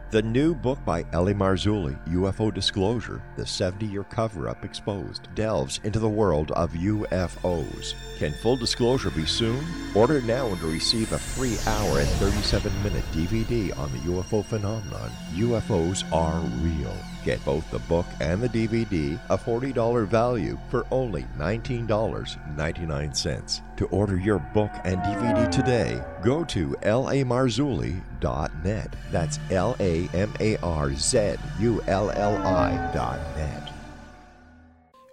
The 0.11 0.21
new 0.21 0.53
book 0.53 0.77
by 0.83 1.05
L.A. 1.13 1.33
Marzulli, 1.33 1.97
UFO 2.09 2.53
Disclosure, 2.53 3.23
the 3.37 3.45
70 3.45 3.85
year 3.85 4.03
cover 4.03 4.49
up 4.49 4.65
exposed, 4.65 5.33
delves 5.35 5.79
into 5.85 5.99
the 5.99 6.09
world 6.09 6.51
of 6.51 6.73
UFOs. 6.73 7.93
Can 8.19 8.33
full 8.33 8.57
disclosure 8.57 9.09
be 9.11 9.25
soon? 9.25 9.63
Order 9.95 10.21
now 10.23 10.53
to 10.53 10.67
receive 10.67 11.13
a 11.13 11.17
free 11.17 11.57
hour 11.65 11.99
and 11.99 12.09
37 12.09 12.83
minute 12.83 13.05
DVD 13.13 13.71
on 13.79 13.89
the 13.93 13.99
UFO 13.99 14.43
phenomenon. 14.43 15.09
UFOs 15.33 16.03
are 16.11 16.41
real. 16.59 16.93
Get 17.23 17.41
both 17.45 17.71
the 17.71 17.79
book 17.79 18.05
and 18.19 18.43
the 18.43 18.49
DVD, 18.49 19.17
a 19.29 19.37
$40 19.37 20.05
value, 20.07 20.59
for 20.69 20.85
only 20.91 21.25
$19.99. 21.37 23.61
To 23.77 23.85
order 23.85 24.17
your 24.17 24.39
book 24.39 24.71
and 24.83 24.99
DVD 25.03 25.49
today, 25.49 26.03
go 26.21 26.43
to 26.43 26.75
lamarzulli.net. 28.21 28.95
That's 29.11 29.39
L 29.49 29.75
A 29.79 30.07
M 30.13 30.31
A 30.39 30.57
R 30.57 30.93
Z 30.93 31.35
U 31.59 31.81
L 31.87 32.11
L 32.11 32.37
I.net. 32.47 33.73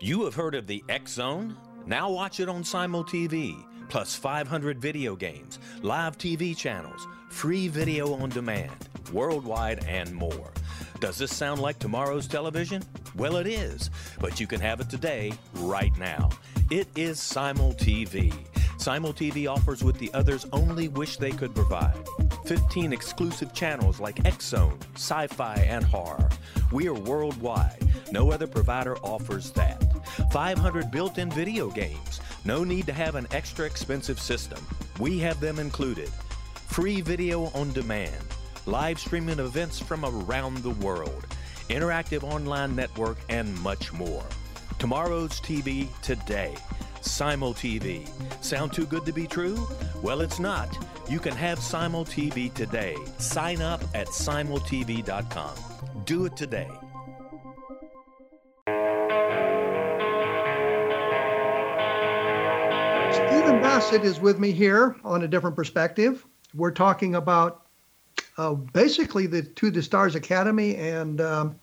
You 0.00 0.24
have 0.24 0.34
heard 0.34 0.54
of 0.54 0.66
the 0.66 0.82
X 0.88 1.12
Zone? 1.12 1.56
Now 1.86 2.10
watch 2.10 2.40
it 2.40 2.48
on 2.48 2.62
Simul 2.62 3.04
TV, 3.04 3.64
plus 3.88 4.14
500 4.14 4.78
video 4.78 5.16
games, 5.16 5.58
live 5.82 6.18
TV 6.18 6.56
channels, 6.56 7.06
free 7.30 7.66
video 7.68 8.14
on 8.14 8.28
demand, 8.28 8.88
worldwide, 9.12 9.84
and 9.86 10.14
more. 10.14 10.52
Does 11.00 11.16
this 11.18 11.34
sound 11.34 11.60
like 11.60 11.78
tomorrow's 11.78 12.28
television? 12.28 12.82
Well, 13.16 13.36
it 13.36 13.46
is, 13.46 13.90
but 14.20 14.38
you 14.38 14.46
can 14.46 14.60
have 14.60 14.80
it 14.80 14.90
today, 14.90 15.32
right 15.54 15.96
now. 15.96 16.28
It 16.70 16.86
is 16.96 17.18
Simul 17.18 17.72
TV. 17.72 18.30
Simul 18.78 19.14
TV 19.14 19.50
offers 19.50 19.82
what 19.82 19.98
the 19.98 20.12
others 20.12 20.44
only 20.52 20.88
wish 20.88 21.16
they 21.16 21.30
could 21.30 21.54
provide 21.54 21.96
15 22.44 22.92
exclusive 22.92 23.54
channels 23.54 24.00
like 24.00 24.26
X 24.26 24.48
Zone, 24.48 24.78
Sci 24.94 25.28
Fi, 25.28 25.54
and 25.54 25.82
Horror. 25.82 26.28
We 26.70 26.86
are 26.86 26.94
worldwide. 26.94 27.88
No 28.12 28.30
other 28.32 28.46
provider 28.46 28.98
offers 28.98 29.50
that. 29.52 29.82
500 30.30 30.90
built 30.90 31.16
in 31.16 31.30
video 31.30 31.70
games. 31.70 32.20
No 32.44 32.64
need 32.64 32.84
to 32.84 32.92
have 32.92 33.14
an 33.14 33.28
extra 33.30 33.64
expensive 33.64 34.20
system. 34.20 34.62
We 35.00 35.18
have 35.20 35.40
them 35.40 35.58
included. 35.58 36.10
Free 36.66 37.00
video 37.00 37.44
on 37.54 37.72
demand 37.72 38.12
live 38.66 38.98
streaming 38.98 39.38
events 39.38 39.80
from 39.80 40.04
around 40.04 40.58
the 40.58 40.70
world, 40.84 41.26
interactive 41.70 42.22
online 42.22 42.76
network, 42.76 43.16
and 43.30 43.58
much 43.62 43.90
more. 43.94 44.22
Tomorrow's 44.78 45.40
TV 45.40 45.88
today. 46.02 46.54
Simul 47.00 47.52
TV. 47.52 48.08
Sound 48.42 48.72
too 48.72 48.86
good 48.86 49.04
to 49.06 49.12
be 49.12 49.26
true? 49.26 49.66
Well, 50.02 50.20
it's 50.20 50.38
not. 50.38 50.76
You 51.08 51.18
can 51.18 51.34
have 51.34 51.58
Simul 51.58 52.04
TV 52.04 52.52
today. 52.52 52.96
Sign 53.18 53.60
up 53.60 53.82
at 53.94 54.06
simultv.com. 54.08 55.54
Do 56.04 56.26
it 56.26 56.36
today. 56.36 56.68
Stephen 63.12 63.60
Bassett 63.60 64.04
is 64.04 64.20
with 64.20 64.38
me 64.38 64.52
here 64.52 64.96
on 65.04 65.22
a 65.22 65.28
different 65.28 65.56
perspective. 65.56 66.24
We're 66.54 66.70
talking 66.70 67.14
about 67.16 67.66
uh, 68.36 68.54
basically 68.54 69.26
the 69.26 69.42
to 69.42 69.70
the 69.70 69.82
Stars 69.82 70.14
Academy 70.14 70.76
and 70.76 71.20
um, 71.20 71.58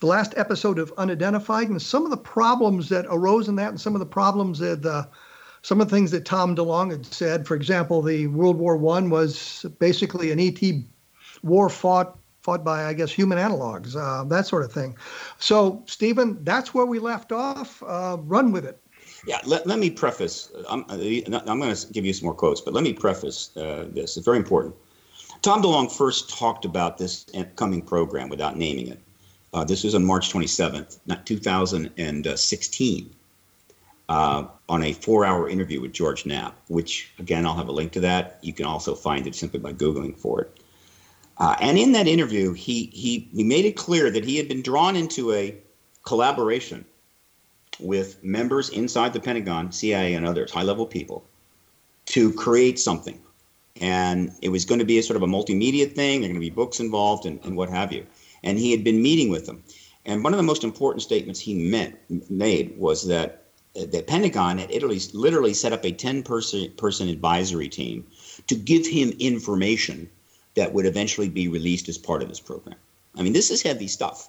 the 0.00 0.06
last 0.06 0.34
episode 0.36 0.78
of 0.78 0.92
Unidentified 0.96 1.68
and 1.68 1.80
some 1.80 2.04
of 2.04 2.10
the 2.10 2.16
problems 2.16 2.88
that 2.88 3.06
arose 3.08 3.48
in 3.48 3.56
that 3.56 3.68
and 3.68 3.80
some 3.80 3.94
of 3.94 4.00
the 4.00 4.06
problems 4.06 4.58
that 4.58 4.84
uh, 4.84 5.04
some 5.62 5.80
of 5.80 5.88
the 5.88 5.94
things 5.94 6.10
that 6.10 6.24
Tom 6.24 6.56
DeLonge 6.56 6.92
had 6.92 7.06
said. 7.06 7.46
For 7.46 7.54
example, 7.54 8.00
the 8.00 8.26
World 8.28 8.56
War 8.56 8.76
One 8.76 9.10
was 9.10 9.66
basically 9.78 10.32
an 10.32 10.40
ET 10.40 10.60
war 11.42 11.68
fought 11.68 12.18
fought 12.42 12.64
by 12.64 12.86
I 12.86 12.94
guess 12.94 13.12
human 13.12 13.36
analogs, 13.36 13.94
uh, 13.94 14.24
that 14.24 14.46
sort 14.46 14.64
of 14.64 14.72
thing. 14.72 14.96
So 15.38 15.82
Stephen, 15.86 16.42
that's 16.44 16.72
where 16.72 16.86
we 16.86 16.98
left 16.98 17.32
off. 17.32 17.82
Uh, 17.82 18.16
run 18.20 18.52
with 18.52 18.64
it. 18.64 18.80
Yeah, 19.26 19.38
let, 19.44 19.66
let 19.66 19.78
me 19.78 19.90
preface. 19.90 20.50
I'm, 20.70 20.84
I'm 20.88 21.60
going 21.60 21.74
to 21.74 21.92
give 21.92 22.06
you 22.06 22.14
some 22.14 22.24
more 22.24 22.34
quotes, 22.34 22.62
but 22.62 22.72
let 22.72 22.82
me 22.82 22.94
preface 22.94 23.54
uh, 23.54 23.86
this. 23.90 24.16
It's 24.16 24.24
very 24.24 24.38
important. 24.38 24.74
Tom 25.42 25.62
DeLonge 25.62 25.92
first 25.92 26.30
talked 26.30 26.64
about 26.64 26.96
this 26.96 27.26
coming 27.56 27.82
program 27.82 28.30
without 28.30 28.56
naming 28.56 28.88
it. 28.88 29.00
Uh, 29.52 29.64
this 29.64 29.82
was 29.82 29.94
on 29.94 30.04
March 30.04 30.32
27th, 30.32 30.98
not 31.06 31.26
2016, 31.26 33.14
uh, 34.08 34.44
on 34.68 34.82
a 34.82 34.92
four 34.92 35.24
hour 35.24 35.48
interview 35.48 35.80
with 35.80 35.92
George 35.92 36.24
Knapp, 36.24 36.56
which, 36.68 37.12
again, 37.18 37.46
I'll 37.46 37.56
have 37.56 37.68
a 37.68 37.72
link 37.72 37.92
to 37.92 38.00
that. 38.00 38.38
You 38.42 38.52
can 38.52 38.66
also 38.66 38.94
find 38.94 39.26
it 39.26 39.34
simply 39.34 39.58
by 39.58 39.72
Googling 39.72 40.16
for 40.16 40.42
it. 40.42 40.60
Uh, 41.38 41.56
and 41.60 41.78
in 41.78 41.92
that 41.92 42.06
interview, 42.06 42.52
he, 42.52 42.90
he, 42.92 43.28
he 43.32 43.42
made 43.42 43.64
it 43.64 43.76
clear 43.76 44.10
that 44.10 44.24
he 44.24 44.36
had 44.36 44.46
been 44.46 44.62
drawn 44.62 44.94
into 44.94 45.32
a 45.32 45.56
collaboration 46.04 46.84
with 47.80 48.22
members 48.22 48.68
inside 48.68 49.12
the 49.12 49.20
Pentagon, 49.20 49.72
CIA, 49.72 50.14
and 50.14 50.26
others, 50.26 50.52
high 50.52 50.62
level 50.62 50.86
people, 50.86 51.24
to 52.06 52.32
create 52.34 52.78
something 52.78 53.20
and 53.80 54.32
it 54.42 54.50
was 54.50 54.64
going 54.64 54.78
to 54.78 54.84
be 54.84 54.98
a 54.98 55.02
sort 55.02 55.16
of 55.16 55.22
a 55.22 55.26
multimedia 55.26 55.90
thing. 55.90 56.20
There 56.20 56.28
are 56.28 56.32
going 56.32 56.34
to 56.34 56.40
be 56.40 56.50
books 56.50 56.80
involved 56.80 57.26
and, 57.26 57.40
and 57.44 57.56
what 57.56 57.70
have 57.70 57.92
you. 57.92 58.06
And 58.42 58.58
he 58.58 58.70
had 58.70 58.84
been 58.84 59.02
meeting 59.02 59.30
with 59.30 59.46
them. 59.46 59.62
And 60.06 60.24
one 60.24 60.32
of 60.32 60.38
the 60.38 60.42
most 60.42 60.64
important 60.64 61.02
statements 61.02 61.40
he 61.40 61.54
meant, 61.54 61.96
made 62.30 62.76
was 62.78 63.06
that 63.06 63.44
the 63.74 64.02
Pentagon 64.02 64.58
had 64.58 64.70
Italy 64.70 64.98
literally 65.12 65.54
set 65.54 65.72
up 65.72 65.84
a 65.84 65.92
10 65.92 66.22
person, 66.22 66.72
person 66.72 67.08
advisory 67.08 67.68
team 67.68 68.06
to 68.46 68.54
give 68.54 68.86
him 68.86 69.12
information 69.18 70.10
that 70.54 70.72
would 70.72 70.86
eventually 70.86 71.28
be 71.28 71.48
released 71.48 71.88
as 71.88 71.98
part 71.98 72.22
of 72.22 72.28
this 72.28 72.40
program. 72.40 72.76
I 73.16 73.22
mean, 73.22 73.32
this 73.32 73.50
is 73.50 73.62
heavy 73.62 73.86
stuff. 73.86 74.28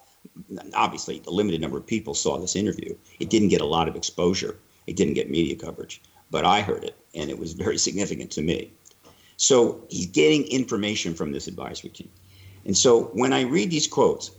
Obviously, 0.74 1.18
the 1.18 1.30
limited 1.30 1.60
number 1.60 1.78
of 1.78 1.86
people 1.86 2.14
saw 2.14 2.38
this 2.38 2.54
interview. 2.54 2.94
It 3.18 3.30
didn't 3.30 3.48
get 3.48 3.60
a 3.60 3.66
lot 3.66 3.88
of 3.88 3.96
exposure, 3.96 4.56
it 4.86 4.96
didn't 4.96 5.14
get 5.14 5.30
media 5.30 5.56
coverage, 5.56 6.00
but 6.30 6.44
I 6.44 6.60
heard 6.60 6.84
it, 6.84 6.96
and 7.14 7.28
it 7.28 7.38
was 7.38 7.52
very 7.52 7.78
significant 7.78 8.30
to 8.32 8.42
me. 8.42 8.72
So 9.36 9.84
he's 9.88 10.06
getting 10.06 10.46
information 10.46 11.14
from 11.14 11.32
this 11.32 11.48
advisory 11.48 11.90
team. 11.90 12.10
And 12.64 12.76
so 12.76 13.04
when 13.14 13.32
I 13.32 13.42
read 13.42 13.70
these 13.70 13.86
quotes, 13.88 14.30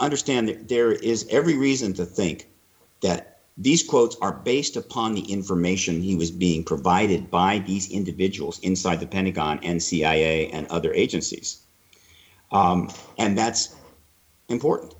understand 0.00 0.48
that 0.48 0.68
there 0.68 0.92
is 0.92 1.26
every 1.30 1.56
reason 1.56 1.92
to 1.94 2.04
think 2.04 2.48
that 3.02 3.40
these 3.58 3.82
quotes 3.82 4.16
are 4.20 4.32
based 4.32 4.76
upon 4.76 5.14
the 5.14 5.32
information 5.32 6.00
he 6.00 6.14
was 6.14 6.30
being 6.30 6.62
provided 6.62 7.30
by 7.30 7.58
these 7.60 7.90
individuals 7.90 8.58
inside 8.60 9.00
the 9.00 9.06
Pentagon 9.06 9.60
and 9.62 9.82
CIA 9.82 10.50
and 10.50 10.66
other 10.66 10.92
agencies. 10.92 11.60
Um, 12.52 12.90
and 13.18 13.36
that's 13.36 13.74
important. 14.48 14.94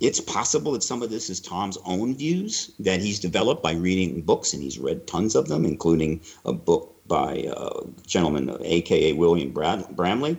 It's 0.00 0.20
possible 0.20 0.72
that 0.72 0.82
some 0.82 1.02
of 1.02 1.10
this 1.10 1.30
is 1.30 1.40
Tom's 1.40 1.78
own 1.86 2.14
views 2.16 2.72
that 2.80 3.00
he's 3.00 3.20
developed 3.20 3.62
by 3.62 3.72
reading 3.72 4.20
books, 4.22 4.52
and 4.52 4.62
he's 4.62 4.78
read 4.78 5.06
tons 5.06 5.34
of 5.34 5.48
them, 5.48 5.64
including 5.64 6.20
a 6.44 6.52
book 6.52 6.96
by 7.06 7.44
uh, 7.56 7.82
a 7.84 8.06
gentleman, 8.06 8.56
aka 8.62 9.12
William 9.12 9.52
Brad- 9.52 9.94
Bramley, 9.94 10.36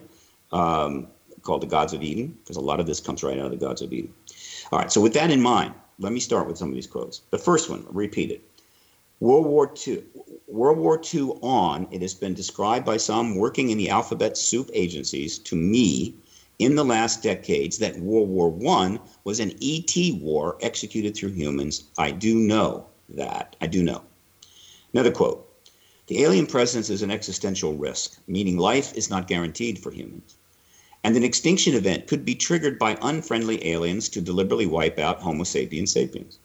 um, 0.51 1.07
called 1.43 1.61
The 1.61 1.67
Gods 1.67 1.93
of 1.93 2.01
Eden, 2.01 2.37
because 2.39 2.55
a 2.55 2.61
lot 2.61 2.79
of 2.79 2.87
this 2.87 2.99
comes 2.99 3.23
right 3.23 3.37
out 3.37 3.45
of 3.45 3.51
the 3.51 3.65
Gods 3.65 3.81
of 3.81 3.93
Eden. 3.93 4.13
All 4.71 4.79
right, 4.79 4.91
so 4.91 5.01
with 5.01 5.13
that 5.13 5.29
in 5.29 5.41
mind, 5.41 5.73
let 5.99 6.13
me 6.13 6.19
start 6.19 6.47
with 6.47 6.57
some 6.57 6.69
of 6.69 6.75
these 6.75 6.87
quotes. 6.87 7.21
The 7.29 7.37
first 7.37 7.69
one, 7.69 7.85
repeat 7.89 8.31
it. 8.31 8.43
World 9.19 9.45
War 9.45 9.73
II. 9.87 10.03
World 10.47 10.77
War 10.77 11.01
II 11.13 11.31
on, 11.41 11.87
it 11.91 12.01
has 12.01 12.13
been 12.13 12.33
described 12.33 12.85
by 12.85 12.97
some 12.97 13.35
working 13.35 13.69
in 13.69 13.77
the 13.77 13.89
alphabet 13.89 14.37
soup 14.37 14.69
agencies 14.73 15.37
to 15.39 15.55
me 15.55 16.15
in 16.59 16.75
the 16.75 16.85
last 16.85 17.23
decades 17.23 17.77
that 17.77 17.99
World 17.99 18.29
War 18.29 18.53
I 18.67 18.99
was 19.23 19.39
an 19.39 19.53
ET 19.61 19.95
war 20.21 20.57
executed 20.61 21.15
through 21.15 21.31
humans. 21.31 21.85
I 21.97 22.11
do 22.11 22.35
know 22.35 22.85
that. 23.09 23.55
I 23.61 23.67
do 23.67 23.83
know. 23.83 24.03
Another 24.93 25.11
quote 25.11 25.49
the 26.07 26.23
alien 26.23 26.45
presence 26.45 26.89
is 26.89 27.01
an 27.01 27.11
existential 27.11 27.75
risk, 27.75 28.19
meaning 28.27 28.57
life 28.57 28.93
is 28.93 29.09
not 29.09 29.27
guaranteed 29.27 29.79
for 29.79 29.89
humans. 29.89 30.35
And 31.03 31.15
an 31.17 31.23
extinction 31.23 31.75
event 31.75 32.07
could 32.07 32.23
be 32.23 32.35
triggered 32.35 32.79
by 32.79 32.97
unfriendly 33.01 33.65
aliens 33.67 34.07
to 34.09 34.21
deliberately 34.21 34.65
wipe 34.65 34.99
out 34.99 35.19
Homo 35.19 35.43
sapiens 35.43 35.91
sapiens. 35.91 36.39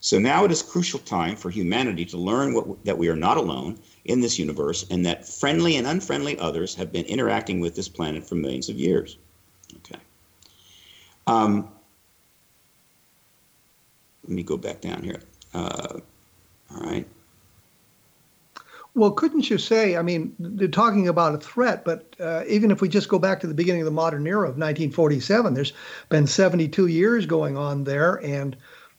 So 0.00 0.18
now 0.18 0.46
it 0.46 0.50
is 0.50 0.62
crucial 0.62 0.98
time 1.00 1.36
for 1.36 1.50
humanity 1.50 2.06
to 2.06 2.16
learn 2.16 2.54
what, 2.54 2.84
that 2.86 2.96
we 2.96 3.08
are 3.08 3.16
not 3.16 3.36
alone 3.36 3.78
in 4.06 4.22
this 4.22 4.38
universe 4.38 4.86
and 4.90 5.04
that 5.04 5.28
friendly 5.28 5.76
and 5.76 5.86
unfriendly 5.86 6.38
others 6.38 6.74
have 6.74 6.90
been 6.90 7.04
interacting 7.04 7.60
with 7.60 7.74
this 7.74 7.88
planet 7.88 8.26
for 8.26 8.34
millions 8.34 8.70
of 8.70 8.76
years. 8.76 9.18
Okay. 9.76 10.00
Um, 11.26 11.70
let 14.24 14.32
me 14.32 14.42
go 14.42 14.56
back 14.56 14.80
down 14.80 15.02
here. 15.02 15.20
Uh, 15.52 16.00
all 16.74 16.80
right. 16.80 17.06
Well, 18.94 19.12
couldn't 19.12 19.48
you 19.48 19.58
say? 19.58 19.96
I 19.96 20.02
mean, 20.02 20.34
they're 20.38 20.68
talking 20.68 21.06
about 21.06 21.34
a 21.34 21.38
threat, 21.38 21.84
but 21.84 22.14
uh, 22.18 22.42
even 22.48 22.70
if 22.70 22.80
we 22.80 22.88
just 22.88 23.08
go 23.08 23.18
back 23.18 23.40
to 23.40 23.46
the 23.46 23.54
beginning 23.54 23.82
of 23.82 23.84
the 23.84 23.92
modern 23.92 24.26
era 24.26 24.42
of 24.42 24.56
1947, 24.56 25.54
there's 25.54 25.72
been 26.08 26.26
72 26.26 26.88
years 26.88 27.24
going 27.24 27.56
on 27.56 27.84
there, 27.84 28.16
and 28.16 28.56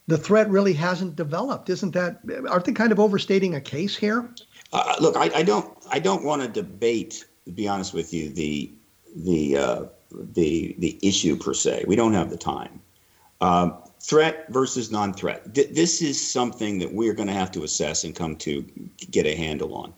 the 0.08 0.18
threat 0.18 0.50
really 0.50 0.74
hasn't 0.74 1.18
developed. 1.18 1.70
Isn't 1.70 1.92
that? 1.92 2.22
Aren't 2.50 2.66
they 2.66 2.72
kind 2.72 2.92
of 2.92 3.00
overstating 3.00 3.56
a 3.56 3.62
case 3.62 3.96
here? 3.96 4.30
Uh, 4.72 4.96
look, 5.02 5.18
I, 5.18 5.30
I, 5.36 5.44
don't. 5.44 5.78
I 5.90 6.00
don't 6.00 6.24
want 6.24 6.42
to 6.42 6.48
debate. 6.48 7.26
To 7.46 7.52
be 7.52 7.68
honest 7.68 7.94
with 7.94 8.14
you, 8.14 8.30
the 8.30 8.72
the 9.16 9.58
uh, 9.58 9.86
the 10.12 10.76
the 10.80 11.00
issue 11.02 11.36
per 11.36 11.54
se. 11.54 11.84
We 11.88 11.96
don't 11.96 12.14
have 12.14 12.30
the 12.30 12.38
time. 12.38 12.82
Um, 13.42 13.78
threat 14.02 14.48
versus 14.50 14.92
non-threat. 14.92 15.54
Th- 15.54 15.70
this 15.70 16.02
is 16.02 16.20
something 16.20 16.80
that 16.80 16.92
we're 16.92 17.14
going 17.14 17.28
to 17.28 17.34
have 17.34 17.52
to 17.52 17.64
assess 17.64 18.04
and 18.04 18.16
come 18.16 18.36
to 18.38 18.64
get 19.12 19.26
a 19.26 19.36
handle 19.36 19.76
on. 19.76 19.94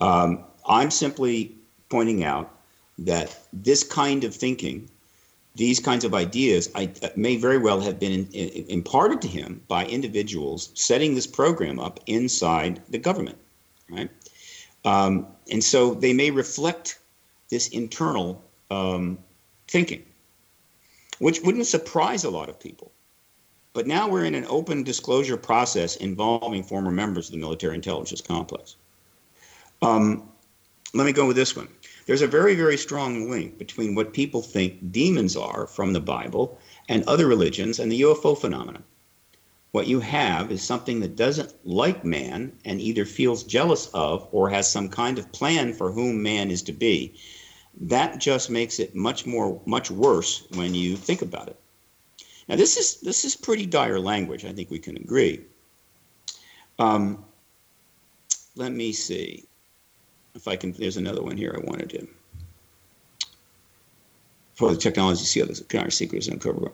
Um, 0.00 0.44
I'm 0.66 0.90
simply 0.90 1.54
pointing 1.90 2.24
out 2.24 2.50
that 2.98 3.38
this 3.52 3.84
kind 3.84 4.24
of 4.24 4.34
thinking 4.34 4.88
these 5.54 5.80
kinds 5.80 6.04
of 6.04 6.14
ideas 6.14 6.70
I, 6.74 6.90
uh, 7.02 7.08
may 7.14 7.36
very 7.36 7.58
well 7.58 7.80
have 7.80 8.00
been 8.00 8.12
in, 8.12 8.26
in, 8.32 8.64
imparted 8.68 9.20
to 9.22 9.28
him 9.28 9.62
by 9.68 9.84
individuals 9.84 10.70
setting 10.74 11.14
this 11.14 11.26
program 11.26 11.78
up 11.78 12.00
inside 12.06 12.80
the 12.88 12.96
government, 12.98 13.36
right? 13.90 14.10
Um, 14.86 15.26
and 15.50 15.62
so 15.62 15.92
they 15.92 16.14
may 16.14 16.30
reflect 16.30 16.98
this 17.50 17.68
internal 17.68 18.42
um, 18.70 19.18
thinking, 19.68 20.02
which 21.18 21.42
wouldn't 21.42 21.66
surprise 21.66 22.24
a 22.24 22.30
lot 22.30 22.48
of 22.48 22.58
people. 22.58 22.90
But 23.74 23.86
now 23.86 24.06
we're 24.08 24.26
in 24.26 24.34
an 24.34 24.44
open 24.48 24.82
disclosure 24.82 25.38
process 25.38 25.96
involving 25.96 26.62
former 26.62 26.90
members 26.90 27.28
of 27.28 27.32
the 27.32 27.40
military 27.40 27.74
intelligence 27.74 28.20
complex. 28.20 28.76
Um, 29.80 30.28
let 30.92 31.06
me 31.06 31.12
go 31.12 31.26
with 31.26 31.36
this 31.36 31.56
one. 31.56 31.68
There's 32.04 32.20
a 32.20 32.26
very, 32.26 32.54
very 32.54 32.76
strong 32.76 33.30
link 33.30 33.56
between 33.56 33.94
what 33.94 34.12
people 34.12 34.42
think 34.42 34.92
demons 34.92 35.36
are 35.36 35.66
from 35.66 35.92
the 35.94 36.00
Bible 36.00 36.58
and 36.88 37.02
other 37.04 37.26
religions 37.26 37.78
and 37.78 37.90
the 37.90 38.02
UFO 38.02 38.36
phenomenon. 38.36 38.84
What 39.70 39.86
you 39.86 40.00
have 40.00 40.52
is 40.52 40.60
something 40.60 41.00
that 41.00 41.16
doesn't 41.16 41.54
like 41.64 42.04
man 42.04 42.52
and 42.66 42.78
either 42.78 43.06
feels 43.06 43.42
jealous 43.42 43.86
of 43.94 44.28
or 44.32 44.50
has 44.50 44.70
some 44.70 44.90
kind 44.90 45.18
of 45.18 45.32
plan 45.32 45.72
for 45.72 45.92
whom 45.92 46.22
man 46.22 46.50
is 46.50 46.60
to 46.64 46.72
be. 46.72 47.14
That 47.80 48.18
just 48.18 48.50
makes 48.50 48.78
it 48.78 48.94
much 48.94 49.24
more, 49.24 49.62
much 49.64 49.90
worse 49.90 50.46
when 50.54 50.74
you 50.74 50.94
think 50.94 51.22
about 51.22 51.48
it. 51.48 51.58
Now, 52.48 52.56
this 52.56 52.76
is 52.76 53.00
this 53.00 53.24
is 53.24 53.36
pretty 53.36 53.66
dire 53.66 54.00
language. 54.00 54.44
I 54.44 54.52
think 54.52 54.70
we 54.70 54.78
can 54.78 54.96
agree. 54.96 55.40
Um, 56.78 57.24
let 58.56 58.72
me 58.72 58.92
see 58.92 59.44
if 60.34 60.48
I 60.48 60.56
can. 60.56 60.72
There's 60.72 60.96
another 60.96 61.22
one 61.22 61.36
here 61.36 61.54
I 61.56 61.64
wanted 61.64 61.90
to. 61.90 62.08
For 64.54 64.70
the 64.70 64.76
technology, 64.76 65.24
see 65.24 65.42
other 65.42 65.54
our 65.78 65.90
secrets 65.90 66.28
and 66.28 66.40
cover. 66.40 66.70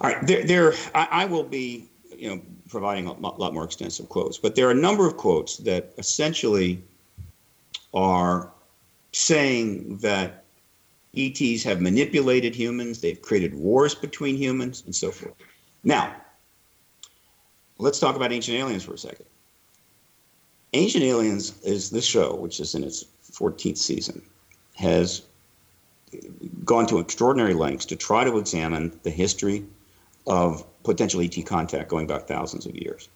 All 0.00 0.10
right, 0.10 0.26
there, 0.26 0.44
there. 0.44 0.72
I, 0.94 1.08
I 1.10 1.24
will 1.26 1.44
be, 1.44 1.88
you 2.16 2.28
know, 2.28 2.42
providing 2.68 3.06
a 3.06 3.12
lot 3.12 3.54
more 3.54 3.64
extensive 3.64 4.08
quotes, 4.08 4.38
but 4.38 4.54
there 4.54 4.66
are 4.66 4.72
a 4.72 4.74
number 4.74 5.06
of 5.06 5.16
quotes 5.16 5.58
that 5.58 5.92
essentially 5.98 6.82
are 7.92 8.50
saying 9.12 9.98
that 9.98 10.43
ETs 11.16 11.62
have 11.62 11.80
manipulated 11.80 12.54
humans, 12.54 13.00
they've 13.00 13.20
created 13.20 13.54
wars 13.54 13.94
between 13.94 14.36
humans, 14.36 14.82
and 14.86 14.94
so 14.94 15.10
forth. 15.10 15.34
Now, 15.82 16.14
let's 17.78 17.98
talk 17.98 18.16
about 18.16 18.32
Ancient 18.32 18.56
Aliens 18.56 18.82
for 18.82 18.94
a 18.94 18.98
second. 18.98 19.26
Ancient 20.72 21.04
Aliens 21.04 21.60
is 21.62 21.90
this 21.90 22.04
show, 22.04 22.34
which 22.34 22.58
is 22.58 22.74
in 22.74 22.82
its 22.82 23.04
14th 23.32 23.78
season, 23.78 24.22
has 24.74 25.22
gone 26.64 26.86
to 26.86 26.98
extraordinary 26.98 27.54
lengths 27.54 27.86
to 27.86 27.96
try 27.96 28.24
to 28.24 28.38
examine 28.38 28.98
the 29.02 29.10
history 29.10 29.64
of 30.26 30.64
potential 30.82 31.20
ET 31.20 31.36
contact 31.46 31.88
going 31.88 32.06
back 32.06 32.26
thousands 32.26 32.66
of 32.66 32.74
years. 32.74 33.08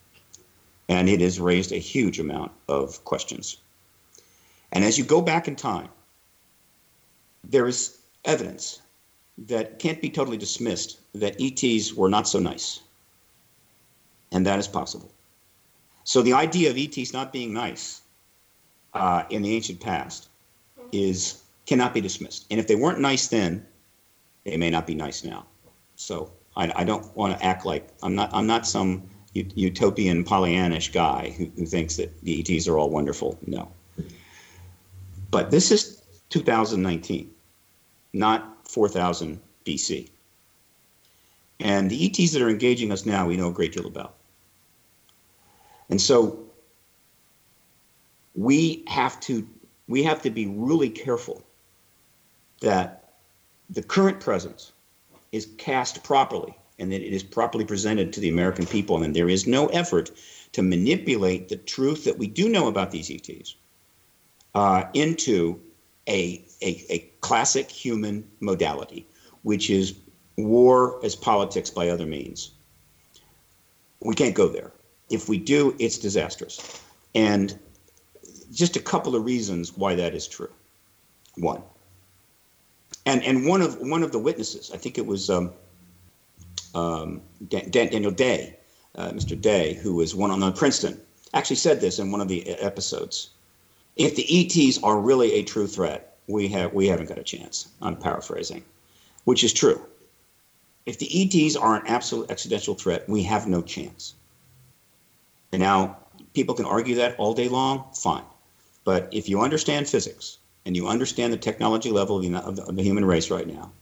And 0.89 1.09
it 1.09 1.21
has 1.21 1.41
raised 1.41 1.73
a 1.73 1.79
huge 1.79 2.19
amount 2.21 2.53
of 2.69 3.05
questions. 3.05 3.59
And 4.73 4.85
as 4.85 4.99
you 4.99 5.05
go 5.05 5.21
back 5.21 5.49
in 5.49 5.57
time, 5.57 5.89
there 7.45 7.67
is 7.67 7.99
evidence 8.25 8.81
that 9.47 9.79
can't 9.79 10.01
be 10.01 10.11
totally 10.11 10.37
dismissed 10.37 10.99
that 11.15 11.37
ETs 11.41 11.95
were 11.95 12.09
not 12.09 12.27
so 12.27 12.39
nice. 12.39 12.81
And 14.33 14.45
that 14.47 14.59
is 14.59 14.67
possible. 14.67 15.11
So 16.05 16.23
the 16.23 16.33
idea 16.33 16.71
of 16.71 16.77
ETs 16.77 17.13
not 17.13 17.33
being 17.33 17.53
nice 17.53 18.03
uh, 18.95 19.25
in 19.31 19.43
the 19.43 19.55
ancient 19.55 19.81
past 19.81 20.29
is 20.93 21.43
cannot 21.67 21.95
be 21.95 22.01
dismissed. 22.01 22.47
And 22.51 22.59
if 22.59 22.67
they 22.67 22.75
weren't 22.75 23.01
nice 23.01 23.29
then, 23.29 23.65
they 24.45 24.57
may 24.57 24.71
not 24.71 24.87
be 24.87 24.95
nice 24.95 25.23
now. 25.23 25.47
So 25.97 26.31
I, 26.57 26.73
I 26.75 26.85
don't 26.85 27.15
want 27.17 27.39
to 27.39 27.45
act 27.45 27.65
like 27.67 27.89
I'm 28.03 28.15
not. 28.15 28.31
I'm 28.33 28.47
not 28.47 28.67
some 28.67 29.03
utopian 29.35 30.25
Pollyannish 30.25 30.93
guy 30.93 31.35
who, 31.37 31.51
who 31.57 31.67
thinks 31.67 31.97
that 31.97 32.19
the 32.23 32.41
ETs 32.41 32.67
are 32.67 32.79
all 32.79 32.91
wonderful. 32.91 33.39
No. 33.47 33.71
But 35.31 35.51
this 35.51 35.71
is 35.71 35.98
2019 36.31 37.31
not 38.13 38.69
4000 38.69 39.41
BC. 39.65 40.09
And 41.61 41.91
the 41.91 42.07
ETs 42.07 42.33
that 42.33 42.43
are 42.43 42.49
engaging 42.49 42.93
us 42.93 43.05
now, 43.05 43.27
we 43.27 43.37
know 43.37 43.49
a 43.49 43.53
great 43.53 43.73
deal 43.73 43.87
about. 43.87 44.15
And 45.91 46.01
so 46.01 46.39
we 48.35 48.85
have 48.87 49.19
to 49.21 49.49
we 49.89 50.03
have 50.03 50.21
to 50.21 50.31
be 50.31 50.47
really 50.47 50.91
careful 50.91 51.43
that 52.61 53.15
the 53.71 53.83
current 53.83 54.21
presence 54.21 54.73
is 55.33 55.49
cast 55.57 56.05
properly 56.05 56.57
and 56.79 56.93
that 56.93 57.01
it 57.01 57.15
is 57.15 57.23
properly 57.23 57.65
presented 57.65 58.13
to 58.13 58.21
the 58.21 58.29
American 58.29 58.67
people 58.67 59.03
and 59.03 59.17
there 59.17 59.31
is 59.31 59.47
no 59.47 59.67
effort 59.69 60.11
to 60.53 60.63
manipulate 60.63 61.49
the 61.49 61.57
truth 61.57 62.05
that 62.05 62.19
we 62.19 62.27
do 62.27 62.51
know 62.51 62.69
about 62.69 62.91
these 62.91 63.11
ETs 63.11 63.57
uh, 64.55 64.85
into 64.93 65.59
a, 66.09 66.43
a, 66.63 66.85
a 66.91 66.99
classic 67.21 67.71
human 67.71 68.27
modality, 68.41 69.07
which 69.43 69.71
is 69.71 69.95
war 70.37 70.99
as 71.05 71.15
politics 71.15 71.71
by 71.71 71.89
other 71.89 72.07
means. 72.07 72.53
We 74.01 74.15
can't 74.15 74.35
go 74.35 74.49
there. 74.49 74.73
If 75.11 75.29
we 75.29 75.39
do, 75.39 75.75
it's 75.79 75.99
disastrous. 75.99 76.83
And 77.15 77.59
just 78.53 78.77
a 78.77 78.81
couple 78.81 79.15
of 79.15 79.25
reasons 79.25 79.77
why 79.77 79.95
that 79.97 80.15
is 80.15 80.27
true. 80.27 80.51
One, 81.37 81.63
and 83.07 83.23
and 83.23 83.47
one 83.47 83.63
of 83.63 83.79
one 83.81 84.03
of 84.03 84.11
the 84.11 84.19
witnesses, 84.19 84.73
I 84.75 84.77
think 84.77 84.99
it 84.99 85.07
was 85.07 85.31
um, 85.31 85.53
um, 86.75 87.23
Dan, 87.47 87.71
Daniel 87.71 88.11
Day, 88.11 88.57
uh, 88.97 89.11
Mr. 89.11 89.41
Day, 89.41 89.75
who 89.75 89.95
was 89.95 90.15
one 90.15 90.31
on 90.33 90.41
the 90.41 90.51
Princeton, 90.51 91.01
actually 91.35 91.57
said 91.57 91.81
this 91.81 91.99
in 91.99 92.11
one 92.11 92.21
of 92.21 92.29
the 92.29 92.49
episodes. 92.49 93.31
If 93.99 94.15
the 94.15 94.27
ETs 94.31 94.83
are 94.83 94.99
really 94.99 95.35
a 95.35 95.43
true 95.43 95.67
threat, 95.67 96.17
we 96.29 96.49
have 96.49 96.73
we 96.73 96.87
haven't 96.87 97.09
got 97.09 97.19
a 97.19 97.25
chance. 97.25 97.69
I'm 97.83 97.97
paraphrasing, 97.97 98.65
which 99.25 99.43
is 99.43 99.53
true. 99.53 99.85
If 100.87 100.99
the 100.99 101.11
ETs 101.13 101.57
are 101.57 101.77
an 101.77 101.87
absolute 101.87 102.31
existential 102.31 102.75
threat, 102.75 103.09
we 103.09 103.25
have 103.25 103.47
no 103.47 103.61
chance. 103.61 104.15
And 105.53 105.61
now 105.61 105.99
people 106.33 106.55
can 106.55 106.65
argue 106.65 106.95
that 106.95 107.19
all 107.19 107.35
day 107.35 107.49
long, 107.49 107.85
fine. 107.93 108.25
But 108.85 109.09
if 109.13 109.29
you 109.29 109.43
understand 109.43 109.89
physics 109.89 110.39
and 110.65 110.77
you 110.77 110.89
understand 110.89 111.33
the 111.33 111.37
technology 111.37 111.91
level 111.91 112.17
of 112.17 112.23
the, 112.23 112.39
of 112.39 112.57
the, 112.57 112.63
of 112.65 112.77
the 112.77 112.83
human 112.83 113.05
race 113.05 113.31
right 113.31 113.47
now, 113.47 113.73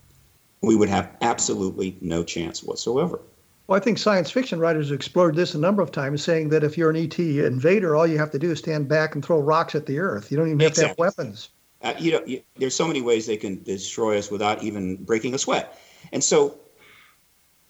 we 0.62 0.74
would 0.74 0.88
have 0.88 1.14
absolutely 1.20 1.96
no 2.00 2.24
chance 2.24 2.62
whatsoever. 2.62 3.20
Well, 3.66 3.76
I 3.76 3.82
think 3.82 3.98
science 3.98 4.30
fiction 4.30 4.60
writers 4.60 4.90
have 4.90 4.96
explored 4.96 5.34
this 5.34 5.54
a 5.54 5.58
number 5.58 5.82
of 5.82 5.90
times, 5.90 6.22
saying 6.22 6.50
that 6.50 6.62
if 6.62 6.78
you're 6.78 6.90
an 6.90 6.96
ET 6.96 7.18
invader, 7.18 7.96
all 7.96 8.06
you 8.06 8.18
have 8.18 8.30
to 8.30 8.38
do 8.38 8.52
is 8.52 8.60
stand 8.60 8.88
back 8.88 9.14
and 9.14 9.24
throw 9.24 9.40
rocks 9.40 9.74
at 9.74 9.86
the 9.86 9.98
Earth. 9.98 10.30
You 10.30 10.36
don't 10.36 10.46
even 10.46 10.60
have 10.60 10.70
exactly. 10.70 10.84
to 10.84 10.88
have 10.88 10.98
weapons. 10.98 11.48
Uh, 11.82 11.94
you 11.98 12.12
know, 12.12 12.22
you, 12.26 12.42
there's 12.56 12.74
so 12.74 12.86
many 12.86 13.02
ways 13.02 13.26
they 13.26 13.36
can 13.36 13.62
destroy 13.64 14.18
us 14.18 14.30
without 14.30 14.62
even 14.62 14.96
breaking 15.04 15.34
a 15.34 15.38
sweat. 15.38 15.78
And 16.12 16.22
so 16.22 16.58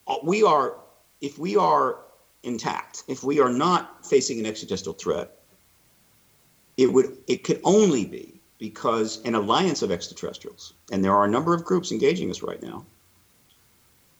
uh, 0.06 0.16
we 0.22 0.42
are, 0.42 0.76
if 1.22 1.38
we 1.38 1.56
are 1.56 2.00
intact, 2.42 3.04
if 3.08 3.24
we 3.24 3.40
are 3.40 3.50
not 3.50 4.06
facing 4.06 4.38
an 4.38 4.46
existential 4.46 4.92
threat, 4.92 5.38
it 6.76 6.92
would, 6.92 7.16
it 7.26 7.42
could 7.42 7.60
only 7.64 8.04
be 8.04 8.38
because 8.58 9.24
an 9.24 9.34
alliance 9.34 9.80
of 9.80 9.90
extraterrestrials, 9.90 10.74
and 10.92 11.02
there 11.02 11.14
are 11.14 11.24
a 11.24 11.30
number 11.30 11.54
of 11.54 11.64
groups 11.64 11.90
engaging 11.90 12.30
us 12.30 12.42
right 12.42 12.62
now, 12.62 12.84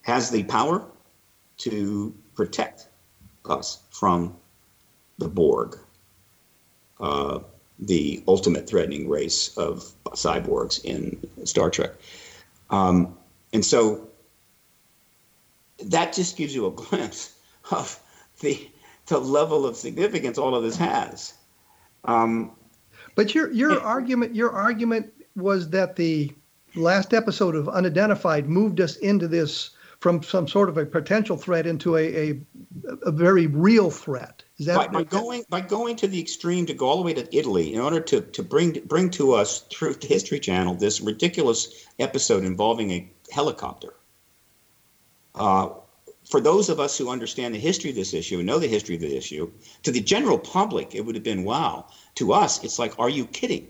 has 0.03 0.31
the 0.31 0.43
power 0.45 0.87
to 1.59 2.15
protect 2.35 2.89
us 3.45 3.83
from 3.91 4.37
the 5.19 5.29
Borg. 5.29 5.79
Uh, 7.01 7.41
the 7.79 8.23
ultimate 8.27 8.69
threatening 8.69 9.09
race 9.09 9.57
of 9.57 9.93
cyborgs 10.09 10.83
in 10.85 11.19
Star 11.45 11.71
Trek. 11.71 11.93
Um, 12.71 13.17
and 13.53 13.65
so 13.65 14.09
that 15.85 16.13
just 16.13 16.37
gives 16.37 16.55
you 16.55 16.67
a 16.67 16.71
glimpse 16.73 17.35
of 17.71 18.01
the, 18.41 18.71
the 19.07 19.19
level 19.19 19.67
of 19.67 19.77
significance 19.77 20.39
all 20.39 20.55
of 20.55 20.63
this 20.63 20.77
has. 20.77 21.35
Um, 22.05 22.53
but 23.15 23.35
your 23.35 23.51
your 23.51 23.81
argument 23.81 24.35
your 24.35 24.53
argument 24.53 25.13
was 25.35 25.71
that 25.71 25.97
the 25.97 26.31
last 26.75 27.13
episode 27.15 27.57
of 27.57 27.69
Unidentified 27.69 28.49
moved 28.49 28.81
us 28.81 28.97
into 28.97 29.27
this 29.27 29.71
from 30.01 30.23
some 30.23 30.47
sort 30.47 30.69
of 30.69 30.77
a 30.77 30.87
potential 30.87 31.37
threat 31.37 31.67
into 31.67 31.97
a, 31.97 32.31
a, 32.31 32.41
a 33.03 33.11
very 33.11 33.47
real 33.47 33.91
threat. 33.91 34.43
Is 34.59 34.67
that 34.67 34.77
by, 34.77 34.87
by 34.87 35.03
going 35.05 35.45
by 35.49 35.61
going 35.61 35.97
to 35.97 36.09
the 36.09 36.21
extreme 36.21 36.67
to 36.67 36.75
go 36.75 36.87
all 36.87 36.97
the 36.97 37.03
way 37.03 37.15
to 37.15 37.37
Italy 37.37 37.75
in 37.75 37.81
order 37.81 38.01
to 38.01 38.21
to 38.21 38.43
bring 38.43 38.73
bring 38.87 39.11
to 39.11 39.33
us 39.33 39.61
through 39.71 39.95
the 39.95 40.07
History 40.07 40.41
Channel 40.41 40.75
this 40.75 41.01
ridiculous 41.01 41.87
episode 41.99 42.45
involving 42.45 42.91
a 42.91 43.11
helicopter. 43.31 43.95
Uh, 45.35 45.69
for 46.29 46.41
those 46.41 46.69
of 46.69 46.81
us 46.81 46.99
who 46.99 47.11
understand 47.11 47.55
the 47.55 47.59
history 47.59 47.91
of 47.91 47.97
this 47.97 48.13
issue 48.13 48.39
and 48.39 48.47
know 48.47 48.59
the 48.59 48.67
history 48.67 48.97
of 48.97 49.01
the 49.01 49.17
issue, 49.17 49.51
to 49.85 49.93
the 49.93 50.01
general 50.01 50.39
public, 50.39 50.95
it 50.95 51.05
would 51.05 51.15
have 51.15 51.25
been 51.25 51.45
wow. 51.45 51.87
To 52.17 52.33
us, 52.33 52.65
it's 52.65 52.79
like, 52.79 52.99
are 52.99 53.09
you 53.11 53.27
kidding? 53.27 53.69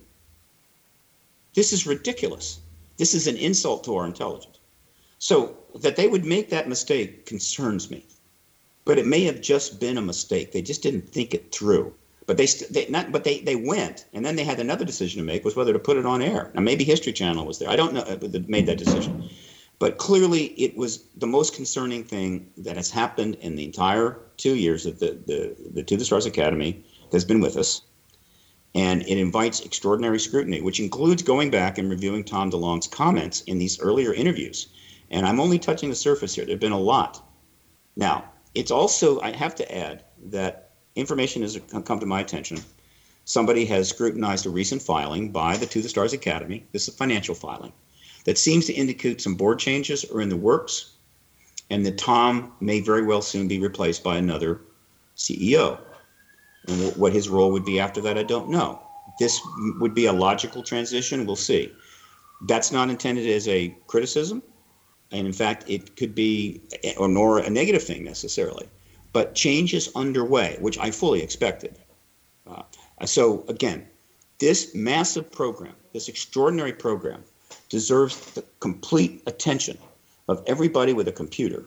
This 1.55 1.73
is 1.73 1.87
ridiculous. 1.87 2.61
This 2.97 3.15
is 3.15 3.27
an 3.27 3.37
insult 3.37 3.85
to 3.85 3.97
our 3.97 4.07
intelligence. 4.07 4.59
So 5.19 5.57
that 5.83 5.97
they 5.97 6.09
would 6.09 6.25
make 6.25 6.51
that 6.51 6.69
mistake 6.69 7.27
concerns 7.27 7.91
me. 7.91 8.05
But 8.85 8.99
it 8.99 9.07
may 9.07 9.25
have 9.25 9.41
just 9.41 9.81
been 9.81 9.99
a 9.99 10.03
mistake. 10.03 10.53
They 10.53 10.63
just 10.63 10.83
didn't 10.83 11.09
think 11.09 11.35
it 11.35 11.53
through. 11.53 11.95
But 12.27 12.37
they, 12.37 12.47
they 12.71 12.87
not, 12.89 13.13
but 13.13 13.25
they, 13.25 13.41
they 13.41 13.57
went, 13.57 14.07
and 14.13 14.25
then 14.25 14.37
they 14.37 14.45
had 14.45 14.59
another 14.59 14.85
decision 14.85 15.21
to 15.21 15.27
make 15.27 15.45
was 15.45 15.57
whether 15.57 15.73
to 15.73 15.79
put 15.79 15.97
it 15.97 16.07
on 16.07 16.23
air. 16.23 16.51
Now 16.55 16.61
maybe 16.61 16.85
History 16.85 17.13
Channel 17.13 17.47
was 17.47 17.59
there. 17.59 17.69
I 17.69 17.77
don't 17.77 17.95
know. 17.95 18.01
uh, 18.01 18.17
That 18.17 18.49
made 18.49 18.67
that 18.67 18.79
decision. 18.79 19.29
But 19.79 19.99
clearly, 19.99 20.47
it 20.61 20.77
was 20.77 21.05
the 21.17 21.27
most 21.27 21.55
concerning 21.55 22.03
thing 22.03 22.51
that 22.57 22.77
has 22.77 22.91
happened 22.91 23.37
in 23.43 23.57
the 23.57 23.65
entire 23.65 24.19
two 24.39 24.55
years 24.55 24.85
that 24.85 24.99
the, 24.99 25.19
the, 25.27 25.55
the 25.75 25.83
To 25.83 25.97
the 25.97 26.05
Stars 26.05 26.27
Academy 26.27 26.83
has 27.13 27.25
been 27.25 27.41
with 27.41 27.57
us. 27.57 27.83
And 28.75 29.03
it 29.03 29.19
invites 29.19 29.61
extraordinary 29.61 30.19
scrutiny, 30.19 30.61
which 30.63 30.81
includes 30.81 31.23
going 31.23 31.51
back 31.51 31.79
and 31.79 31.91
reviewing 31.91 32.25
Tom 32.25 32.51
DeLonge's 32.51 32.89
comments 32.89 33.43
in 33.43 33.59
these 33.59 33.81
earlier 33.81 34.13
interviews. 34.13 34.69
And 35.11 35.27
I'm 35.27 35.41
only 35.41 35.59
touching 35.59 35.91
the 35.91 35.97
surface 35.97 36.35
here. 36.35 36.45
There 36.45 36.55
have 36.55 36.61
been 36.61 36.73
a 36.73 36.79
lot. 36.79 37.23
Now, 37.97 38.25
it's 38.55 38.71
also, 38.71 39.21
I 39.21 39.33
have 39.33 39.55
to 39.57 39.77
add 39.77 40.05
that 40.27 40.71
information 40.95 41.43
has 41.43 41.61
come 41.85 42.01
to 42.01 42.07
my 42.07 42.21
attention. 42.21 42.59
Somebody 43.25 43.65
has 43.67 43.89
scrutinized 43.89 44.47
a 44.47 44.51
recent 44.51 44.83
filing 44.83 45.31
by 45.31 45.57
the 45.57 45.67
To 45.67 45.83
the 45.83 45.89
Stars 45.89 46.13
Academy. 46.13 46.65
This 46.73 46.89
is 46.89 46.95
a 46.95 46.97
financial 46.97 47.35
filing 47.35 47.73
that 48.25 48.39
seems 48.39 48.67
to 48.67 48.73
indicate 48.73 49.21
some 49.21 49.35
board 49.35 49.59
changes 49.59 50.05
are 50.05 50.21
in 50.21 50.29
the 50.29 50.37
works 50.37 50.93
and 51.71 51.85
that 51.85 51.99
Tom 51.99 52.53
may 52.61 52.81
very 52.81 53.03
well 53.03 53.23
soon 53.23 53.49
be 53.49 53.59
replaced 53.59 54.05
by 54.05 54.17
another 54.17 54.61
CEO. 55.17 55.79
And 56.69 56.97
what 56.97 57.13
his 57.13 57.29
role 57.29 57.53
would 57.53 57.65
be 57.65 57.81
after 57.81 58.01
that, 58.03 58.19
I 58.19 58.23
don't 58.23 58.51
know. 58.51 58.81
This 59.19 59.41
would 59.81 59.95
be 59.95 60.07
a 60.07 60.13
logical 60.13 60.63
transition. 60.63 61.27
We'll 61.27 61.37
see. 61.37 61.73
That's 62.43 62.71
not 62.71 62.91
intended 62.91 63.27
as 63.29 63.49
a 63.49 63.77
criticism. 63.87 64.43
And 65.13 65.27
in 65.27 65.33
fact, 65.33 65.65
it 65.69 65.97
could 65.97 66.15
be, 66.15 66.61
or 66.97 67.09
nor 67.09 67.39
a 67.39 67.51
negative 67.51 67.83
thing 67.83 68.05
necessarily. 68.05 68.69
But 69.13 69.35
change 69.35 69.73
is 69.73 69.91
underway, 69.95 70.57
which 70.61 70.79
I 70.79 70.91
fully 70.91 71.23
expected. 71.23 71.79
Uh, 72.47 72.63
so 73.05 73.45
again, 73.49 73.87
this 74.39 74.75
massive 74.75 75.31
program, 75.31 75.75
this 75.93 76.09
extraordinary 76.09 76.73
program, 76.73 77.25
deserves 77.69 78.33
the 78.33 78.45
complete 78.61 79.23
attention 79.27 79.79
of 80.29 80.43
everybody 80.47 80.93
with 80.93 81.09
a 81.09 81.13
computer 81.13 81.65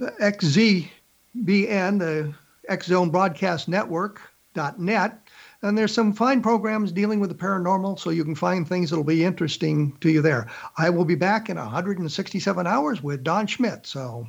the 0.00 0.10
XZBN, 0.12 1.98
the 1.98 2.34
X 2.68 2.86
Zone 2.86 3.10
Broadcast 3.10 3.68
Network.net. 3.68 5.28
And 5.62 5.76
there's 5.76 5.92
some 5.92 6.14
fine 6.14 6.40
programs 6.40 6.90
dealing 6.90 7.20
with 7.20 7.28
the 7.28 7.36
paranormal, 7.36 8.00
so 8.00 8.08
you 8.08 8.24
can 8.24 8.34
find 8.34 8.66
things 8.66 8.88
that'll 8.88 9.04
be 9.04 9.22
interesting 9.22 9.94
to 10.00 10.08
you 10.10 10.22
there. 10.22 10.48
I 10.78 10.88
will 10.88 11.04
be 11.04 11.16
back 11.16 11.50
in 11.50 11.58
167 11.58 12.66
hours 12.66 13.02
with 13.02 13.22
Don 13.22 13.46
Schmitt, 13.46 13.86
so 13.86 14.26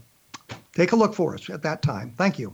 take 0.76 0.92
a 0.92 0.96
look 0.98 1.16
for 1.16 1.34
us 1.34 1.50
at 1.50 1.64
that 1.64 1.82
time. 1.82 2.14
Thank 2.18 2.38
you. 2.38 2.54